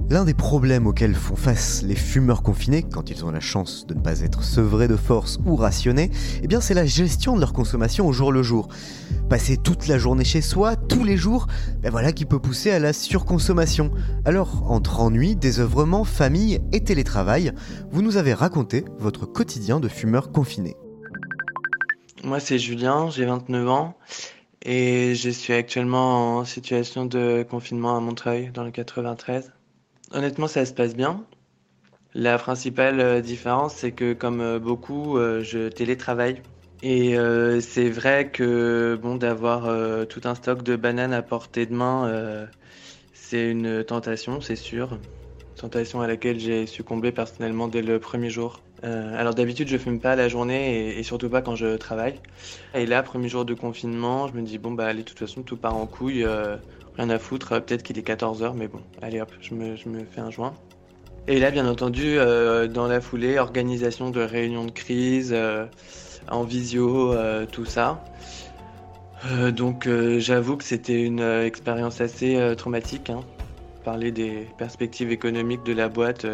L'un 0.08 0.24
des 0.24 0.34
problèmes 0.34 0.88
auxquels 0.88 1.14
font 1.14 1.36
face 1.36 1.82
les 1.82 1.94
fumeurs 1.94 2.42
confinés, 2.42 2.82
quand 2.82 3.08
ils 3.10 3.24
ont 3.24 3.30
la 3.30 3.38
chance 3.38 3.86
de 3.86 3.94
ne 3.94 4.00
pas 4.00 4.22
être 4.22 4.42
sevrés 4.42 4.88
de 4.88 4.96
force 4.96 5.38
ou 5.46 5.54
rationnés, 5.54 6.10
eh 6.42 6.48
bien 6.48 6.60
c'est 6.60 6.74
la 6.74 6.84
gestion 6.84 7.36
de 7.36 7.40
leur 7.40 7.52
consommation 7.52 8.08
au 8.08 8.12
jour 8.12 8.32
le 8.32 8.42
jour. 8.42 8.66
Passer 9.28 9.56
toute 9.56 9.86
la 9.86 9.96
journée 9.96 10.24
chez 10.24 10.40
soi, 10.40 10.74
tous 10.74 11.04
les 11.04 11.16
jours, 11.16 11.46
ben 11.82 11.92
voilà 11.92 12.10
qui 12.10 12.24
peut 12.24 12.40
pousser 12.40 12.72
à 12.72 12.80
la 12.80 12.92
surconsommation. 12.92 13.92
Alors, 14.24 14.68
entre 14.68 14.98
ennui, 14.98 15.36
désœuvrement, 15.36 16.02
famille 16.02 16.58
et 16.72 16.82
télétravail, 16.82 17.52
vous 17.92 18.02
nous 18.02 18.16
avez 18.16 18.34
raconté 18.34 18.84
votre 18.98 19.26
quotidien 19.26 19.78
de 19.78 19.86
fumeur 19.86 20.32
confiné. 20.32 20.74
Moi, 22.22 22.38
c'est 22.38 22.58
Julien, 22.58 23.08
j'ai 23.10 23.24
29 23.24 23.68
ans 23.68 23.98
et 24.62 25.14
je 25.14 25.30
suis 25.30 25.54
actuellement 25.54 26.38
en 26.38 26.44
situation 26.44 27.06
de 27.06 27.46
confinement 27.48 27.96
à 27.96 28.00
Montreuil, 28.00 28.50
dans 28.52 28.62
le 28.64 28.70
93. 28.70 29.52
Honnêtement, 30.12 30.46
ça 30.46 30.66
se 30.66 30.74
passe 30.74 30.94
bien. 30.94 31.24
La 32.14 32.38
principale 32.38 33.00
euh, 33.00 33.20
différence, 33.22 33.76
c'est 33.76 33.92
que 33.92 34.12
comme 34.12 34.40
euh, 34.40 34.58
beaucoup, 34.58 35.16
euh, 35.16 35.42
je 35.42 35.68
télétravaille. 35.68 36.42
Et 36.82 37.14
c'est 37.60 37.90
vrai 37.90 38.30
que 38.30 38.98
bon 39.02 39.16
d'avoir 39.16 39.68
tout 40.08 40.22
un 40.24 40.34
stock 40.34 40.62
de 40.62 40.76
bananes 40.76 41.12
à 41.12 41.20
portée 41.22 41.66
de 41.66 41.74
main, 41.74 42.48
c'est 43.12 43.50
une 43.50 43.84
tentation, 43.84 44.40
c'est 44.40 44.56
sûr. 44.56 44.98
Tentation 45.56 46.00
à 46.00 46.06
laquelle 46.06 46.40
j'ai 46.40 46.66
succombé 46.66 47.12
personnellement 47.12 47.68
dès 47.68 47.82
le 47.82 48.00
premier 48.00 48.30
jour. 48.30 48.62
Alors 48.82 49.34
d'habitude 49.34 49.68
je 49.68 49.76
fume 49.76 50.00
pas 50.00 50.16
la 50.16 50.28
journée 50.28 50.98
et, 50.98 51.02
surtout 51.02 51.28
pas 51.28 51.42
quand 51.42 51.56
je 51.56 51.76
travaille. 51.76 52.14
Et 52.74 52.86
là, 52.86 53.02
premier 53.02 53.28
jour 53.28 53.44
de 53.44 53.54
confinement, 53.54 54.28
je 54.28 54.34
me 54.34 54.42
dis 54.42 54.58
bon 54.58 54.72
bah 54.72 54.86
allez 54.86 55.02
de 55.02 55.08
toute 55.08 55.18
façon 55.18 55.42
tout 55.42 55.56
part 55.56 55.76
en 55.76 55.86
couille, 55.86 56.26
rien 56.96 57.10
à 57.10 57.18
foutre, 57.18 57.60
peut-être 57.62 57.82
qu'il 57.82 57.98
est 57.98 58.06
14h 58.06 58.54
mais 58.54 58.68
bon, 58.68 58.80
allez 59.02 59.20
hop, 59.20 59.32
je 59.40 59.54
me, 59.54 59.76
fais 60.10 60.20
un 60.20 60.30
joint. 60.30 60.54
Et 61.28 61.38
là 61.38 61.50
bien 61.50 61.66
entendu, 61.66 62.16
dans 62.16 62.86
la 62.86 63.00
foulée, 63.00 63.38
organisation 63.38 64.10
de 64.10 64.20
réunions 64.20 64.64
de 64.64 64.72
crise 64.72 65.34
en 66.28 66.44
visio, 66.44 67.12
euh, 67.12 67.46
tout 67.46 67.64
ça. 67.64 68.02
Euh, 69.26 69.50
donc 69.50 69.86
euh, 69.86 70.18
j'avoue 70.18 70.56
que 70.56 70.64
c'était 70.64 71.02
une 71.02 71.20
expérience 71.20 72.00
assez 72.00 72.54
traumatique. 72.56 73.10
Hein. 73.10 73.20
Parler 73.84 74.12
des 74.12 74.46
perspectives 74.58 75.10
économiques 75.10 75.64
de 75.64 75.72
la 75.72 75.88
boîte 75.88 76.26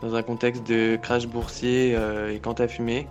dans 0.00 0.14
un 0.14 0.22
contexte 0.22 0.66
de 0.66 0.96
crash 0.96 1.26
boursier 1.26 1.92
et 2.30 2.38
quand 2.40 2.54
t'as 2.54 2.68
fumé, 2.68 3.08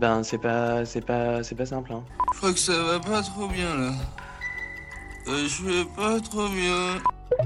ben 0.00 0.22
c'est 0.22 0.38
pas 0.38 0.84
c'est 0.84 1.00
pas 1.00 1.42
c'est 1.42 1.54
pas 1.54 1.66
simple. 1.66 1.92
Hein. 1.92 2.02
Je 2.32 2.38
crois 2.38 2.52
que 2.52 2.58
ça 2.58 2.82
va 2.82 2.98
pas 2.98 3.22
trop 3.22 3.48
bien 3.48 3.76
là. 3.76 3.92
je 5.26 5.64
vais 5.64 5.84
pas 5.96 6.20
trop 6.20 6.48
bien. 6.48 7.00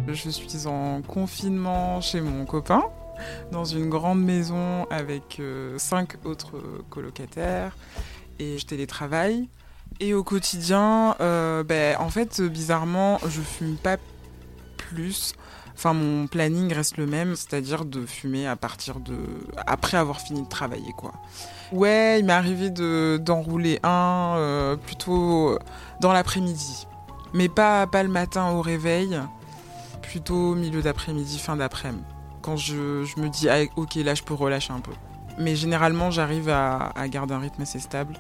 Je 0.07 0.31
suis 0.31 0.67
en 0.67 1.03
confinement 1.03 2.01
chez 2.01 2.21
mon 2.21 2.45
copain 2.45 2.85
dans 3.51 3.65
une 3.65 3.89
grande 3.89 4.23
maison 4.23 4.87
avec 4.91 5.39
euh, 5.41 5.79
cinq 5.79 6.17
autres 6.25 6.61
colocataires 6.91 7.77
et 8.39 8.59
je 8.59 8.67
télétravaille. 8.67 9.49
Et 10.01 10.15
au 10.15 10.23
quotidien, 10.23 11.17
euh, 11.21 11.65
ben, 11.65 11.97
en 11.99 12.11
fait, 12.11 12.41
bizarrement, 12.43 13.19
je 13.27 13.41
fume 13.41 13.77
pas 13.77 13.97
plus. 14.77 15.35
Enfin, 15.79 15.93
mon 15.93 16.27
planning 16.27 16.73
reste 16.73 16.97
le 16.97 17.07
même, 17.07 17.37
c'est-à-dire 17.37 17.85
de 17.85 18.05
fumer 18.05 18.49
à 18.49 18.57
partir 18.57 18.99
de 18.99 19.17
après 19.67 19.97
avoir 19.97 20.21
fini 20.21 20.43
de 20.43 20.49
travailler, 20.49 20.93
quoi. 20.97 21.13
Ouais, 21.71 22.19
il 22.19 22.27
m'est 22.27 22.33
arrivé 22.33 22.71
de 22.71 23.17
d'enrouler 23.23 23.79
un 23.85 24.35
euh, 24.37 24.77
plutôt 24.77 25.57
dans 26.01 26.13
l'après-midi, 26.13 26.89
mais 27.33 27.49
pas 27.49 27.87
pas 27.87 28.03
le 28.03 28.09
matin 28.09 28.51
au 28.51 28.61
réveil, 28.61 29.21
plutôt 30.03 30.55
milieu 30.55 30.83
d'après-midi, 30.83 31.39
fin 31.39 31.57
d'après-midi 31.57 32.03
quand 32.49 32.57
je, 32.57 33.21
me 33.21 33.29
dis, 33.29 33.49
ah, 33.51 33.59
ok, 33.77 33.97
là, 33.97 34.15
je 34.15 34.23
peux 34.23 34.33
relâcher 34.33 34.73
un 34.73 34.81
peu. 34.81 34.93
Mais 35.39 35.55
généralement, 35.55 36.11
j'arrive 36.11 36.49
à, 36.49 36.93
garder 37.09 37.35
un 37.35 37.39
rythme 37.39 37.61
assez 37.61 37.79
stable 37.79 38.15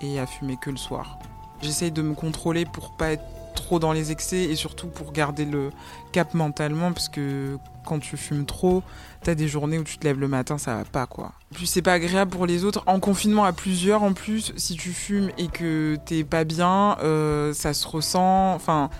et 0.00 0.18
à 0.18 0.26
fumer 0.26 0.56
que 0.56 0.70
le 0.70 0.76
soir. 0.76 1.18
J'essaye 1.62 1.92
de 1.92 2.02
me 2.02 2.14
contrôler 2.14 2.64
pour 2.64 2.90
pas 2.90 3.12
être 3.12 3.24
trop 3.58 3.78
dans 3.78 3.92
les 3.92 4.12
excès 4.12 4.44
et 4.44 4.54
surtout 4.54 4.86
pour 4.86 5.12
garder 5.12 5.44
le 5.44 5.70
cap 6.12 6.32
mentalement 6.32 6.92
parce 6.92 7.08
que 7.08 7.58
quand 7.84 7.98
tu 7.98 8.16
fumes 8.16 8.46
trop, 8.46 8.82
t'as 9.22 9.34
des 9.34 9.48
journées 9.48 9.78
où 9.78 9.84
tu 9.84 9.98
te 9.98 10.04
lèves 10.04 10.20
le 10.20 10.28
matin, 10.28 10.58
ça 10.58 10.76
va 10.76 10.84
pas 10.84 11.06
quoi. 11.06 11.32
Puis 11.54 11.66
c'est 11.66 11.82
pas 11.82 11.94
agréable 11.94 12.30
pour 12.30 12.46
les 12.46 12.64
autres. 12.64 12.82
En 12.86 13.00
confinement 13.00 13.44
à 13.44 13.52
plusieurs 13.52 14.02
en 14.02 14.12
plus, 14.12 14.52
si 14.56 14.76
tu 14.76 14.92
fumes 14.92 15.30
et 15.38 15.48
que 15.48 15.96
t'es 16.04 16.22
pas 16.22 16.44
bien, 16.44 16.96
euh, 17.02 17.52
ça 17.52 17.74
se 17.74 17.86
ressent. 17.86 18.54
Enfin, 18.54 18.90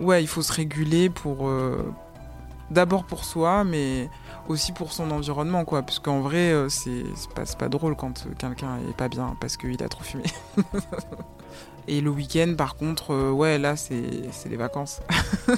ouais, 0.00 0.22
il 0.22 0.28
faut 0.28 0.42
se 0.42 0.52
réguler 0.52 1.10
pour, 1.10 1.48
euh, 1.48 1.92
d'abord 2.70 3.04
pour 3.04 3.24
soi, 3.24 3.64
mais 3.64 4.08
aussi 4.48 4.72
pour 4.72 4.92
son 4.92 5.10
environnement, 5.10 5.64
quoi. 5.64 5.82
Parce 5.82 5.98
qu'en 5.98 6.20
vrai, 6.20 6.52
euh, 6.52 6.68
c'est 6.68 7.04
pas, 7.34 7.44
pas 7.58 7.68
drôle 7.68 7.96
quand 7.96 8.26
quelqu'un 8.38 8.78
est 8.88 8.96
pas 8.96 9.08
bien 9.08 9.36
parce 9.40 9.56
qu'il 9.56 9.82
a 9.82 9.88
trop 9.88 10.04
fumé. 10.04 10.24
Et 11.88 12.00
le 12.00 12.10
week-end, 12.10 12.54
par 12.56 12.76
contre, 12.76 13.12
euh, 13.12 13.30
ouais, 13.30 13.58
là, 13.58 13.76
c'est 13.76 14.02
les 14.50 14.56
vacances. 14.56 15.00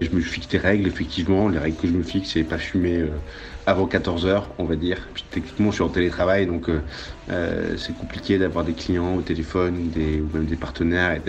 je 0.00 0.10
me 0.10 0.20
fixe 0.20 0.48
des 0.48 0.58
règles, 0.58 0.88
effectivement. 0.88 1.48
Les 1.48 1.58
règles 1.58 1.76
que 1.76 1.86
je 1.86 1.92
me 1.92 2.02
fixe, 2.02 2.30
c'est 2.32 2.42
pas 2.42 2.58
fumer 2.58 2.96
euh, 2.96 3.10
avant 3.66 3.86
14h, 3.86 4.42
on 4.58 4.64
va 4.64 4.74
dire. 4.74 5.06
Puis 5.14 5.24
techniquement, 5.30 5.70
je 5.70 5.76
suis 5.76 5.84
en 5.84 5.88
télétravail, 5.88 6.46
donc 6.46 6.68
euh, 6.68 7.76
c'est 7.76 7.96
compliqué 7.96 8.36
d'avoir 8.36 8.64
des 8.64 8.72
clients 8.72 9.14
au 9.14 9.20
téléphone 9.20 9.92
ou, 9.94 10.36
même 10.36 10.46
des 10.46 10.56
partenaires 10.56 11.12
et 11.12 11.22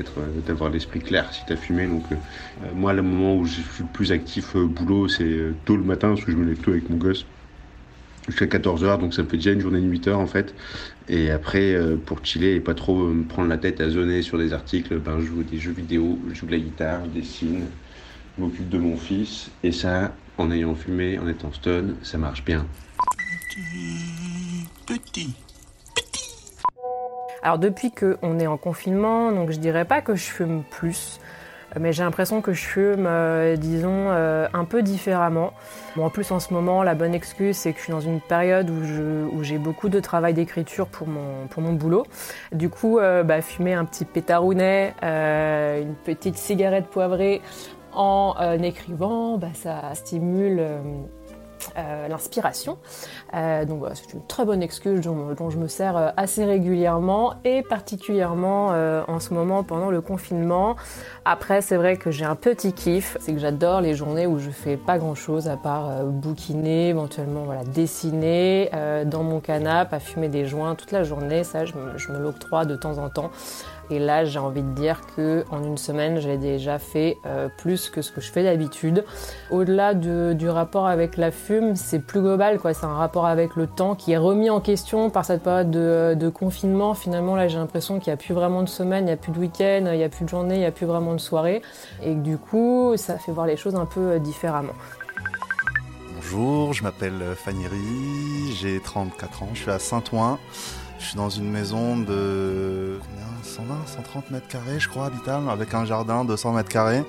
d'avoir 0.48 0.72
l'esprit 0.72 1.00
clair 1.00 1.32
si 1.32 1.46
tu 1.46 1.54
as 1.54 1.58
fumé. 1.58 1.86
Donc 1.86 2.06
moi, 2.74 2.94
le 2.94 3.04
moment 3.04 3.36
où 3.36 3.46
je 3.46 3.54
suis 3.54 3.84
le 3.84 3.90
plus 3.94 4.12
actif 4.12 4.58
boulot, 4.58 5.08
c'est 5.10 5.54
tôt 5.66 5.76
le 5.76 5.84
matin, 5.84 6.10
parce 6.10 6.24
que 6.24 6.32
je 6.32 6.38
me 6.38 6.46
lève 6.46 6.58
tôt 6.58 6.72
avec 6.72 6.90
mon 6.90 6.98
gosse. 6.98 7.26
Jusqu'à 8.28 8.46
14h, 8.46 9.00
donc 9.00 9.14
ça 9.14 9.22
me 9.22 9.28
fait 9.28 9.38
déjà 9.38 9.52
une 9.52 9.62
journée 9.62 9.82
de 9.82 9.88
8 9.88 10.08
heures 10.08 10.20
en 10.20 10.26
fait. 10.26 10.56
Et 11.10 11.30
après, 11.30 11.78
pour 12.06 12.26
chiller 12.26 12.56
et 12.56 12.60
pas 12.60 12.74
trop 12.74 13.08
me 13.08 13.24
prendre 13.24 13.50
la 13.50 13.58
tête 13.58 13.82
à 13.82 13.90
zoner 13.90 14.24
sur 14.24 14.40
des 14.40 14.52
articles, 14.52 14.98
ben, 14.98 15.20
je 15.20 15.26
joue 15.26 15.44
des 15.44 15.60
jeux 15.60 15.74
vidéo, 15.74 16.18
je 16.30 16.34
joue 16.34 16.48
de 16.48 16.52
la 16.52 16.58
guitare, 16.58 17.02
je 17.06 17.20
dessine, 17.20 17.66
je 18.36 18.44
m'occupe 18.44 18.68
de 18.68 18.80
mon 18.80 18.98
fils. 18.98 19.52
Et 19.62 19.72
ça, 19.72 20.12
en 20.40 20.50
ayant 20.52 20.74
fumé, 20.74 21.20
en 21.20 21.28
étant 21.28 21.54
stone, 21.54 21.98
ça 22.02 22.18
marche 22.18 22.44
bien. 22.44 22.66
Petit, 23.54 24.68
petit. 24.86 25.36
Alors 27.44 27.60
depuis 27.60 27.92
qu'on 27.92 28.40
est 28.40 28.48
en 28.48 28.58
confinement, 28.58 29.32
donc 29.32 29.52
je 29.52 29.60
dirais 29.60 29.86
pas 29.86 30.02
que 30.02 30.16
je 30.16 30.24
fume 30.24 30.64
plus, 30.72 31.20
mais 31.80 31.94
j'ai 31.94 32.04
l'impression 32.04 32.42
que 32.42 32.54
je 32.54 32.64
fume, 32.64 33.06
euh, 33.08 33.56
disons, 33.58 34.08
euh, 34.10 34.48
un 34.54 34.66
peu 34.66 34.82
différemment. 34.82 35.54
Bon, 35.96 36.06
en 36.06 36.10
plus, 36.10 36.32
en 36.32 36.40
ce 36.40 36.54
moment, 36.54 36.84
la 36.84 36.96
bonne 36.96 37.14
excuse, 37.14 37.58
c'est 37.58 37.74
que 37.74 37.80
je 37.80 37.84
suis 37.84 37.92
dans 37.92 38.02
une 38.02 38.22
période 38.22 38.70
où, 38.70 39.44
j'ai 39.44 39.58
beaucoup 39.58 39.90
de 39.90 40.00
travail 40.00 40.34
d'écriture 40.34 40.88
pour 40.88 41.08
mon, 41.08 41.48
pour 41.50 41.62
mon 41.62 41.74
boulot. 41.74 42.06
Du 42.52 42.70
coup, 42.70 43.00
euh, 43.00 43.24
bah, 43.24 43.42
fumer 43.42 43.74
un 43.74 43.86
petit 43.86 44.06
pétarounet, 44.06 44.94
une 45.02 45.96
petite 46.04 46.38
cigarette 46.38 46.88
poivrée, 46.88 47.42
en 47.94 48.36
écrivant, 48.62 49.38
bah, 49.38 49.48
ça 49.54 49.94
stimule 49.94 50.62
euh, 51.78 51.96
euh, 51.96 52.08
l'inspiration. 52.08 52.78
donc 53.34 53.80
voilà, 53.80 53.96
c'est 53.96 54.14
une 54.14 54.26
très 54.26 54.44
bonne 54.44 54.64
excuse 54.64 55.02
dont, 55.02 55.50
je 55.50 55.58
me 55.58 55.68
sers 55.68 56.14
assez 56.18 56.44
régulièrement 56.44 57.36
et 57.44 57.62
particulièrement 57.62 58.70
en 59.08 59.20
ce 59.20 59.34
moment 59.34 59.64
pendant 59.64 59.90
le 59.90 60.02
confinement. 60.02 60.76
Après, 61.26 61.62
c'est 61.62 61.78
vrai 61.78 61.98
que 61.98 62.12
j'ai 62.12 62.26
un 62.26 62.36
petit 62.36 62.74
kiff, 62.74 63.18
c'est 63.20 63.34
que 63.34 63.40
j'adore 63.40 63.82
les 63.82 63.94
journées 63.94 64.26
où 64.26 64.40
je 64.40 64.50
fais 64.50 64.78
pas 64.78 64.98
grand 64.98 65.16
chose 65.16 65.48
à 65.48 65.58
part 65.58 66.04
bouquiner, 66.06 66.90
éventuellement 66.90 67.44
voilà, 67.44 67.64
dessiner 67.64 68.70
dans 69.06 69.24
mon 69.24 69.40
canapé, 69.40 69.96
à 69.96 70.00
fumer 70.00 70.30
des 70.30 70.46
joints 70.46 70.76
toute 70.76 70.92
la 70.92 71.04
journée. 71.04 71.44
Ça, 71.44 71.66
je 71.66 71.76
me 72.12 72.20
l'octroie 72.20 72.66
de 72.66 72.76
temps 72.76 72.98
en 72.98 73.10
temps. 73.10 73.32
Et 73.90 74.00
là, 74.00 74.26
j'ai 74.26 74.40
envie 74.40 74.64
de 74.64 74.72
dire 74.72 75.02
que 75.16 75.46
en 75.52 75.64
une 75.64 75.78
semaine, 75.78 76.20
j'ai 76.20 76.38
déjà 76.38 76.80
fait 76.80 77.18
euh, 77.26 77.50
plus 77.58 77.90
que 77.90 78.02
ce 78.02 78.12
que 78.12 78.22
je 78.22 78.32
fais 78.32 78.44
d'habitude. 78.44 79.06
Au-delà 79.52 79.94
du 79.94 80.50
rapport 80.50 80.88
avec 80.88 81.18
la 81.18 81.32
fume, 81.32 81.76
c'est 81.76 82.00
plus 82.00 82.22
global, 82.22 82.60
quoi. 82.60 82.74
C'est 82.74 82.86
un 82.86 82.96
rapport 82.96 83.26
avec 83.26 83.56
le 83.56 83.68
temps 83.68 83.96
qui 83.96 84.12
est 84.12 84.18
remis 84.18 84.50
en 84.50 84.60
question 84.60 85.10
par 85.10 85.26
cette 85.26 85.44
période 85.44 85.72
de, 85.72 86.30
confinement. 86.30 86.96
Finalement, 86.96 87.36
là, 87.36 87.48
j'ai 87.48 87.58
l'impression 87.58 88.00
qu'il 88.00 88.12
n'y 88.12 88.16
a 88.16 88.18
plus 88.18 88.34
vraiment 88.34 88.64
de 88.64 88.70
semaine, 88.70 89.04
il 89.04 89.08
n'y 89.08 89.12
a 89.12 89.18
plus 89.18 89.32
de 89.32 89.40
week-end, 89.40 89.86
il 89.92 89.98
n'y 89.98 90.04
a 90.04 90.10
plus 90.10 90.26
de 90.26 90.30
journée, 90.30 90.56
il 90.56 90.60
n'y 90.60 90.66
a 90.66 90.72
plus 90.72 90.88
vraiment 90.88 91.14
de 91.14 91.20
soirée. 91.20 91.62
Et 92.04 92.16
du 92.16 92.38
coup, 92.38 92.94
ça 92.98 93.18
fait 93.18 93.32
voir 93.32 93.46
les 93.46 93.58
choses 93.58 93.76
un 93.76 93.86
peu 93.86 94.14
euh, 94.14 94.20
différemment. 94.20 94.74
Bonjour, 96.16 96.74
je 96.74 96.84
m'appelle 96.84 97.22
Fanny 97.36 97.66
j'ai 98.52 98.80
34 98.80 99.44
ans, 99.44 99.50
je 99.54 99.62
suis 99.62 99.72
à 99.72 99.78
Saint-Ouen. 99.78 100.40
Je 101.00 101.06
suis 101.06 101.18
dans 101.18 101.30
une 101.30 101.52
maison 101.52 101.98
de 101.98 103.00
120, 103.44 103.76
130 103.86 104.32
mètres 104.32 104.48
carrés, 104.48 104.80
je 104.80 104.90
crois, 104.90 105.06
habitable, 105.06 105.50
avec 105.50 105.74
un 105.74 105.86
jardin 105.86 106.26
de 106.26 106.36
100 106.36 106.54
mètres 106.54 106.70
carrés, 106.70 107.04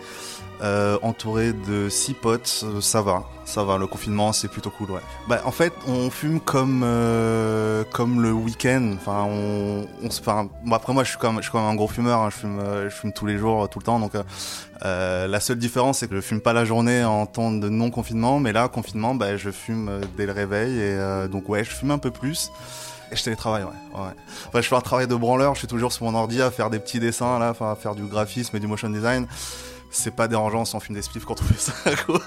euh, 0.62 0.98
entouré 1.02 1.52
de 1.52 1.88
six 1.88 2.14
potes. 2.14 2.64
Euh, 2.64 2.80
ça 2.80 3.02
va, 3.02 3.24
ça 3.44 3.64
va. 3.64 3.78
Le 3.78 3.86
confinement, 3.86 4.32
c'est 4.32 4.48
plutôt 4.48 4.70
cool, 4.70 4.90
ouais. 4.90 5.00
Bah, 5.28 5.40
en 5.44 5.50
fait, 5.50 5.72
on 5.86 6.10
fume 6.10 6.40
comme 6.40 6.82
euh, 6.84 7.84
comme 7.92 8.22
le 8.22 8.32
week-end. 8.32 8.92
Enfin, 8.94 9.24
on, 9.28 9.86
on 10.02 10.10
se. 10.10 10.20
Enfin, 10.20 10.48
après 10.70 10.92
moi, 10.92 11.04
je 11.04 11.10
suis 11.10 11.18
comme 11.18 11.36
je 11.36 11.42
suis 11.42 11.50
comme 11.52 11.64
un 11.64 11.74
gros 11.74 11.88
fumeur. 11.88 12.20
Hein. 12.20 12.30
Je 12.30 12.36
fume, 12.36 12.60
je 12.84 12.94
fume 12.94 13.12
tous 13.12 13.26
les 13.26 13.38
jours, 13.38 13.68
tout 13.68 13.78
le 13.78 13.84
temps. 13.84 13.98
Donc, 13.98 14.12
la 14.82 15.40
seule 15.40 15.58
différence, 15.58 15.98
c'est 15.98 16.08
que 16.08 16.16
je 16.16 16.20
fume 16.20 16.40
pas 16.40 16.52
la 16.52 16.64
journée 16.64 17.04
en 17.04 17.26
temps 17.26 17.52
de 17.52 17.68
non 17.68 17.90
confinement, 17.90 18.40
mais 18.40 18.52
là, 18.52 18.68
confinement, 18.68 19.14
bah, 19.14 19.36
je 19.36 19.50
fume 19.50 20.00
dès 20.16 20.26
le 20.26 20.32
réveil. 20.32 20.78
Et 20.80 21.28
donc, 21.28 21.48
ouais, 21.48 21.64
je 21.64 21.70
fume 21.70 21.90
un 21.90 21.98
peu 21.98 22.10
plus. 22.10 22.50
Et 23.12 23.16
je 23.16 23.22
télétravaille, 23.22 23.64
ouais. 23.64 24.00
ouais. 24.00 24.10
Enfin, 24.48 24.60
je 24.60 24.68
fais 24.68 24.74
un 24.74 24.80
travail 24.80 25.06
de 25.06 25.14
branleur, 25.14 25.54
je 25.54 25.60
suis 25.60 25.68
toujours 25.68 25.92
sur 25.92 26.04
mon 26.04 26.14
ordi 26.14 26.42
à 26.42 26.50
faire 26.50 26.70
des 26.70 26.78
petits 26.78 26.98
dessins, 26.98 27.38
là, 27.38 27.54
à 27.58 27.76
faire 27.76 27.94
du 27.94 28.04
graphisme 28.04 28.56
et 28.56 28.60
du 28.60 28.66
motion 28.66 28.90
design. 28.90 29.26
C'est 29.90 30.14
pas 30.14 30.26
dérangeant 30.28 30.64
sans 30.64 30.80
fumer 30.80 30.98
des 30.98 31.02
spliffs 31.02 31.24
quand 31.24 31.40
on 31.40 31.44
fait 31.54 31.58
ça, 31.58 31.94
quoi. 32.04 32.20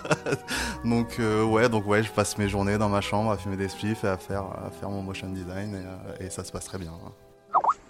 Donc, 0.85 1.17
euh, 1.19 1.43
ouais, 1.43 1.67
donc, 1.69 1.85
ouais, 1.87 2.01
je 2.01 2.09
passe 2.09 2.37
mes 2.37 2.47
journées 2.47 2.77
dans 2.77 2.89
ma 2.89 3.01
chambre 3.01 3.31
à 3.31 3.37
fumer 3.37 3.57
des 3.57 3.67
spliffs 3.67 4.03
et 4.03 4.07
à 4.07 4.17
faire, 4.17 4.43
à 4.43 4.71
faire 4.79 4.89
mon 4.89 5.01
motion 5.01 5.27
design 5.29 5.75
et, 5.75 6.23
euh, 6.23 6.29
ça 6.29 6.43
se 6.43 6.51
passe 6.51 6.65
très 6.65 6.77
bien. 6.77 6.93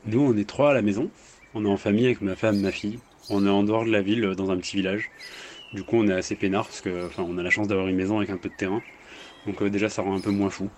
Nous, 0.06 0.22
on 0.22 0.36
est 0.36 0.48
trois 0.48 0.72
à 0.72 0.74
la 0.74 0.82
maison. 0.82 1.10
On 1.54 1.66
est 1.66 1.70
en 1.70 1.78
famille 1.78 2.06
avec 2.06 2.22
ma 2.22 2.36
femme, 2.36 2.60
ma 2.60 2.72
fille. 2.72 3.00
On 3.30 3.46
est 3.46 3.50
en 3.50 3.64
dehors 3.64 3.86
de 3.86 3.92
la 3.92 4.02
ville, 4.02 4.34
dans 4.36 4.50
un 4.50 4.58
petit 4.58 4.78
village. 4.78 5.12
Du 5.74 5.84
coup, 5.84 5.98
on 5.98 6.08
est 6.08 6.14
assez 6.14 6.36
peinard 6.36 6.66
parce 6.66 6.82
que, 6.82 7.06
enfin, 7.06 7.24
on 7.28 7.38
a 7.38 7.44
la 7.44 7.52
chance 7.52 7.68
d'avoir 7.68 7.88
une 7.88 7.96
maison 7.96 8.18
avec 8.18 8.32
un 8.32 8.38
peu 8.38 8.50
de 8.50 8.56
terrain. 8.56 8.82
Donc, 9.46 9.62
euh, 9.62 9.70
déjà, 9.70 9.88
ça 9.88 10.02
rend 10.02 10.16
un 10.16 10.20
peu 10.20 10.32
moins 10.32 10.50
fou. 10.50 10.70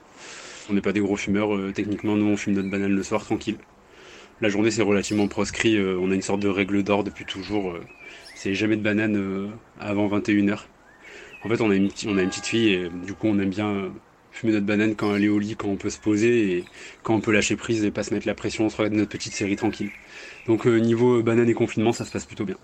On 0.72 0.74
n'est 0.74 0.82
pas 0.82 0.94
des 0.94 1.02
gros 1.02 1.18
fumeurs, 1.18 1.54
euh, 1.56 1.74
techniquement, 1.74 2.16
nous 2.16 2.26
on 2.28 2.38
fume 2.38 2.54
notre 2.54 2.70
banane 2.70 2.94
le 2.96 3.04
soir 3.04 3.24
tranquille. 3.26 3.58
La 4.42 4.50
journée 4.50 4.72
c'est 4.72 4.84
relativement 4.84 5.28
proscrit, 5.28 5.78
euh, 5.78 6.00
on 6.00 6.12
a 6.12 6.16
une 6.16 6.22
sorte 6.24 6.42
de 6.42 6.50
règle 6.50 6.84
d'or 6.84 7.04
depuis 7.04 7.26
toujours. 7.26 7.72
euh, 7.72 7.82
c'est 8.36 8.54
jamais 8.56 8.78
de 8.78 8.84
banane 8.84 9.52
avant 9.80 10.08
21h. 10.08 10.70
En 11.44 11.50
fait, 11.50 11.62
on 11.62 11.72
a, 11.72 11.76
une, 11.76 11.90
petite- 11.90 12.46
fille 12.46 12.70
et 12.74 12.90
du 12.90 13.14
coup 13.16 13.28
on 13.28 13.40
aime 13.40 13.50
bien 13.50 13.94
fumer 14.32 14.54
notre 14.54 14.66
banane 14.66 14.96
quand 14.96 15.16
elle 15.16 15.26
est 15.26 15.30
au 15.30 15.40
lit, 15.40 15.56
quand 15.58 15.68
on 15.70 15.78
peut 15.78 15.90
se 15.90 16.00
poser 16.00 16.58
et 16.58 16.66
quand 17.04 17.16
on 17.16 17.22
peut 17.22 17.32
lâcher 17.34 17.56
prise 17.58 17.84
et 17.86 17.92
pas 17.92 18.04
se 18.04 18.14
mettre 18.14 18.28
la 18.28 18.36
pression, 18.36 18.66
on 18.66 18.70
se 18.70 18.78
regarde 18.78 18.94
notre 18.96 19.12
petite 19.12 19.34
série 19.34 19.56
tranquille. 19.58 19.92
Donc 20.46 20.66
niveau 20.68 21.24
banane 21.24 21.50
et 21.50 21.54
confinement, 21.54 21.94
ça 21.94 22.06
se 22.06 22.12
passe 22.12 22.26
plutôt 22.26 22.46
bien. 22.46 22.58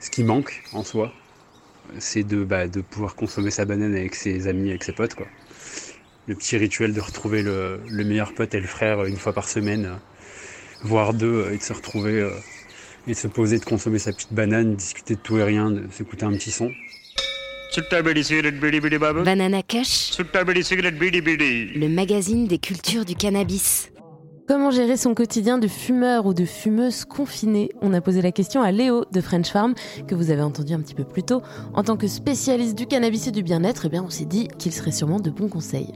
Ce 0.00 0.10
qui 0.10 0.24
manque 0.24 0.64
en 0.72 0.84
soi, 0.84 1.14
c'est 1.98 2.24
de, 2.24 2.44
bah, 2.44 2.68
de 2.68 2.80
pouvoir 2.82 3.16
consommer 3.16 3.50
sa 3.50 3.64
banane 3.64 3.94
avec 3.94 4.14
ses 4.14 4.48
amis, 4.48 4.70
avec 4.70 4.84
ses 4.84 4.92
potes. 4.92 5.14
Quoi. 5.14 5.32
Le 6.26 6.34
petit 6.34 6.56
rituel 6.56 6.94
de 6.94 7.00
retrouver 7.00 7.42
le, 7.42 7.80
le 7.86 8.04
meilleur 8.04 8.32
pote 8.32 8.54
et 8.54 8.60
le 8.60 8.66
frère 8.66 9.04
une 9.04 9.16
fois 9.16 9.34
par 9.34 9.46
semaine, 9.46 9.84
euh, 9.84 9.96
voire 10.82 11.12
deux, 11.12 11.26
euh, 11.26 11.52
et 11.52 11.58
de 11.58 11.62
se 11.62 11.74
retrouver 11.74 12.18
euh, 12.20 12.30
et 13.06 13.10
de 13.10 13.16
se 13.16 13.26
poser, 13.26 13.58
de 13.58 13.64
consommer 13.64 13.98
sa 13.98 14.12
petite 14.12 14.32
banane, 14.32 14.74
discuter 14.74 15.16
de 15.16 15.20
tout 15.20 15.36
et 15.36 15.44
rien, 15.44 15.70
de 15.70 15.82
s'écouter 15.90 16.24
un 16.24 16.32
petit 16.32 16.50
son. 16.50 16.70
Banana 19.24 19.62
Kush, 19.62 20.16
le 20.18 21.88
magazine 21.88 22.46
des 22.46 22.58
cultures 22.58 23.04
du 23.04 23.16
cannabis. 23.16 23.90
Comment 24.46 24.70
gérer 24.70 24.96
son 24.96 25.14
quotidien 25.14 25.58
de 25.58 25.66
fumeur 25.66 26.26
ou 26.26 26.34
de 26.34 26.44
fumeuse 26.44 27.04
confinée? 27.04 27.70
On 27.80 27.92
a 27.94 28.00
posé 28.00 28.22
la 28.22 28.30
question 28.30 28.62
à 28.62 28.72
Léo 28.72 29.04
de 29.10 29.20
French 29.20 29.48
Farm, 29.48 29.74
que 30.06 30.14
vous 30.14 30.30
avez 30.30 30.42
entendu 30.42 30.74
un 30.74 30.80
petit 30.80 30.94
peu 30.94 31.04
plus 31.04 31.22
tôt. 31.22 31.42
En 31.72 31.82
tant 31.82 31.96
que 31.96 32.06
spécialiste 32.06 32.76
du 32.76 32.86
cannabis 32.86 33.26
et 33.26 33.30
du 33.30 33.42
bien-être, 33.42 33.86
eh 33.86 33.88
bien, 33.88 34.04
on 34.04 34.10
s'est 34.10 34.26
dit 34.26 34.48
qu'il 34.58 34.72
serait 34.72 34.92
sûrement 34.92 35.18
de 35.18 35.30
bons 35.30 35.48
conseils. 35.48 35.94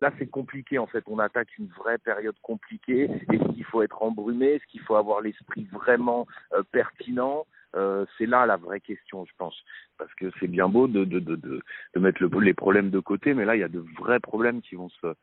Là, 0.00 0.10
c'est 0.18 0.28
compliqué 0.30 0.78
en 0.78 0.86
fait. 0.86 1.04
On 1.06 1.18
attaque 1.18 1.56
une 1.58 1.68
vraie 1.68 1.98
période 1.98 2.36
compliquée. 2.42 3.02
Est-ce 3.04 3.52
qu'il 3.52 3.64
faut 3.64 3.82
être 3.82 4.02
embrumé 4.02 4.46
Est-ce 4.54 4.66
qu'il 4.66 4.80
faut 4.80 4.94
avoir 4.96 5.20
l'esprit 5.20 5.64
vraiment 5.72 6.26
euh, 6.54 6.62
pertinent 6.72 7.46
Euh, 7.76 8.04
C'est 8.16 8.26
là 8.26 8.46
la 8.46 8.56
vraie 8.56 8.80
question, 8.80 9.24
je 9.26 9.32
pense. 9.38 9.56
Parce 9.98 10.12
que 10.14 10.26
c'est 10.40 10.48
bien 10.48 10.68
beau 10.68 10.88
de, 10.88 11.04
de, 11.04 11.18
de, 11.20 11.36
de, 11.36 11.60
de 11.94 12.00
mettre 12.00 12.22
le- 12.22 12.40
les 12.40 12.54
problèmes 12.54 12.90
de 12.90 12.98
côté, 13.00 13.34
mais 13.34 13.44
là, 13.44 13.54
il 13.56 13.60
y 13.60 13.64
a 13.64 13.68
de 13.68 13.84
vrais 13.98 14.20
problèmes 14.20 14.60
qui 14.62 14.74
vont 14.74 14.88
se, 14.88 15.14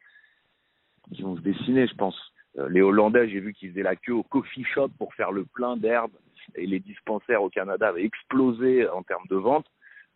qui 1.13 1.23
vont 1.23 1.35
se 1.35 1.41
dessiner, 1.41 1.87
je 1.87 1.95
pense. 1.95 2.17
Euh, 2.57 2.69
les 2.69 2.81
Hollandais, 2.81 3.27
j'ai 3.29 3.39
vu 3.39 3.53
qu'ils 3.53 3.71
faisaient 3.71 3.83
la 3.83 3.95
queue 3.95 4.13
au 4.13 4.23
coffee 4.23 4.63
shop 4.63 4.89
pour 4.97 5.13
faire 5.15 5.31
le 5.31 5.43
plein 5.43 5.75
d'herbes 5.75 6.15
et 6.55 6.65
les 6.67 6.79
dispensaires 6.79 7.41
au 7.43 7.49
Canada 7.49 7.89
avaient 7.89 8.05
explosé 8.05 8.87
en 8.89 9.03
termes 9.03 9.27
de 9.29 9.35
vente. 9.35 9.65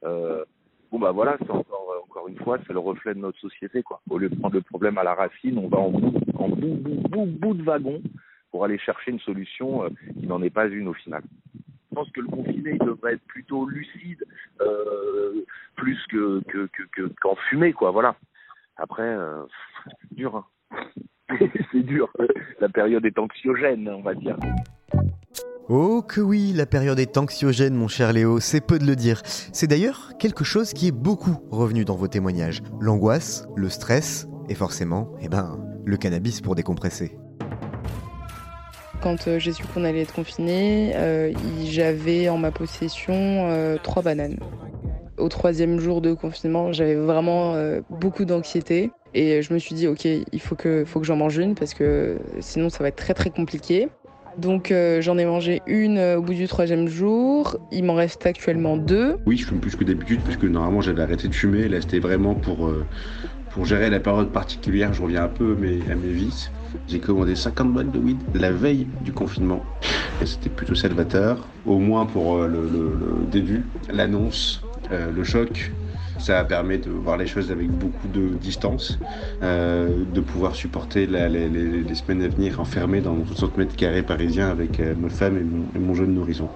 Euh, 0.03 0.45
bon 0.91 0.99
bah 0.99 1.11
voilà, 1.11 1.37
c'est 1.39 1.49
encore 1.51 2.03
encore 2.03 2.27
une 2.27 2.37
fois, 2.39 2.57
c'est 2.67 2.73
le 2.73 2.79
reflet 2.79 3.13
de 3.13 3.19
notre 3.19 3.39
société 3.39 3.81
quoi. 3.83 4.01
Au 4.09 4.17
lieu 4.17 4.29
de 4.29 4.35
prendre 4.35 4.55
le 4.55 4.61
problème 4.61 4.97
à 4.97 5.03
la 5.03 5.13
racine, 5.13 5.57
on 5.57 5.67
va 5.67 5.77
en 5.77 5.89
bout 5.91 6.13
en 6.37 6.49
bout 6.49 7.25
bout 7.25 7.53
de 7.53 7.63
wagon 7.63 8.01
pour 8.51 8.65
aller 8.65 8.77
chercher 8.77 9.11
une 9.11 9.19
solution 9.19 9.83
euh, 9.85 9.89
qui 10.19 10.27
n'en 10.27 10.41
est 10.41 10.49
pas 10.49 10.67
une 10.67 10.87
au 10.89 10.93
final. 10.93 11.23
Je 11.89 11.95
pense 11.95 12.09
que 12.11 12.21
le 12.21 12.27
confiné 12.27 12.71
il 12.79 12.85
devrait 12.85 13.13
être 13.13 13.25
plutôt 13.27 13.65
lucide, 13.65 14.23
euh, 14.61 15.43
plus 15.75 15.99
que 16.09 16.41
que 16.47 16.67
que 16.67 16.83
que- 16.95 17.13
qu'en 17.21 17.35
fumée 17.49 17.73
quoi. 17.73 17.91
Voilà. 17.91 18.15
Après, 18.77 19.03
euh, 19.03 19.43
c'est 19.85 20.15
dur. 20.15 20.35
Hein. 20.35 20.45
c'est 21.71 21.83
dur. 21.83 22.09
La 22.59 22.69
période 22.69 23.05
est 23.05 23.19
anxiogène, 23.19 23.87
on 23.89 24.01
va 24.01 24.15
dire. 24.15 24.37
Oh 25.69 26.01
que 26.01 26.19
oui, 26.19 26.53
la 26.55 26.65
période 26.65 26.99
est 26.99 27.17
anxiogène 27.17 27.75
mon 27.75 27.87
cher 27.87 28.11
Léo, 28.13 28.39
c'est 28.39 28.61
peu 28.61 28.79
de 28.79 28.85
le 28.85 28.95
dire. 28.95 29.21
C'est 29.53 29.67
d'ailleurs 29.67 30.13
quelque 30.19 30.43
chose 30.43 30.73
qui 30.73 30.87
est 30.87 30.91
beaucoup 30.91 31.37
revenu 31.49 31.85
dans 31.85 31.95
vos 31.95 32.07
témoignages. 32.07 32.61
L'angoisse, 32.79 33.45
le 33.55 33.69
stress, 33.69 34.27
et 34.49 34.55
forcément, 34.55 35.09
eh 35.21 35.29
ben, 35.29 35.59
le 35.85 35.97
cannabis 35.97 36.41
pour 36.41 36.55
décompresser. 36.55 37.15
Quand 39.01 39.27
euh, 39.27 39.39
j'ai 39.39 39.53
su 39.53 39.63
qu'on 39.63 39.83
allait 39.83 40.01
être 40.01 40.13
confiné, 40.13 40.91
euh, 40.95 41.31
j'avais 41.63 42.27
en 42.27 42.37
ma 42.37 42.51
possession 42.51 43.13
euh, 43.15 43.77
trois 43.81 44.03
bananes. 44.03 44.37
Au 45.17 45.29
troisième 45.29 45.79
jour 45.79 46.01
de 46.01 46.13
confinement, 46.13 46.73
j'avais 46.73 46.95
vraiment 46.95 47.55
beaucoup 47.91 48.25
d'anxiété 48.25 48.91
et 49.13 49.43
je 49.43 49.53
me 49.53 49.59
suis 49.59 49.75
dit 49.75 49.87
ok, 49.87 50.05
il 50.05 50.39
faut 50.39 50.55
que, 50.55 50.83
faut 50.83 50.99
que 50.99 51.05
j'en 51.05 51.15
mange 51.15 51.37
une 51.37 51.53
parce 51.53 51.75
que 51.75 52.17
sinon 52.39 52.69
ça 52.69 52.79
va 52.79 52.87
être 52.87 52.95
très 52.95 53.13
très 53.13 53.29
compliqué. 53.29 53.89
Donc 54.37 54.71
euh, 54.71 55.01
j'en 55.01 55.17
ai 55.17 55.25
mangé 55.25 55.61
une 55.67 55.97
euh, 55.97 56.17
au 56.17 56.21
bout 56.21 56.33
du 56.33 56.47
troisième 56.47 56.87
jour. 56.87 57.57
Il 57.71 57.83
m'en 57.83 57.95
reste 57.95 58.25
actuellement 58.25 58.77
deux. 58.77 59.17
Oui, 59.25 59.37
je 59.37 59.45
fume 59.45 59.59
plus 59.59 59.75
que 59.75 59.83
d'habitude, 59.83 60.21
puisque 60.23 60.43
normalement 60.43 60.81
j'avais 60.81 61.01
arrêté 61.01 61.27
de 61.27 61.33
fumer. 61.33 61.67
Là, 61.67 61.81
c'était 61.81 61.99
vraiment 61.99 62.35
pour, 62.35 62.67
euh, 62.67 62.85
gérer 63.63 63.89
la 63.89 63.99
période 63.99 64.31
particulière. 64.31 64.93
Je 64.93 65.01
reviens 65.01 65.23
un 65.23 65.27
peu 65.27 65.53
à 65.53 65.61
mes, 65.61 65.79
à 65.91 65.95
mes 65.95 66.11
vices. 66.11 66.51
J'ai 66.87 66.99
commandé 66.99 67.35
50 67.35 67.73
balles 67.73 67.91
de 67.91 67.99
weed 67.99 68.17
la 68.33 68.51
veille 68.51 68.87
du 69.01 69.11
confinement. 69.11 69.63
Et 70.21 70.25
c'était 70.25 70.49
plutôt 70.49 70.75
salvateur, 70.75 71.47
au 71.65 71.79
moins 71.79 72.05
pour 72.05 72.37
le, 72.37 72.69
début. 73.29 73.65
L'annonce, 73.91 74.61
le 74.89 75.23
choc, 75.23 75.71
ça 76.21 76.43
permet 76.43 76.77
de 76.77 76.91
voir 76.91 77.17
les 77.17 77.25
choses 77.25 77.51
avec 77.51 77.69
beaucoup 77.69 78.07
de 78.07 78.29
distance, 78.35 78.99
euh, 79.41 80.03
de 80.13 80.21
pouvoir 80.21 80.55
supporter 80.55 81.07
les, 81.07 81.95
semaines 81.95 82.21
à 82.21 82.27
venir 82.27 82.59
enfermé 82.59 83.01
dans 83.01 83.25
60 83.25 83.57
mètres 83.57 83.75
carrés 83.75 84.03
parisiens 84.03 84.49
avec 84.49 84.79
euh, 84.79 84.93
ma 84.95 85.09
femme 85.09 85.37
et 85.75 85.79
mon, 85.79 85.93
jeune 85.93 86.13
nourrisson. 86.13 86.47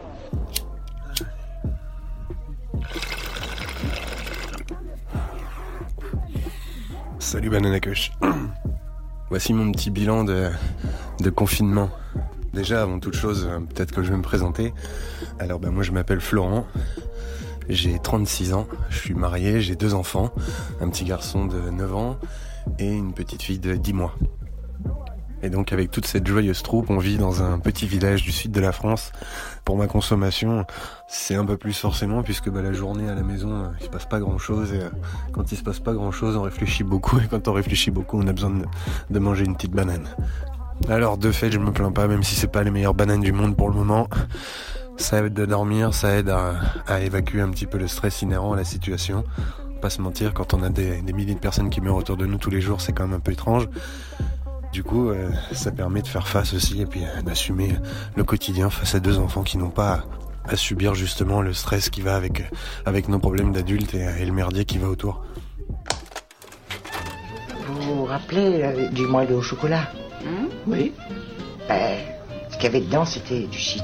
Salut 7.19 7.49
Banana 7.49 7.79
Kush. 7.79 8.11
Voici 9.29 9.53
mon 9.53 9.71
petit 9.71 9.89
bilan 9.89 10.23
de, 10.23 10.49
de 11.21 11.29
confinement. 11.31 11.89
Déjà, 12.53 12.83
avant 12.83 12.99
toute 12.99 13.15
chose, 13.15 13.49
euh, 13.51 13.59
peut-être 13.59 13.91
que 13.91 14.03
je 14.03 14.11
vais 14.11 14.17
me 14.17 14.23
présenter. 14.23 14.73
Alors, 15.39 15.59
ben, 15.59 15.71
moi, 15.71 15.83
je 15.83 15.91
m'appelle 15.91 16.21
Florent. 16.21 16.65
J'ai 17.69 17.99
36 17.99 18.53
ans. 18.53 18.67
Je 18.89 18.97
suis 18.97 19.13
marié, 19.13 19.61
j'ai 19.61 19.75
deux 19.75 19.93
enfants. 19.93 20.31
Un 20.81 20.89
petit 20.89 21.03
garçon 21.03 21.45
de 21.45 21.57
9 21.69 21.95
ans 21.95 22.17
et 22.79 22.91
une 22.91 23.13
petite 23.13 23.41
fille 23.41 23.59
de 23.59 23.75
10 23.75 23.93
mois. 23.93 24.15
Et 25.43 25.49
donc, 25.49 25.73
avec 25.73 25.91
toute 25.91 26.07
cette 26.07 26.25
joyeuse 26.25 26.63
troupe, 26.63 26.89
on 26.89 26.97
vit 26.97 27.17
dans 27.17 27.43
un 27.43 27.59
petit 27.59 27.85
village 27.85 28.23
du 28.23 28.31
sud 28.31 28.51
de 28.51 28.59
la 28.59 28.71
France. 28.71 29.11
Pour 29.63 29.77
ma 29.77 29.85
consommation, 29.85 30.65
c'est 31.07 31.35
un 31.35 31.45
peu 31.45 31.55
plus 31.55 31.73
forcément, 31.73 32.23
puisque 32.23 32.49
bah, 32.49 32.61
la 32.63 32.73
journée 32.73 33.07
à 33.09 33.13
la 33.13 33.21
maison, 33.21 33.51
euh, 33.51 33.67
il 33.79 33.85
se 33.85 33.89
passe 33.89 34.07
pas 34.07 34.19
grand 34.19 34.39
chose. 34.39 34.73
Et 34.73 34.79
euh, 34.79 34.89
quand 35.33 35.51
il 35.51 35.55
se 35.57 35.63
passe 35.63 35.79
pas 35.79 35.93
grand 35.93 36.11
chose, 36.11 36.35
on 36.35 36.41
réfléchit 36.41 36.83
beaucoup. 36.83 37.19
Et 37.19 37.27
quand 37.27 37.47
on 37.47 37.53
réfléchit 37.53 37.91
beaucoup, 37.91 38.17
on 38.17 38.27
a 38.27 38.33
besoin 38.33 38.53
de 39.09 39.19
manger 39.19 39.45
une 39.45 39.55
petite 39.55 39.73
banane. 39.73 40.07
Alors, 40.89 41.17
de 41.17 41.31
fait, 41.31 41.51
je 41.51 41.59
me 41.59 41.71
plains 41.71 41.91
pas, 41.91 42.07
même 42.07 42.23
si 42.23 42.35
c'est 42.35 42.51
pas 42.51 42.63
les 42.63 42.71
meilleures 42.71 42.93
bananes 42.93 43.21
du 43.21 43.31
monde 43.31 43.55
pour 43.55 43.69
le 43.69 43.75
moment. 43.75 44.07
Ça 44.97 45.23
aide 45.23 45.33
de 45.33 45.45
dormir, 45.45 45.93
ça 45.93 46.15
aide 46.15 46.29
à, 46.29 46.55
à 46.87 46.99
évacuer 47.01 47.41
un 47.41 47.49
petit 47.49 47.65
peu 47.65 47.77
le 47.77 47.87
stress 47.87 48.21
inhérent 48.21 48.53
à 48.53 48.55
la 48.55 48.63
situation. 48.63 49.23
Pas 49.81 49.89
se 49.89 50.01
mentir, 50.01 50.33
quand 50.33 50.53
on 50.53 50.63
a 50.63 50.69
des, 50.69 51.01
des 51.01 51.13
milliers 51.13 51.35
de 51.35 51.39
personnes 51.39 51.69
qui 51.69 51.81
meurent 51.81 51.97
autour 51.97 52.17
de 52.17 52.25
nous 52.25 52.37
tous 52.37 52.49
les 52.49 52.61
jours, 52.61 52.81
c'est 52.81 52.93
quand 52.93 53.05
même 53.07 53.17
un 53.17 53.19
peu 53.19 53.31
étrange. 53.31 53.67
Du 54.71 54.83
coup, 54.83 55.09
euh, 55.09 55.29
ça 55.51 55.71
permet 55.71 56.01
de 56.01 56.07
faire 56.07 56.27
face 56.27 56.53
aussi 56.53 56.81
et 56.81 56.85
puis 56.85 57.03
euh, 57.05 57.21
d'assumer 57.21 57.75
le 58.15 58.23
quotidien 58.23 58.69
face 58.69 58.95
à 58.95 58.99
deux 58.99 59.19
enfants 59.19 59.43
qui 59.43 59.57
n'ont 59.57 59.69
pas 59.69 60.03
à, 60.45 60.51
à 60.53 60.55
subir 60.55 60.95
justement 60.95 61.41
le 61.41 61.53
stress 61.53 61.89
qui 61.89 62.01
va 62.01 62.15
avec, 62.15 62.43
avec 62.85 63.07
nos 63.07 63.19
problèmes 63.19 63.51
d'adultes 63.51 63.93
et, 63.93 64.05
et 64.19 64.25
le 64.25 64.33
merdier 64.33 64.65
qui 64.65 64.77
va 64.77 64.87
autour. 64.89 65.23
Vous 67.67 67.95
vous 67.95 68.05
rappelez 68.05 68.63
euh, 68.63 68.89
du 68.89 69.05
moelleux 69.05 69.35
au 69.35 69.41
chocolat? 69.41 69.89
Oui. 70.65 70.93
Ben, 71.67 71.99
ce 72.49 72.55
qu'il 72.55 72.63
y 72.63 72.67
avait 72.67 72.81
dedans, 72.81 73.05
c'était 73.05 73.45
du 73.47 73.57
shit. 73.57 73.83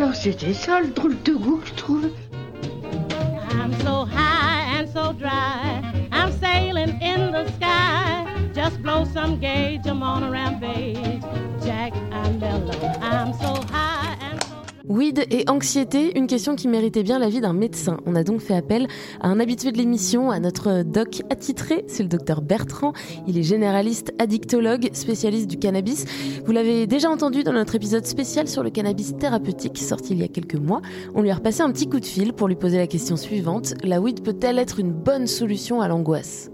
Alors 0.00 0.14
c'était 0.14 0.54
ça 0.54 0.80
le 0.80 0.88
drôle 0.88 1.22
de 1.24 1.34
goût 1.34 1.60
je 1.62 1.74
trouve. 1.74 2.10
I'm 3.50 3.74
so 3.82 4.06
high 4.06 4.78
and 4.78 4.88
so 4.88 5.12
dry. 5.12 5.82
I'm 6.10 6.32
sailing 6.40 6.98
in 7.02 7.32
the 7.32 7.46
sky. 7.56 8.24
Just 8.54 8.80
blow 8.80 9.04
some 9.04 9.38
gauge, 9.38 9.86
I'm 9.86 10.02
on 10.02 10.22
a 10.22 10.30
rampage. 10.30 11.22
Jack, 11.62 11.92
I'm 12.12 12.38
mellow. 12.40 12.72
I'm 13.02 13.34
so 13.34 13.60
high 13.70 13.90
and 13.96 13.99
Weed 14.90 15.24
et 15.30 15.48
anxiété, 15.48 16.18
une 16.18 16.26
question 16.26 16.56
qui 16.56 16.66
méritait 16.66 17.04
bien 17.04 17.20
l'avis 17.20 17.40
d'un 17.40 17.52
médecin. 17.52 17.98
On 18.06 18.16
a 18.16 18.24
donc 18.24 18.40
fait 18.40 18.56
appel 18.56 18.88
à 19.20 19.28
un 19.28 19.38
habitué 19.38 19.70
de 19.70 19.78
l'émission, 19.78 20.32
à 20.32 20.40
notre 20.40 20.82
doc 20.82 21.22
attitré, 21.30 21.84
c'est 21.86 22.02
le 22.02 22.08
docteur 22.08 22.42
Bertrand. 22.42 22.92
Il 23.28 23.38
est 23.38 23.44
généraliste, 23.44 24.12
addictologue, 24.18 24.90
spécialiste 24.92 25.48
du 25.48 25.58
cannabis. 25.60 26.06
Vous 26.44 26.50
l'avez 26.50 26.88
déjà 26.88 27.08
entendu 27.08 27.44
dans 27.44 27.52
notre 27.52 27.76
épisode 27.76 28.04
spécial 28.04 28.48
sur 28.48 28.64
le 28.64 28.70
cannabis 28.70 29.16
thérapeutique, 29.16 29.78
sorti 29.78 30.14
il 30.14 30.18
y 30.18 30.24
a 30.24 30.28
quelques 30.28 30.56
mois. 30.56 30.82
On 31.14 31.22
lui 31.22 31.30
a 31.30 31.36
repassé 31.36 31.62
un 31.62 31.70
petit 31.70 31.88
coup 31.88 32.00
de 32.00 32.04
fil 32.04 32.32
pour 32.32 32.48
lui 32.48 32.56
poser 32.56 32.78
la 32.78 32.88
question 32.88 33.16
suivante. 33.16 33.74
La 33.84 34.00
weed 34.00 34.24
peut-elle 34.24 34.58
être 34.58 34.80
une 34.80 34.90
bonne 34.90 35.28
solution 35.28 35.80
à 35.80 35.86
l'angoisse? 35.86 36.50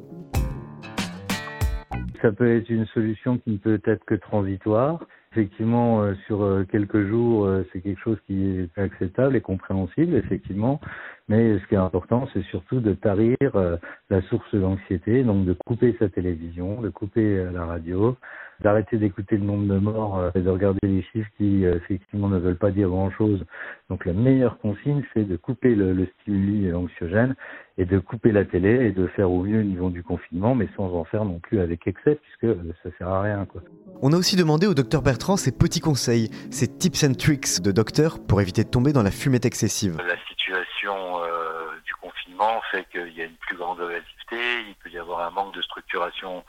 Ça 2.20 2.32
peut 2.32 2.54
être 2.54 2.68
une 2.68 2.86
solution 2.92 3.38
qui 3.38 3.52
ne 3.52 3.56
peut 3.56 3.80
être 3.86 4.04
que 4.04 4.14
transitoire. 4.14 5.00
Effectivement, 5.36 6.00
euh, 6.00 6.14
sur 6.24 6.42
euh, 6.42 6.64
quelques 6.64 7.08
jours, 7.08 7.44
euh, 7.44 7.62
c'est 7.70 7.82
quelque 7.82 8.00
chose 8.00 8.16
qui 8.26 8.42
est 8.42 8.78
acceptable 8.78 9.36
et 9.36 9.42
compréhensible, 9.42 10.14
effectivement. 10.14 10.80
Mais 11.28 11.58
ce 11.58 11.66
qui 11.66 11.74
est 11.74 11.78
important, 11.78 12.26
c'est 12.32 12.42
surtout 12.44 12.80
de 12.80 12.94
tarir 12.94 13.36
euh, 13.54 13.76
la 14.08 14.22
source 14.22 14.54
d'anxiété, 14.54 15.24
donc 15.24 15.44
de 15.44 15.54
couper 15.66 15.94
sa 15.98 16.08
télévision, 16.08 16.80
de 16.80 16.88
couper 16.88 17.44
la 17.52 17.66
radio, 17.66 18.16
d'arrêter 18.60 18.96
d'écouter 18.96 19.36
le 19.36 19.44
nombre 19.44 19.66
de 19.66 19.78
morts 19.78 20.18
euh, 20.18 20.30
et 20.34 20.40
de 20.40 20.50
regarder 20.50 20.80
les 20.82 21.02
chiffres 21.02 21.28
qui, 21.36 21.64
euh, 21.64 21.76
effectivement, 21.76 22.28
ne 22.28 22.38
veulent 22.38 22.56
pas 22.56 22.70
dire 22.70 22.88
grand-chose. 22.88 23.44
Donc 23.90 24.04
la 24.04 24.12
meilleure 24.12 24.58
consigne, 24.58 25.02
c'est 25.14 25.24
de 25.24 25.36
couper 25.36 25.74
le, 25.74 25.92
le 25.92 26.08
stimuli 26.20 26.72
anxiogène 26.72 27.34
et 27.78 27.84
de 27.84 27.98
couper 27.98 28.32
la 28.32 28.44
télé 28.44 28.86
et 28.86 28.92
de 28.92 29.06
faire 29.08 29.30
au 29.30 29.42
mieux 29.42 29.60
au 29.60 29.64
niveau 29.64 29.90
du 29.90 30.02
confinement, 30.02 30.54
mais 30.54 30.68
sans 30.76 30.94
en 30.94 31.04
faire 31.04 31.24
non 31.24 31.38
plus 31.38 31.60
avec 31.60 31.86
excès, 31.86 32.18
puisque 32.22 32.44
euh, 32.44 32.72
ça 32.82 32.88
sert 32.98 33.08
à 33.08 33.22
rien, 33.22 33.44
quoi. 33.44 33.62
On 34.02 34.12
a 34.12 34.16
aussi 34.16 34.36
demandé 34.36 34.66
au 34.66 34.74
docteur 34.74 35.02
Bertrand 35.02 35.36
ses 35.36 35.52
petits 35.52 35.80
conseils, 35.80 36.30
ses 36.50 36.68
tips 36.68 37.04
and 37.04 37.14
tricks 37.14 37.62
de 37.62 37.72
docteur 37.72 38.18
pour 38.26 38.40
éviter 38.40 38.64
de 38.64 38.68
tomber 38.68 38.92
dans 38.92 39.02
la 39.02 39.10
fumette 39.10 39.46
excessive. 39.46 39.96
La 40.06 40.18
situation 40.28 41.22
euh, 41.22 41.70
du 41.84 41.94
confinement 41.94 42.60
fait 42.70 42.86
qu'il 42.90 43.16
y 43.16 43.22
a 43.22 43.24
une 43.24 43.36
plus 43.36 43.56
grande 43.56 43.80
activité, 43.80 44.36
il 44.68 44.74
peut 44.82 44.90
y 44.90 44.98
avoir 44.98 45.26
un 45.26 45.30
manque 45.30 45.54
de 45.54 45.62
structuration 45.62 46.38
euh, 46.38 46.42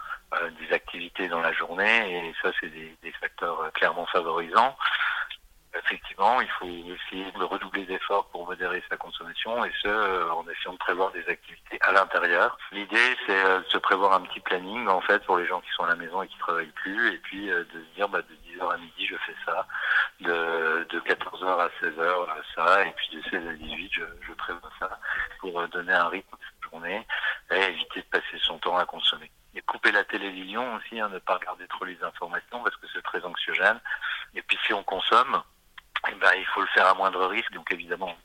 des 0.59 0.73
activités 0.73 1.27
dans 1.27 1.41
la 1.41 1.53
journée, 1.53 2.27
et 2.27 2.33
ça, 2.41 2.51
c'est 2.59 2.69
des, 2.69 3.11
facteurs 3.19 3.59
euh, 3.61 3.69
clairement 3.71 4.05
favorisants. 4.07 4.75
Effectivement, 5.75 6.41
il 6.41 6.49
faut 6.49 6.65
essayer 6.65 7.31
de 7.31 7.43
redoubler 7.43 7.85
d'efforts 7.85 8.27
pour 8.29 8.45
modérer 8.45 8.83
sa 8.89 8.97
consommation, 8.97 9.63
et 9.65 9.71
ce, 9.81 9.87
euh, 9.87 10.31
en 10.31 10.43
essayant 10.49 10.73
de 10.73 10.77
prévoir 10.77 11.11
des 11.11 11.27
activités 11.27 11.77
à 11.81 11.91
l'intérieur. 11.91 12.57
L'idée, 12.71 13.15
c'est 13.25 13.45
euh, 13.45 13.59
de 13.59 13.65
se 13.65 13.77
prévoir 13.77 14.13
un 14.13 14.21
petit 14.21 14.39
planning, 14.39 14.87
en 14.87 15.01
fait, 15.01 15.23
pour 15.25 15.37
les 15.37 15.45
gens 15.45 15.61
qui 15.61 15.69
sont 15.71 15.83
à 15.83 15.89
la 15.89 15.95
maison 15.95 16.21
et 16.23 16.27
qui 16.27 16.37
travaillent 16.39 16.65
plus, 16.67 17.13
et 17.13 17.17
puis 17.17 17.51
euh, 17.51 17.63
de 17.73 17.79
se 17.83 17.95
dire, 17.95 18.09
bah, 18.09 18.21
de 18.21 18.33
10h 18.49 18.73
à 18.73 18.77
midi, 18.77 19.05
je 19.05 19.15
fais 19.17 19.35
ça, 19.45 19.67
de, 20.21 20.87
de 20.89 20.99
14h 21.01 21.45
à 21.45 21.69
16h, 21.81 22.27
ça, 22.55 22.85
et 22.85 22.91
puis 22.93 23.17
de 23.17 23.29
16 23.29 23.47
à 23.47 23.53
18, 23.53 23.89
je, 23.93 24.03
je 24.27 24.33
prévois 24.33 24.71
ça, 24.79 24.99
pour 25.39 25.59
euh, 25.59 25.67
donner 25.67 25.93
un 25.93 26.07
rythme 26.07 26.33
à 26.33 26.37
cette 26.39 26.71
journée, 26.71 27.05
et 27.51 27.61
éviter 27.71 28.01
de 28.01 28.07
passer 28.07 28.37
son 28.41 28.57
temps 28.57 28.77
à 28.77 28.85
consommer. 28.85 29.29
Et 29.57 29.61
couper 29.61 29.91
la 29.91 30.03
télévision 30.03 30.75
aussi, 30.75 30.99
hein, 30.99 31.09
ne 31.09 31.17
pas 31.17 31.37
regarder 31.37 31.67
trop 31.67 31.83
les 31.83 31.97
informations, 32.03 32.61
parce 32.61 32.75
que 32.75 32.85
c'est 32.93 33.01
très 33.01 33.25
anxiogène. 33.25 33.79
Et 34.35 34.43
puis 34.43 34.55
si 34.67 34.71
on 34.71 34.83
consomme, 34.83 35.41
eh 36.07 36.13
ben, 36.13 36.31
il 36.37 36.45
faut 36.45 36.61
le 36.61 36.67
faire 36.67 36.85
à 36.85 36.93
moindre 36.93 37.25
risque. 37.25 37.51
Donc 37.53 37.71
évidemment, 37.71 38.15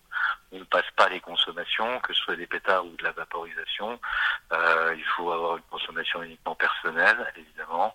on 0.52 0.58
ne 0.58 0.64
passe 0.64 0.90
pas 0.94 1.08
les 1.08 1.20
consommations, 1.20 2.00
que 2.00 2.12
ce 2.12 2.22
soit 2.22 2.36
des 2.36 2.46
pétards 2.46 2.84
ou 2.84 2.94
de 2.96 3.02
la 3.02 3.12
vaporisation. 3.12 3.98
Euh, 4.52 4.94
il 4.94 5.04
faut 5.16 5.32
avoir 5.32 5.56
une 5.56 5.62
consommation 5.70 6.22
uniquement 6.22 6.54
personnelle, 6.54 7.32
évidemment. 7.34 7.94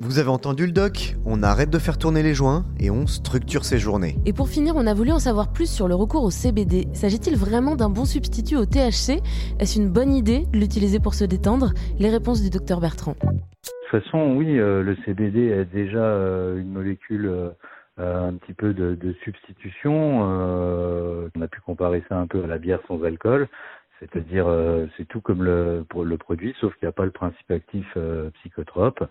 Vous 0.00 0.20
avez 0.20 0.28
entendu 0.28 0.64
le 0.64 0.72
doc? 0.72 1.16
On 1.26 1.42
arrête 1.42 1.70
de 1.70 1.78
faire 1.78 1.98
tourner 1.98 2.22
les 2.22 2.32
joints 2.32 2.64
et 2.78 2.88
on 2.88 3.06
structure 3.08 3.64
ses 3.64 3.78
journées. 3.78 4.16
Et 4.26 4.32
pour 4.32 4.48
finir, 4.48 4.74
on 4.76 4.86
a 4.86 4.94
voulu 4.94 5.10
en 5.10 5.18
savoir 5.18 5.52
plus 5.52 5.68
sur 5.68 5.88
le 5.88 5.94
recours 5.96 6.22
au 6.22 6.30
CBD. 6.30 6.86
S'agit-il 6.92 7.36
vraiment 7.36 7.74
d'un 7.74 7.90
bon 7.90 8.04
substitut 8.04 8.56
au 8.56 8.64
THC 8.64 9.20
Est-ce 9.58 9.78
une 9.78 9.90
bonne 9.90 10.12
idée 10.14 10.46
de 10.52 10.58
l'utiliser 10.58 11.00
pour 11.00 11.14
se 11.14 11.24
détendre? 11.24 11.72
Les 11.98 12.10
réponses 12.10 12.42
du 12.42 12.50
docteur 12.50 12.80
Bertrand. 12.80 13.16
De 13.22 13.28
toute 13.90 14.02
façon, 14.02 14.34
oui, 14.36 14.58
euh, 14.58 14.82
le 14.82 14.96
CBD 15.04 15.48
est 15.48 15.64
déjà 15.64 15.98
euh, 15.98 16.60
une 16.60 16.70
molécule 16.72 17.26
euh, 17.26 17.48
euh, 17.98 18.28
un 18.28 18.34
petit 18.34 18.52
peu 18.52 18.74
de, 18.74 18.94
de 18.94 19.14
substitution. 19.24 20.20
Euh, 20.22 21.28
on 21.36 21.42
a 21.42 21.48
pu 21.48 21.60
comparer 21.60 22.04
ça 22.08 22.16
un 22.18 22.28
peu 22.28 22.44
à 22.44 22.46
la 22.46 22.58
bière 22.58 22.80
sans 22.86 23.02
alcool. 23.02 23.48
C'est-à-dire, 23.98 24.46
euh, 24.46 24.86
c'est 24.96 25.08
tout 25.08 25.20
comme 25.20 25.42
le, 25.42 25.84
pour 25.88 26.04
le 26.04 26.16
produit, 26.18 26.54
sauf 26.60 26.72
qu'il 26.76 26.86
n'y 26.86 26.90
a 26.90 26.92
pas 26.92 27.04
le 27.04 27.10
principe 27.10 27.50
actif 27.50 27.84
euh, 27.96 28.30
psychotrope. 28.38 29.02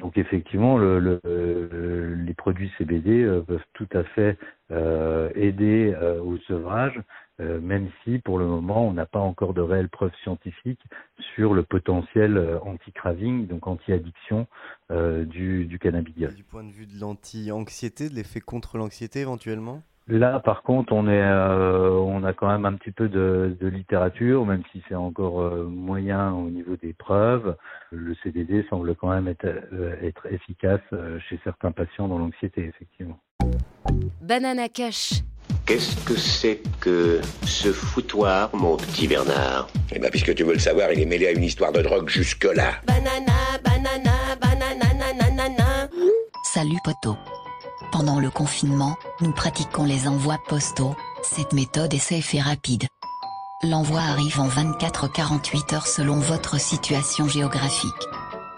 Donc 0.00 0.18
effectivement, 0.18 0.78
le, 0.78 0.98
le- 0.98 1.20
euh, 1.26 2.14
les 2.26 2.34
produits 2.34 2.72
CBD 2.78 3.22
euh, 3.22 3.42
peuvent 3.42 3.64
tout 3.74 3.88
à 3.92 4.02
fait 4.02 4.38
euh, 4.70 5.30
aider 5.34 5.94
euh, 5.94 6.20
au 6.20 6.38
sevrage, 6.38 6.98
euh, 7.40 7.60
même 7.60 7.88
si 8.02 8.18
pour 8.18 8.38
le 8.38 8.46
moment 8.46 8.88
on 8.88 8.92
n'a 8.92 9.06
pas 9.06 9.18
encore 9.20 9.54
de 9.54 9.60
réelles 9.60 9.88
preuves 9.88 10.14
scientifiques 10.22 10.82
sur 11.34 11.54
le 11.54 11.62
potentiel 11.62 12.36
euh, 12.36 12.58
anti-craving, 12.60 13.46
donc 13.46 13.66
anti-addiction 13.66 14.46
du, 14.90 15.66
du 15.66 15.78
cannabidiol. 15.78 16.34
Du 16.34 16.42
point 16.42 16.64
de 16.64 16.72
vue 16.72 16.86
de 16.86 16.98
l'anti-anxiété, 16.98 18.08
de 18.08 18.14
l'effet 18.14 18.40
contre 18.40 18.76
l'anxiété 18.76 19.20
éventuellement? 19.20 19.82
Là, 20.08 20.40
par 20.40 20.62
contre, 20.62 20.92
on 20.92 21.06
est, 21.06 21.22
euh, 21.22 21.90
on 21.90 22.24
a 22.24 22.32
quand 22.32 22.48
même 22.48 22.64
un 22.64 22.72
petit 22.72 22.90
peu 22.90 23.08
de, 23.08 23.56
de 23.60 23.68
littérature, 23.68 24.44
même 24.44 24.62
si 24.72 24.82
c'est 24.88 24.94
encore 24.94 25.40
euh, 25.40 25.64
moyen 25.64 26.32
au 26.32 26.50
niveau 26.50 26.76
des 26.76 26.92
preuves. 26.92 27.56
Le 27.92 28.14
CBD 28.22 28.64
semble 28.68 28.94
quand 28.96 29.10
même 29.10 29.28
être, 29.28 29.46
euh, 29.46 29.94
être 30.02 30.26
efficace 30.32 30.80
euh, 30.92 31.18
chez 31.28 31.38
certains 31.44 31.70
patients 31.70 32.08
dans 32.08 32.18
l'anxiété, 32.18 32.64
effectivement. 32.64 33.18
Banana 34.20 34.68
Cash. 34.68 35.22
Qu'est-ce 35.66 36.04
que 36.04 36.16
c'est 36.16 36.60
que 36.80 37.20
ce 37.42 37.68
foutoir, 37.72 38.50
mon 38.54 38.76
petit 38.76 39.06
Bernard? 39.06 39.68
Eh 39.94 40.00
ben, 40.00 40.10
puisque 40.10 40.34
tu 40.34 40.42
veux 40.42 40.54
le 40.54 40.58
savoir, 40.58 40.90
il 40.92 41.00
est 41.00 41.06
mêlé 41.06 41.28
à 41.28 41.30
une 41.32 41.44
histoire 41.44 41.70
de 41.70 41.82
drogue 41.82 42.08
jusque-là. 42.08 42.80
Banana, 42.86 43.32
banana, 43.62 44.34
banana, 44.40 45.12
nanana. 45.14 45.88
Salut 46.42 46.78
poto. 46.84 47.16
Pendant 47.92 48.20
le 48.20 48.30
confinement, 48.30 48.96
nous 49.20 49.32
pratiquons 49.32 49.84
les 49.84 50.06
envois 50.06 50.38
postaux. 50.48 50.94
Cette 51.22 51.52
méthode 51.52 51.92
est 51.92 51.98
safe 51.98 52.34
et 52.34 52.40
rapide. 52.40 52.86
L'envoi 53.64 54.00
arrive 54.00 54.38
en 54.40 54.48
24-48 54.48 55.74
heures 55.74 55.86
selon 55.86 56.16
votre 56.18 56.58
situation 56.60 57.26
géographique. 57.28 58.08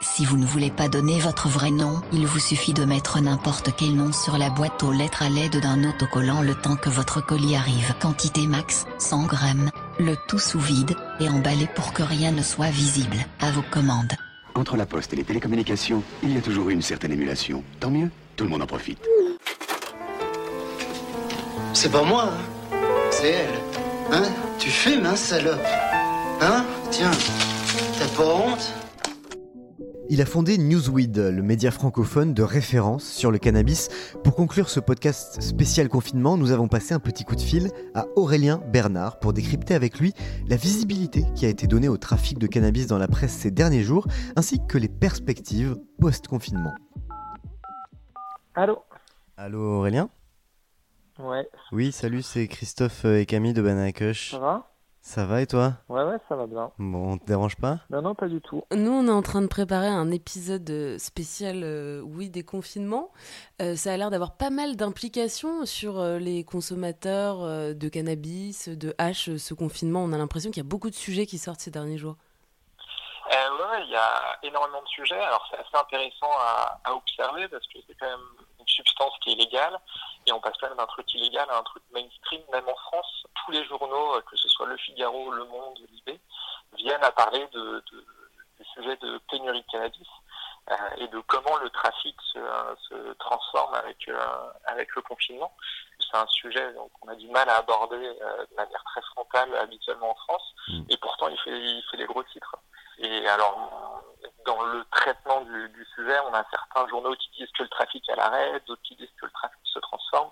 Si 0.02 0.26
vous 0.26 0.36
ne 0.36 0.44
voulez 0.44 0.70
pas 0.70 0.88
donner 0.88 1.18
votre 1.18 1.48
vrai 1.48 1.70
nom, 1.70 2.00
il 2.12 2.26
vous 2.26 2.40
suffit 2.40 2.74
de 2.74 2.84
mettre 2.84 3.20
n'importe 3.20 3.70
quel 3.76 3.94
nom 3.94 4.12
sur 4.12 4.36
la 4.36 4.50
boîte 4.50 4.82
aux 4.82 4.92
lettres 4.92 5.22
à 5.22 5.30
l'aide 5.30 5.60
d'un 5.60 5.88
autocollant 5.88 6.42
le 6.42 6.54
temps 6.54 6.76
que 6.76 6.90
votre 6.90 7.24
colis 7.24 7.56
arrive. 7.56 7.94
Quantité 8.00 8.46
max, 8.46 8.84
100 8.98 9.26
grammes, 9.26 9.70
le 9.98 10.14
tout 10.28 10.38
sous 10.38 10.60
vide, 10.60 10.94
et 11.20 11.28
emballé 11.28 11.66
pour 11.74 11.92
que 11.92 12.02
rien 12.02 12.32
ne 12.32 12.42
soit 12.42 12.70
visible. 12.70 13.16
À 13.40 13.50
vos 13.50 13.62
commandes. 13.70 14.12
Entre 14.54 14.76
la 14.76 14.84
poste 14.84 15.14
et 15.14 15.16
les 15.16 15.24
télécommunications, 15.24 16.02
il 16.22 16.34
y 16.34 16.36
a 16.36 16.42
toujours 16.42 16.68
une 16.68 16.82
certaine 16.82 17.12
émulation. 17.12 17.64
Tant 17.80 17.90
mieux, 17.90 18.10
tout 18.36 18.44
le 18.44 18.50
monde 18.50 18.62
en 18.62 18.66
profite. 18.66 19.00
C'est 21.74 21.90
pas 21.90 22.04
moi, 22.04 22.28
hein. 22.30 22.76
c'est 23.10 23.30
elle. 23.30 23.54
Hein? 24.12 24.24
Tu 24.58 24.68
fumes, 24.68 25.06
hein, 25.06 25.16
salope 25.16 25.58
Hein? 26.40 26.66
Tiens, 26.90 27.10
t'as 27.98 28.08
pas 28.16 28.34
honte? 28.34 28.72
Il 30.10 30.20
a 30.20 30.26
fondé 30.26 30.58
Newsweed, 30.58 31.16
le 31.16 31.42
média 31.42 31.70
francophone 31.70 32.34
de 32.34 32.42
référence 32.42 33.04
sur 33.04 33.30
le 33.30 33.38
cannabis. 33.38 33.88
Pour 34.22 34.34
conclure 34.34 34.68
ce 34.68 34.80
podcast 34.80 35.40
spécial 35.40 35.88
confinement, 35.88 36.36
nous 36.36 36.50
avons 36.50 36.68
passé 36.68 36.92
un 36.92 36.98
petit 36.98 37.24
coup 37.24 37.36
de 37.36 37.40
fil 37.40 37.70
à 37.94 38.04
Aurélien 38.16 38.60
Bernard 38.70 39.18
pour 39.18 39.32
décrypter 39.32 39.74
avec 39.74 39.98
lui 39.98 40.12
la 40.46 40.56
visibilité 40.56 41.24
qui 41.34 41.46
a 41.46 41.48
été 41.48 41.66
donnée 41.66 41.88
au 41.88 41.96
trafic 41.96 42.38
de 42.38 42.46
cannabis 42.46 42.86
dans 42.86 42.98
la 42.98 43.08
presse 43.08 43.32
ces 43.32 43.50
derniers 43.50 43.82
jours, 43.82 44.06
ainsi 44.36 44.58
que 44.68 44.76
les 44.76 44.88
perspectives 44.88 45.76
post-confinement. 45.98 46.74
Allô? 48.54 48.78
Allô 49.38 49.78
Aurélien? 49.78 50.10
Ouais, 51.18 51.48
Oui, 51.72 51.92
salut, 51.92 52.22
c'est 52.22 52.48
Christophe 52.48 53.04
et 53.04 53.26
Camille 53.26 53.52
de 53.52 53.62
Banana 53.62 53.92
Kush. 53.92 54.30
ça 54.30 54.38
va? 54.38 54.68
Ça 55.04 55.26
va 55.26 55.40
et 55.42 55.46
toi? 55.48 55.72
Ouais, 55.88 56.04
ouais, 56.04 56.16
ça 56.28 56.36
va 56.36 56.46
bien. 56.46 56.70
Bon, 56.78 57.14
on 57.14 57.18
te 57.18 57.24
dérange 57.26 57.56
pas? 57.56 57.80
Non, 57.90 58.02
non, 58.02 58.14
pas 58.14 58.28
du 58.28 58.40
tout. 58.40 58.62
Nous, 58.72 58.90
on 58.90 59.08
est 59.08 59.10
en 59.10 59.20
train 59.22 59.42
de 59.42 59.48
préparer 59.48 59.88
un 59.88 60.12
épisode 60.12 60.68
euh, 60.70 60.96
spécial, 60.98 61.62
euh, 61.64 62.00
oui, 62.02 62.30
des 62.30 62.44
confinements. 62.44 63.10
Euh, 63.60 63.74
ça 63.74 63.92
a 63.92 63.96
l'air 63.96 64.10
d'avoir 64.10 64.36
pas 64.36 64.50
mal 64.50 64.76
d'implications 64.76 65.66
sur 65.66 65.98
euh, 65.98 66.18
les 66.20 66.44
consommateurs 66.44 67.42
euh, 67.42 67.74
de 67.74 67.88
cannabis, 67.88 68.68
de 68.68 68.94
hash, 68.98 69.28
euh, 69.28 69.38
ce 69.38 69.54
confinement. 69.54 70.04
On 70.04 70.12
a 70.12 70.18
l'impression 70.18 70.50
qu'il 70.52 70.62
y 70.62 70.66
a 70.66 70.68
beaucoup 70.68 70.88
de 70.90 70.94
sujets 70.94 71.26
qui 71.26 71.38
sortent 71.38 71.60
ces 71.60 71.72
derniers 71.72 71.98
jours. 71.98 72.14
Euh, 73.32 73.34
ouais, 73.58 73.78
ouais, 73.78 73.84
il 73.86 73.90
y 73.90 73.96
a 73.96 74.38
énormément 74.44 74.82
de 74.82 74.88
sujets. 74.88 75.18
Alors, 75.18 75.44
c'est 75.50 75.56
assez 75.58 75.76
intéressant 75.84 76.30
à, 76.38 76.80
à 76.84 76.92
observer 76.94 77.48
parce 77.48 77.66
que 77.66 77.78
c'est 77.88 77.96
quand 77.98 78.06
même 78.08 78.20
une 78.60 78.68
substance 78.68 79.12
qui 79.24 79.30
est 79.30 79.32
illégale 79.32 79.76
et 80.26 80.32
on 80.32 80.40
passe 80.40 80.56
quand 80.60 80.68
même 80.68 80.78
d'un 80.78 80.86
truc 80.86 81.12
illégal 81.14 81.48
à 81.50 81.58
un 81.58 81.62
truc 81.62 81.82
mainstream. 81.92 82.42
Même 82.52 82.68
en 82.68 82.76
France, 82.76 83.26
tous 83.44 83.52
les 83.52 83.64
journaux, 83.64 84.16
euh, 84.16 84.22
que 84.22 84.36
ce 84.36 84.48
soit 84.48 84.66
Le 84.66 84.76
Figaro, 84.76 85.30
Le 85.32 85.44
Monde, 85.44 85.78
Libé, 85.90 86.20
viennent 86.74 87.04
à 87.04 87.12
parler 87.12 87.46
de, 87.52 87.82
de, 87.92 88.06
du 88.58 88.64
sujet 88.74 88.96
de 88.96 89.18
pénurie 89.30 89.62
de 89.62 89.66
cannabis 89.70 90.08
euh, 90.70 90.74
et 90.98 91.08
de 91.08 91.20
comment 91.26 91.56
le 91.56 91.70
trafic 91.70 92.14
se, 92.32 92.38
se 92.88 93.12
transforme 93.14 93.74
avec, 93.74 94.08
euh, 94.08 94.18
avec 94.66 94.94
le 94.94 95.02
confinement. 95.02 95.52
C'est 95.98 96.16
un 96.16 96.26
sujet 96.28 96.72
qu'on 97.00 97.08
a 97.08 97.14
du 97.16 97.28
mal 97.28 97.48
à 97.48 97.56
aborder 97.56 97.96
euh, 97.96 98.46
de 98.50 98.54
manière 98.54 98.84
très 98.84 99.02
frontale 99.02 99.54
habituellement 99.56 100.10
en 100.10 100.14
France 100.14 100.54
et 100.88 100.96
pourtant 100.98 101.28
il 101.28 101.38
fait, 101.38 101.58
il 101.58 101.82
fait 101.90 101.96
les 101.96 102.06
gros 102.06 102.22
titres. 102.24 102.56
Et 103.02 103.28
alors, 103.28 104.02
dans 104.46 104.62
le 104.62 104.84
traitement 104.90 105.40
du, 105.42 105.68
du 105.70 105.84
sujet, 105.94 106.18
on 106.30 106.34
a 106.34 106.44
certains 106.50 106.88
journaux 106.88 107.14
qui 107.16 107.30
disent 107.38 107.50
que 107.58 107.64
le 107.64 107.68
trafic 107.68 108.08
est 108.08 108.12
à 108.12 108.16
l'arrêt, 108.16 108.60
d'autres 108.66 108.82
qui 108.82 108.96
disent 108.96 109.12
que 109.20 109.26
le 109.26 109.32
trafic 109.32 109.60
se 109.64 109.78
transforme. 109.80 110.30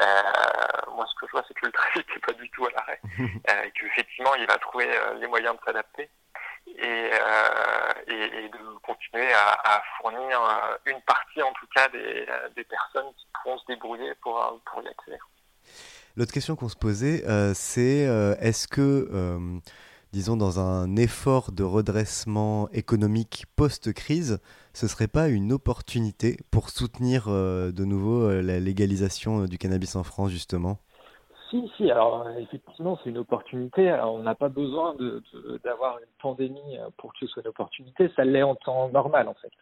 Euh, 0.00 0.04
moi, 0.94 1.06
ce 1.06 1.14
que 1.20 1.26
je 1.26 1.32
vois, 1.32 1.44
c'est 1.48 1.54
que 1.54 1.66
le 1.66 1.72
trafic 1.72 2.06
n'est 2.14 2.20
pas 2.20 2.32
du 2.32 2.50
tout 2.50 2.66
à 2.66 2.70
l'arrêt, 2.70 3.00
euh, 3.20 3.62
et 3.64 3.70
qu'effectivement, 3.72 4.34
il 4.34 4.46
va 4.46 4.58
trouver 4.58 4.88
euh, 4.88 5.14
les 5.14 5.26
moyens 5.26 5.56
de 5.56 5.64
s'adapter. 5.64 6.10
et, 6.66 7.10
euh, 7.12 7.92
et, 8.06 8.44
et, 8.44 8.48
de 8.48 8.78
continuer 8.82 9.32
à, 9.32 9.76
à, 9.76 9.82
fournir 9.98 10.40
une 10.86 11.00
partie 11.02 11.42
en 11.42 11.52
tout 11.54 11.66
cas 11.74 11.88
des, 11.88 12.26
des 12.54 12.64
personnes 12.64 13.12
qui 13.16 13.26
pourront 13.34 13.58
se 13.58 13.66
débrouiller 13.66 14.14
pour, 14.22 14.60
pour 14.64 14.82
y 14.82 14.88
accéder. 14.88 15.18
L'autre 16.16 16.32
question 16.32 16.56
qu'on 16.56 16.68
se 16.68 16.76
posait, 16.76 17.24
euh, 17.26 17.52
c'est 17.54 18.06
euh, 18.06 18.34
est-ce 18.38 18.68
que, 18.68 19.08
euh, 19.12 19.58
disons, 20.12 20.36
dans 20.36 20.60
un 20.60 20.96
effort 20.96 21.52
de 21.52 21.62
redressement 21.62 22.68
économique 22.70 23.44
post-crise, 23.56 24.40
ce 24.72 24.86
serait 24.86 25.08
pas 25.08 25.28
une 25.28 25.52
opportunité 25.52 26.36
pour 26.50 26.70
soutenir 26.70 27.28
de 27.28 27.84
nouveau 27.84 28.30
la 28.30 28.60
légalisation 28.60 29.44
du 29.44 29.58
cannabis 29.58 29.96
en 29.96 30.02
France, 30.02 30.30
justement? 30.30 30.78
Si, 31.50 31.70
si, 31.76 31.90
alors 31.90 32.26
effectivement, 32.38 32.98
c'est 33.02 33.10
une 33.10 33.18
opportunité. 33.18 33.90
Alors, 33.90 34.14
on 34.14 34.22
n'a 34.22 34.34
pas 34.34 34.48
besoin 34.48 34.94
d'avoir 35.64 35.98
une 35.98 36.12
pandémie 36.20 36.78
pour 36.96 37.12
que 37.12 37.18
ce 37.20 37.26
soit 37.26 37.42
une 37.42 37.48
opportunité. 37.48 38.10
Ça 38.16 38.24
l'est 38.24 38.42
en 38.42 38.54
temps 38.54 38.88
normal, 38.88 39.28
en 39.28 39.34
fait. 39.34 39.52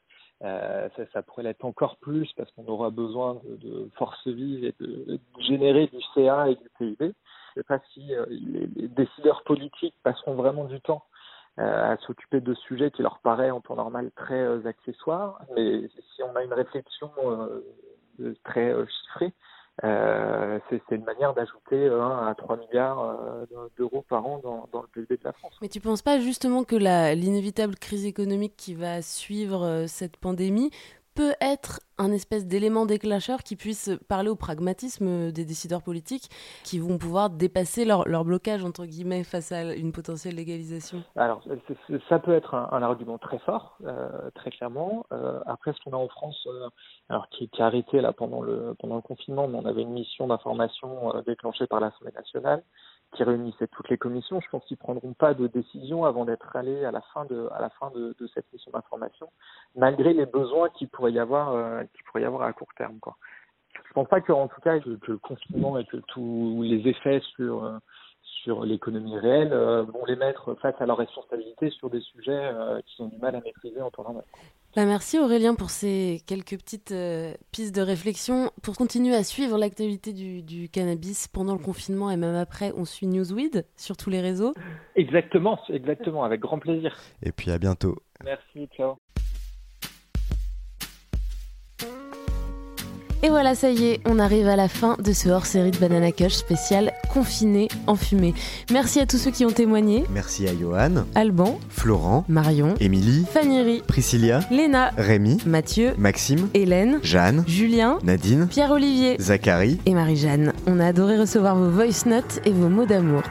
Euh, 0.42 0.88
ça, 1.12 1.22
pourrait 1.22 1.42
l'être 1.42 1.64
encore 1.64 1.96
plus 1.96 2.32
parce 2.34 2.50
qu'on 2.52 2.66
aura 2.66 2.88
besoin 2.88 3.40
de, 3.44 3.56
de 3.56 3.90
force 3.96 4.26
vive 4.26 4.64
et 4.64 4.74
de, 4.80 5.18
générer 5.38 5.86
du 5.88 5.98
CA 6.14 6.48
et 6.48 6.54
du 6.54 6.70
PIB. 6.78 7.12
Je 7.54 7.60
ne 7.60 7.62
sais 7.62 7.66
pas 7.66 7.80
si 7.92 8.14
euh, 8.14 8.24
les, 8.28 8.88
décideurs 8.88 9.42
politiques 9.44 9.94
passeront 10.02 10.34
vraiment 10.34 10.64
du 10.64 10.80
temps 10.80 11.04
euh, 11.58 11.92
à 11.92 11.96
s'occuper 11.98 12.40
de 12.40 12.54
sujets 12.54 12.90
qui 12.90 13.02
leur 13.02 13.18
paraît 13.18 13.50
en 13.50 13.60
temps 13.60 13.76
normal 13.76 14.10
très 14.16 14.40
euh, 14.40 14.66
accessoires, 14.66 15.40
mais 15.56 15.88
si 16.14 16.22
on 16.22 16.34
a 16.36 16.44
une 16.44 16.52
réflexion 16.52 17.10
très 18.44 18.74
chiffrée, 18.86 19.32
c'est 19.82 20.82
une 20.90 21.04
manière 21.04 21.32
d'ajouter 21.32 21.88
1 21.88 22.26
à 22.28 22.34
3 22.36 22.56
milliards 22.58 23.16
d'euros 23.78 24.04
par 24.08 24.26
an 24.26 24.38
dans, 24.42 24.68
dans, 24.72 24.82
le 24.82 24.88
PIB 24.88 25.16
de 25.16 25.24
la 25.24 25.32
France. 25.32 25.54
Mais 25.62 25.68
tu 25.68 25.78
ne 25.78 25.84
penses 25.84 26.02
pas 26.02 26.20
justement 26.20 26.64
que 26.64 26.76
l'inévitable 26.76 27.76
crise 27.76 28.04
économique 28.04 28.56
qui 28.56 28.74
va 28.74 29.00
suivre 29.00 29.86
cette 29.86 30.18
pandémie 30.18 30.70
peut 31.14 31.34
être 31.40 31.80
un 31.98 32.12
espèce 32.12 32.46
d'élément 32.46 32.86
déclencheur 32.86 33.42
qui 33.42 33.56
puisse 33.56 33.90
parler 34.08 34.30
au 34.30 34.36
pragmatisme 34.36 35.30
des 35.32 35.44
décideurs 35.44 35.82
politiques 35.82 36.30
qui 36.64 36.78
vont 36.78 36.98
pouvoir 36.98 37.30
dépasser 37.30 37.84
leur, 37.84 38.24
blocage, 38.24 38.64
entre 38.64 38.86
guillemets, 38.86 39.24
face 39.24 39.52
à 39.52 39.74
une 39.74 39.92
potentielle 39.92 40.34
légalisation 40.34 41.02
Alors, 41.16 41.42
ça 42.08 42.18
peut 42.18 42.34
être 42.34 42.54
un, 42.54 42.82
argument 42.82 43.18
très 43.18 43.38
fort, 43.40 43.76
euh, 43.84 44.30
très 44.34 44.50
clairement. 44.50 45.04
Euh, 45.12 45.40
après, 45.46 45.72
ce 45.72 45.80
qu'on 45.84 45.92
a 45.92 46.00
en 46.00 46.08
France, 46.08 46.46
euh, 46.46 46.68
alors 47.08 47.28
qui, 47.28 47.48
qui 47.48 47.60
a 47.60 47.66
arrêté 47.66 48.00
là 48.00 48.12
pendant 48.12 48.40
le, 48.40 48.74
pendant 48.78 48.96
le 48.96 49.02
confinement, 49.02 49.46
mais 49.48 49.58
on 49.58 49.66
avait 49.66 49.82
une 49.82 49.92
mission 49.92 50.26
d'information 50.26 51.14
euh, 51.14 51.22
déclenchée 51.22 51.66
par 51.66 51.80
l'Assemblée 51.80 52.12
nationale 52.12 52.62
qui 53.12 53.24
réunissait 53.24 53.66
toutes 53.68 53.88
les 53.88 53.98
commissions. 53.98 54.40
Je 54.40 54.48
pense 54.50 54.64
qu'ils 54.64 54.76
prendront 54.76 55.12
pas 55.12 55.34
de 55.34 55.46
décision 55.46 56.04
avant 56.04 56.24
d'être 56.24 56.54
allés 56.54 56.84
à 56.84 56.90
la 56.90 57.00
fin 57.00 57.24
de, 57.24 58.14
cette 58.34 58.52
mission 58.52 58.70
d'information, 58.72 59.30
malgré 59.76 60.12
les 60.12 60.26
besoins 60.26 60.68
qu'il 60.70 60.88
pourrait 60.88 61.12
y 61.12 61.18
avoir, 61.18 61.52
euh, 61.54 61.82
qu'il 61.94 62.04
pourrait 62.04 62.22
y 62.22 62.26
avoir 62.26 62.42
à 62.42 62.52
court 62.52 62.72
terme. 62.76 62.98
Quoi. 63.00 63.16
Je 63.88 63.92
pense 63.92 64.08
pas 64.08 64.20
que, 64.20 64.32
en 64.32 64.48
tout 64.48 64.60
cas, 64.60 64.78
que, 64.78 64.96
le 65.06 65.18
confinement 65.18 65.78
et 65.78 65.84
que 65.84 65.96
tous 65.96 66.62
les 66.62 66.88
effets 66.88 67.20
sur 67.34 67.64
euh, 67.64 68.64
l'économie 68.64 69.18
réelle 69.18 69.52
euh, 69.52 69.82
vont 69.82 70.04
les 70.04 70.16
mettre 70.16 70.54
face 70.54 70.74
à 70.80 70.86
leurs 70.86 70.98
responsabilités 70.98 71.70
sur 71.70 71.90
des 71.90 72.00
sujets 72.00 72.52
qu'ils 72.86 73.04
ont 73.04 73.08
du 73.08 73.18
mal 73.18 73.34
à 73.34 73.40
maîtriser 73.40 73.80
en 73.80 73.90
temps 73.90 74.04
normal. 74.04 74.24
Bah 74.76 74.84
merci 74.84 75.18
Aurélien 75.18 75.56
pour 75.56 75.68
ces 75.68 76.22
quelques 76.28 76.56
petites 76.56 76.92
euh, 76.92 77.34
pistes 77.50 77.74
de 77.74 77.82
réflexion. 77.82 78.52
Pour 78.62 78.76
continuer 78.76 79.16
à 79.16 79.24
suivre 79.24 79.58
l'actualité 79.58 80.12
du, 80.12 80.42
du, 80.42 80.68
cannabis 80.68 81.26
pendant 81.26 81.54
le 81.54 81.58
confinement 81.58 82.08
et 82.08 82.16
même 82.16 82.36
après, 82.36 82.72
on 82.76 82.84
suit 82.84 83.08
Newsweed 83.08 83.66
sur 83.76 83.96
tous 83.96 84.10
les 84.10 84.20
réseaux. 84.20 84.54
Exactement, 84.94 85.58
exactement, 85.70 86.22
avec 86.22 86.40
grand 86.40 86.60
plaisir. 86.60 86.96
Et 87.24 87.32
puis 87.32 87.50
à 87.50 87.58
bientôt. 87.58 87.96
Merci, 88.24 88.68
ciao. 88.76 88.96
Et 93.22 93.28
voilà, 93.28 93.54
ça 93.54 93.70
y 93.70 93.84
est, 93.84 94.00
on 94.06 94.18
arrive 94.18 94.48
à 94.48 94.56
la 94.56 94.66
fin 94.66 94.96
de 94.98 95.12
ce 95.12 95.28
hors-série 95.28 95.72
de 95.72 95.76
Banana 95.76 96.10
Cush 96.10 96.32
spécial 96.32 96.90
confiné 97.12 97.68
en 97.86 97.94
fumée. 97.94 98.32
Merci 98.72 98.98
à 98.98 99.04
tous 99.04 99.18
ceux 99.18 99.30
qui 99.30 99.44
ont 99.44 99.50
témoigné. 99.50 100.04
Merci 100.10 100.48
à 100.48 100.52
Johan, 100.58 101.04
Alban, 101.14 101.58
Florent, 101.68 102.24
Marion, 102.28 102.74
Émilie, 102.80 103.26
Fanny, 103.30 103.82
Priscilla, 103.86 104.40
Léna, 104.50 104.92
Rémi, 104.96 105.36
Mathieu, 105.44 105.92
Maxime, 105.98 106.48
Hélène, 106.54 106.98
Jeanne, 107.02 107.44
Julien, 107.46 107.98
Nadine, 108.02 108.46
Pierre-Olivier, 108.48 109.16
Zachary 109.20 109.78
et 109.84 109.92
Marie-Jeanne. 109.92 110.54
On 110.66 110.80
a 110.80 110.86
adoré 110.86 111.18
recevoir 111.18 111.56
vos 111.56 111.68
voice 111.68 112.06
notes 112.06 112.40
et 112.46 112.52
vos 112.52 112.70
mots 112.70 112.86
d'amour. 112.86 113.22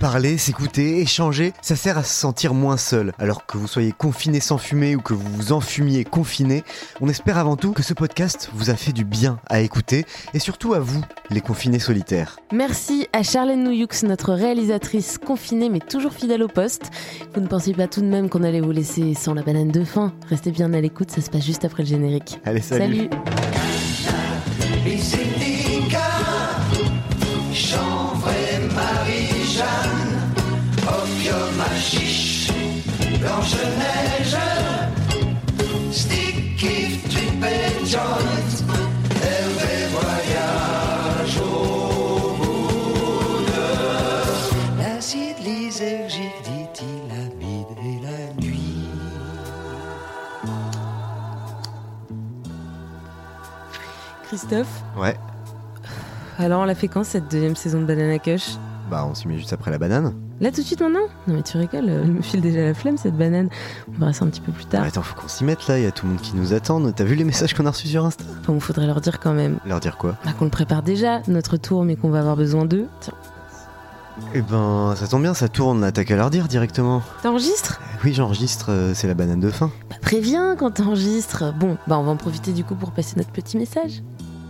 Parler, 0.00 0.36
s'écouter, 0.36 1.00
échanger, 1.00 1.54
ça 1.62 1.74
sert 1.74 1.96
à 1.96 2.02
se 2.02 2.12
sentir 2.12 2.52
moins 2.52 2.76
seul. 2.76 3.14
Alors 3.18 3.46
que 3.46 3.56
vous 3.56 3.66
soyez 3.66 3.92
confiné 3.92 4.40
sans 4.40 4.58
fumer 4.58 4.94
ou 4.94 5.00
que 5.00 5.14
vous 5.14 5.26
vous 5.26 5.52
enfumiez 5.52 6.04
confiné, 6.04 6.64
on 7.00 7.08
espère 7.08 7.38
avant 7.38 7.56
tout 7.56 7.72
que 7.72 7.82
ce 7.82 7.94
podcast 7.94 8.50
vous 8.52 8.68
a 8.68 8.74
fait 8.74 8.92
du 8.92 9.06
bien 9.06 9.38
à 9.48 9.60
écouter 9.60 10.04
et 10.34 10.38
surtout 10.38 10.74
à 10.74 10.80
vous, 10.80 11.02
les 11.30 11.40
confinés 11.40 11.78
solitaires. 11.78 12.38
Merci 12.52 13.08
à 13.14 13.22
Charlène 13.22 13.64
Nouyux, 13.64 14.04
notre 14.04 14.34
réalisatrice 14.34 15.16
confinée 15.16 15.70
mais 15.70 15.80
toujours 15.80 16.12
fidèle 16.12 16.42
au 16.42 16.48
poste. 16.48 16.90
Vous 17.34 17.40
ne 17.40 17.46
pensiez 17.46 17.72
pas 17.72 17.88
tout 17.88 18.02
de 18.02 18.06
même 18.06 18.28
qu'on 18.28 18.42
allait 18.42 18.60
vous 18.60 18.72
laisser 18.72 19.14
sans 19.14 19.32
la 19.32 19.42
banane 19.42 19.70
de 19.70 19.82
faim 19.82 20.12
Restez 20.28 20.50
bien 20.50 20.74
à 20.74 20.80
l'écoute, 20.80 21.10
ça 21.10 21.22
se 21.22 21.30
passe 21.30 21.46
juste 21.46 21.64
après 21.64 21.84
le 21.84 21.88
générique. 21.88 22.38
Allez, 22.44 22.60
salut. 22.60 23.08
salut. 24.84 25.25
Blanche-Neige, 33.26 34.36
stick 35.90 36.62
if 36.62 37.08
trip 37.08 37.44
et 37.44 37.84
joint, 37.84 38.54
Hervé 39.20 39.76
voyage 39.90 41.38
au 41.40 42.36
bout 42.36 43.44
de 43.50 44.78
l'acide 44.78 45.38
lysergique, 45.44 46.40
dit-il, 46.44 47.10
amide 47.10 47.72
et 47.82 47.98
la 48.06 48.20
nuit. 48.40 48.88
Christophe 54.28 54.84
Ouais. 54.96 55.16
Alors, 56.38 56.60
on 56.60 56.64
l'a 56.64 56.76
fait 56.76 56.88
quand 56.88 57.02
cette 57.02 57.28
deuxième 57.28 57.56
saison 57.56 57.80
de 57.80 57.86
Banana 57.86 58.20
Cush 58.20 58.56
Bah, 58.90 59.06
on 59.08 59.14
s'y 59.14 59.26
met 59.26 59.36
juste 59.36 59.52
après 59.52 59.70
la 59.70 59.78
banane. 59.78 60.14
Là, 60.40 60.50
tout 60.50 60.60
de 60.60 60.66
suite 60.66 60.80
maintenant 60.80 61.06
Non, 61.26 61.34
mais 61.34 61.42
tu 61.42 61.56
rigoles, 61.56 61.88
elle 61.88 62.12
me 62.12 62.22
file 62.22 62.40
déjà 62.40 62.60
la 62.60 62.74
flemme 62.74 62.98
cette 62.98 63.16
banane. 63.16 63.48
On 63.88 63.98
verra 63.98 64.12
ça 64.12 64.24
un 64.24 64.28
petit 64.28 64.40
peu 64.40 64.52
plus 64.52 64.66
tard. 64.66 64.84
Attends, 64.84 65.02
faut 65.02 65.20
qu'on 65.20 65.28
s'y 65.28 65.44
mette 65.44 65.66
là, 65.66 65.78
il 65.78 65.84
y 65.84 65.86
a 65.86 65.90
tout 65.90 66.06
le 66.06 66.12
monde 66.12 66.20
qui 66.20 66.36
nous 66.36 66.52
attend. 66.52 66.80
T'as 66.92 67.04
vu 67.04 67.14
les 67.14 67.24
messages 67.24 67.54
qu'on 67.54 67.66
a 67.66 67.70
reçus 67.70 67.88
sur 67.88 68.04
Insta? 68.04 68.24
Bon, 68.46 68.60
faudrait 68.60 68.86
leur 68.86 69.00
dire 69.00 69.18
quand 69.18 69.32
même. 69.32 69.58
Leur 69.66 69.80
dire 69.80 69.96
quoi? 69.96 70.16
Bah, 70.24 70.32
qu'on 70.38 70.44
le 70.44 70.50
prépare 70.50 70.82
déjà, 70.82 71.20
notre 71.26 71.56
tour, 71.56 71.84
mais 71.84 71.96
qu'on 71.96 72.10
va 72.10 72.20
avoir 72.20 72.36
besoin 72.36 72.64
d'eux. 72.64 72.86
Tiens. 73.00 73.14
Eh 74.34 74.40
ben, 74.40 74.94
ça 74.96 75.06
tombe 75.08 75.22
bien, 75.22 75.34
ça 75.34 75.48
tourne 75.48 75.80
là, 75.82 75.92
t'as 75.92 76.04
qu'à 76.04 76.16
leur 76.16 76.30
dire 76.30 76.48
directement. 76.48 77.02
T'enregistres? 77.22 77.80
Oui, 78.04 78.14
j'enregistre, 78.14 78.70
euh, 78.70 78.92
c'est 78.94 79.06
la 79.06 79.14
banane 79.14 79.40
de 79.40 79.50
fin. 79.50 79.70
Bah, 79.90 79.96
préviens 80.00 80.56
quand 80.56 80.70
t'enregistres. 80.70 81.52
Bon, 81.58 81.76
bah, 81.86 81.98
on 81.98 82.04
va 82.04 82.12
en 82.12 82.16
profiter 82.16 82.52
du 82.52 82.64
coup 82.64 82.74
pour 82.74 82.92
passer 82.92 83.14
notre 83.16 83.30
petit 83.30 83.58
message. 83.58 84.02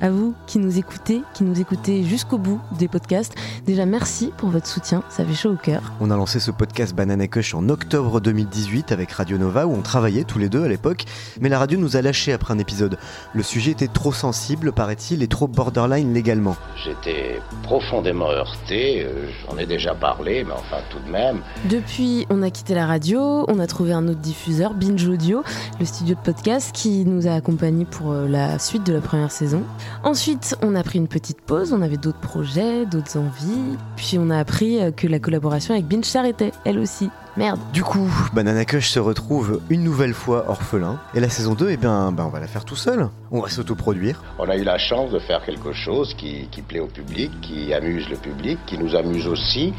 À 0.03 0.11
vous 0.11 0.34
qui 0.47 0.59
nous 0.59 0.78
écoutez, 0.78 1.22
qui 1.32 1.42
nous 1.42 1.59
écoutez 1.59 2.05
jusqu'au 2.05 2.36
bout 2.36 2.61
des 2.78 2.86
podcasts, 2.86 3.34
déjà 3.64 3.86
merci 3.86 4.30
pour 4.36 4.51
votre 4.51 4.66
soutien, 4.66 5.03
ça 5.09 5.24
fait 5.24 5.32
chaud 5.32 5.53
au 5.53 5.57
cœur. 5.57 5.80
On 6.01 6.11
a 6.11 6.16
lancé 6.16 6.38
ce 6.38 6.51
podcast 6.51 6.94
Banana 6.94 7.26
Cush 7.28 7.55
en 7.55 7.70
octobre 7.70 8.20
2018 8.20 8.92
avec 8.92 9.11
Radio 9.12 9.38
Nova 9.38 9.66
où 9.66 9.72
on 9.72 9.80
travaillait 9.80 10.24
tous 10.24 10.38
les 10.38 10.51
deux 10.51 10.62
à 10.62 10.68
l'époque, 10.68 11.05
mais 11.40 11.49
la 11.49 11.59
radio 11.59 11.78
nous 11.78 11.97
a 11.97 12.03
lâchés 12.03 12.34
après 12.34 12.53
un 12.53 12.59
épisode. 12.59 12.99
Le 13.32 13.42
sujet 13.42 13.70
était 13.70 13.88
trop 13.88 14.12
sensible, 14.12 14.72
paraît-il, 14.72 15.22
et 15.22 15.28
trop 15.28 15.49
borderline 15.49 16.12
légalement. 16.12 16.57
J'étais 16.84 17.40
profondément 17.62 18.30
heurté, 18.30 19.03
euh, 19.03 19.30
j'en 19.49 19.57
ai 19.57 19.64
déjà 19.64 19.94
parlé, 19.94 20.44
mais 20.44 20.53
enfin 20.53 20.82
tout 20.90 20.99
de 21.07 21.11
même. 21.11 21.40
Depuis, 21.70 22.26
on 22.28 22.42
a 22.42 22.51
quitté 22.51 22.74
la 22.74 22.84
radio, 22.84 23.47
on 23.49 23.59
a 23.59 23.66
trouvé 23.66 23.94
un 23.94 24.07
autre 24.09 24.20
diffuseur, 24.20 24.74
Binge 24.74 25.09
Audio, 25.09 25.42
le 25.80 25.86
studio 25.86 26.14
de 26.16 26.20
podcast 26.20 26.72
qui 26.74 27.07
nous 27.07 27.26
a 27.26 27.32
accompagnés 27.32 27.86
pour 27.86 28.12
euh, 28.12 28.28
la 28.28 28.59
suite 28.59 28.84
de 28.84 28.92
la 28.92 29.01
première 29.01 29.32
saison. 29.32 29.62
Ensuite, 30.03 30.57
on 30.62 30.74
a 30.74 30.82
pris 30.82 30.99
une 30.99 31.09
petite 31.09 31.41
pause, 31.41 31.72
on 31.72 31.82
avait 31.82 31.97
d'autres 31.97 32.20
projets, 32.20 32.87
d'autres 32.87 33.18
envies, 33.18 33.76
puis 33.97 34.18
on 34.18 34.30
a 34.30 34.39
appris 34.39 34.80
euh, 34.80 34.91
que 34.91 35.07
la 35.07 35.18
collaboration 35.18 35.74
avec 35.74 35.87
Binge 35.87 36.05
s'arrêtait, 36.05 36.53
elle 36.64 36.78
aussi. 36.78 37.11
Merde. 37.37 37.61
Du 37.74 37.82
coup, 37.82 38.09
Banana 38.32 38.64
Cush 38.64 38.89
se 38.89 38.99
retrouve 38.99 39.61
une 39.68 39.84
nouvelle 39.84 40.14
fois 40.14 40.49
orphelin, 40.49 40.99
et 41.14 41.20
la 41.20 41.28
saison 41.28 41.55
2, 41.55 41.68
eh 41.70 41.76
bien, 41.76 42.11
ben, 42.11 42.24
on 42.24 42.30
va 42.30 42.41
la 42.41 42.47
faire 42.47 42.64
tout 42.64 42.76
seul. 42.76 43.09
On 43.30 43.41
va 43.41 43.49
s'autoproduire. 43.51 44.22
On 44.39 44.49
a 44.49 44.57
eu 44.57 44.64
la 44.64 44.78
chance 44.78 45.11
de 45.11 45.18
faire 45.18 45.45
quelque 45.45 45.72
chose 45.72 46.14
qui, 46.14 46.49
qui 46.51 46.62
plaît 46.62 46.80
au 46.80 46.87
public, 46.87 47.30
qui 47.43 47.74
amuse 47.74 48.09
le 48.09 48.16
public, 48.16 48.59
qui 48.66 48.78
nous 48.78 48.95
amuse 48.97 49.26
aussi. 49.26 49.74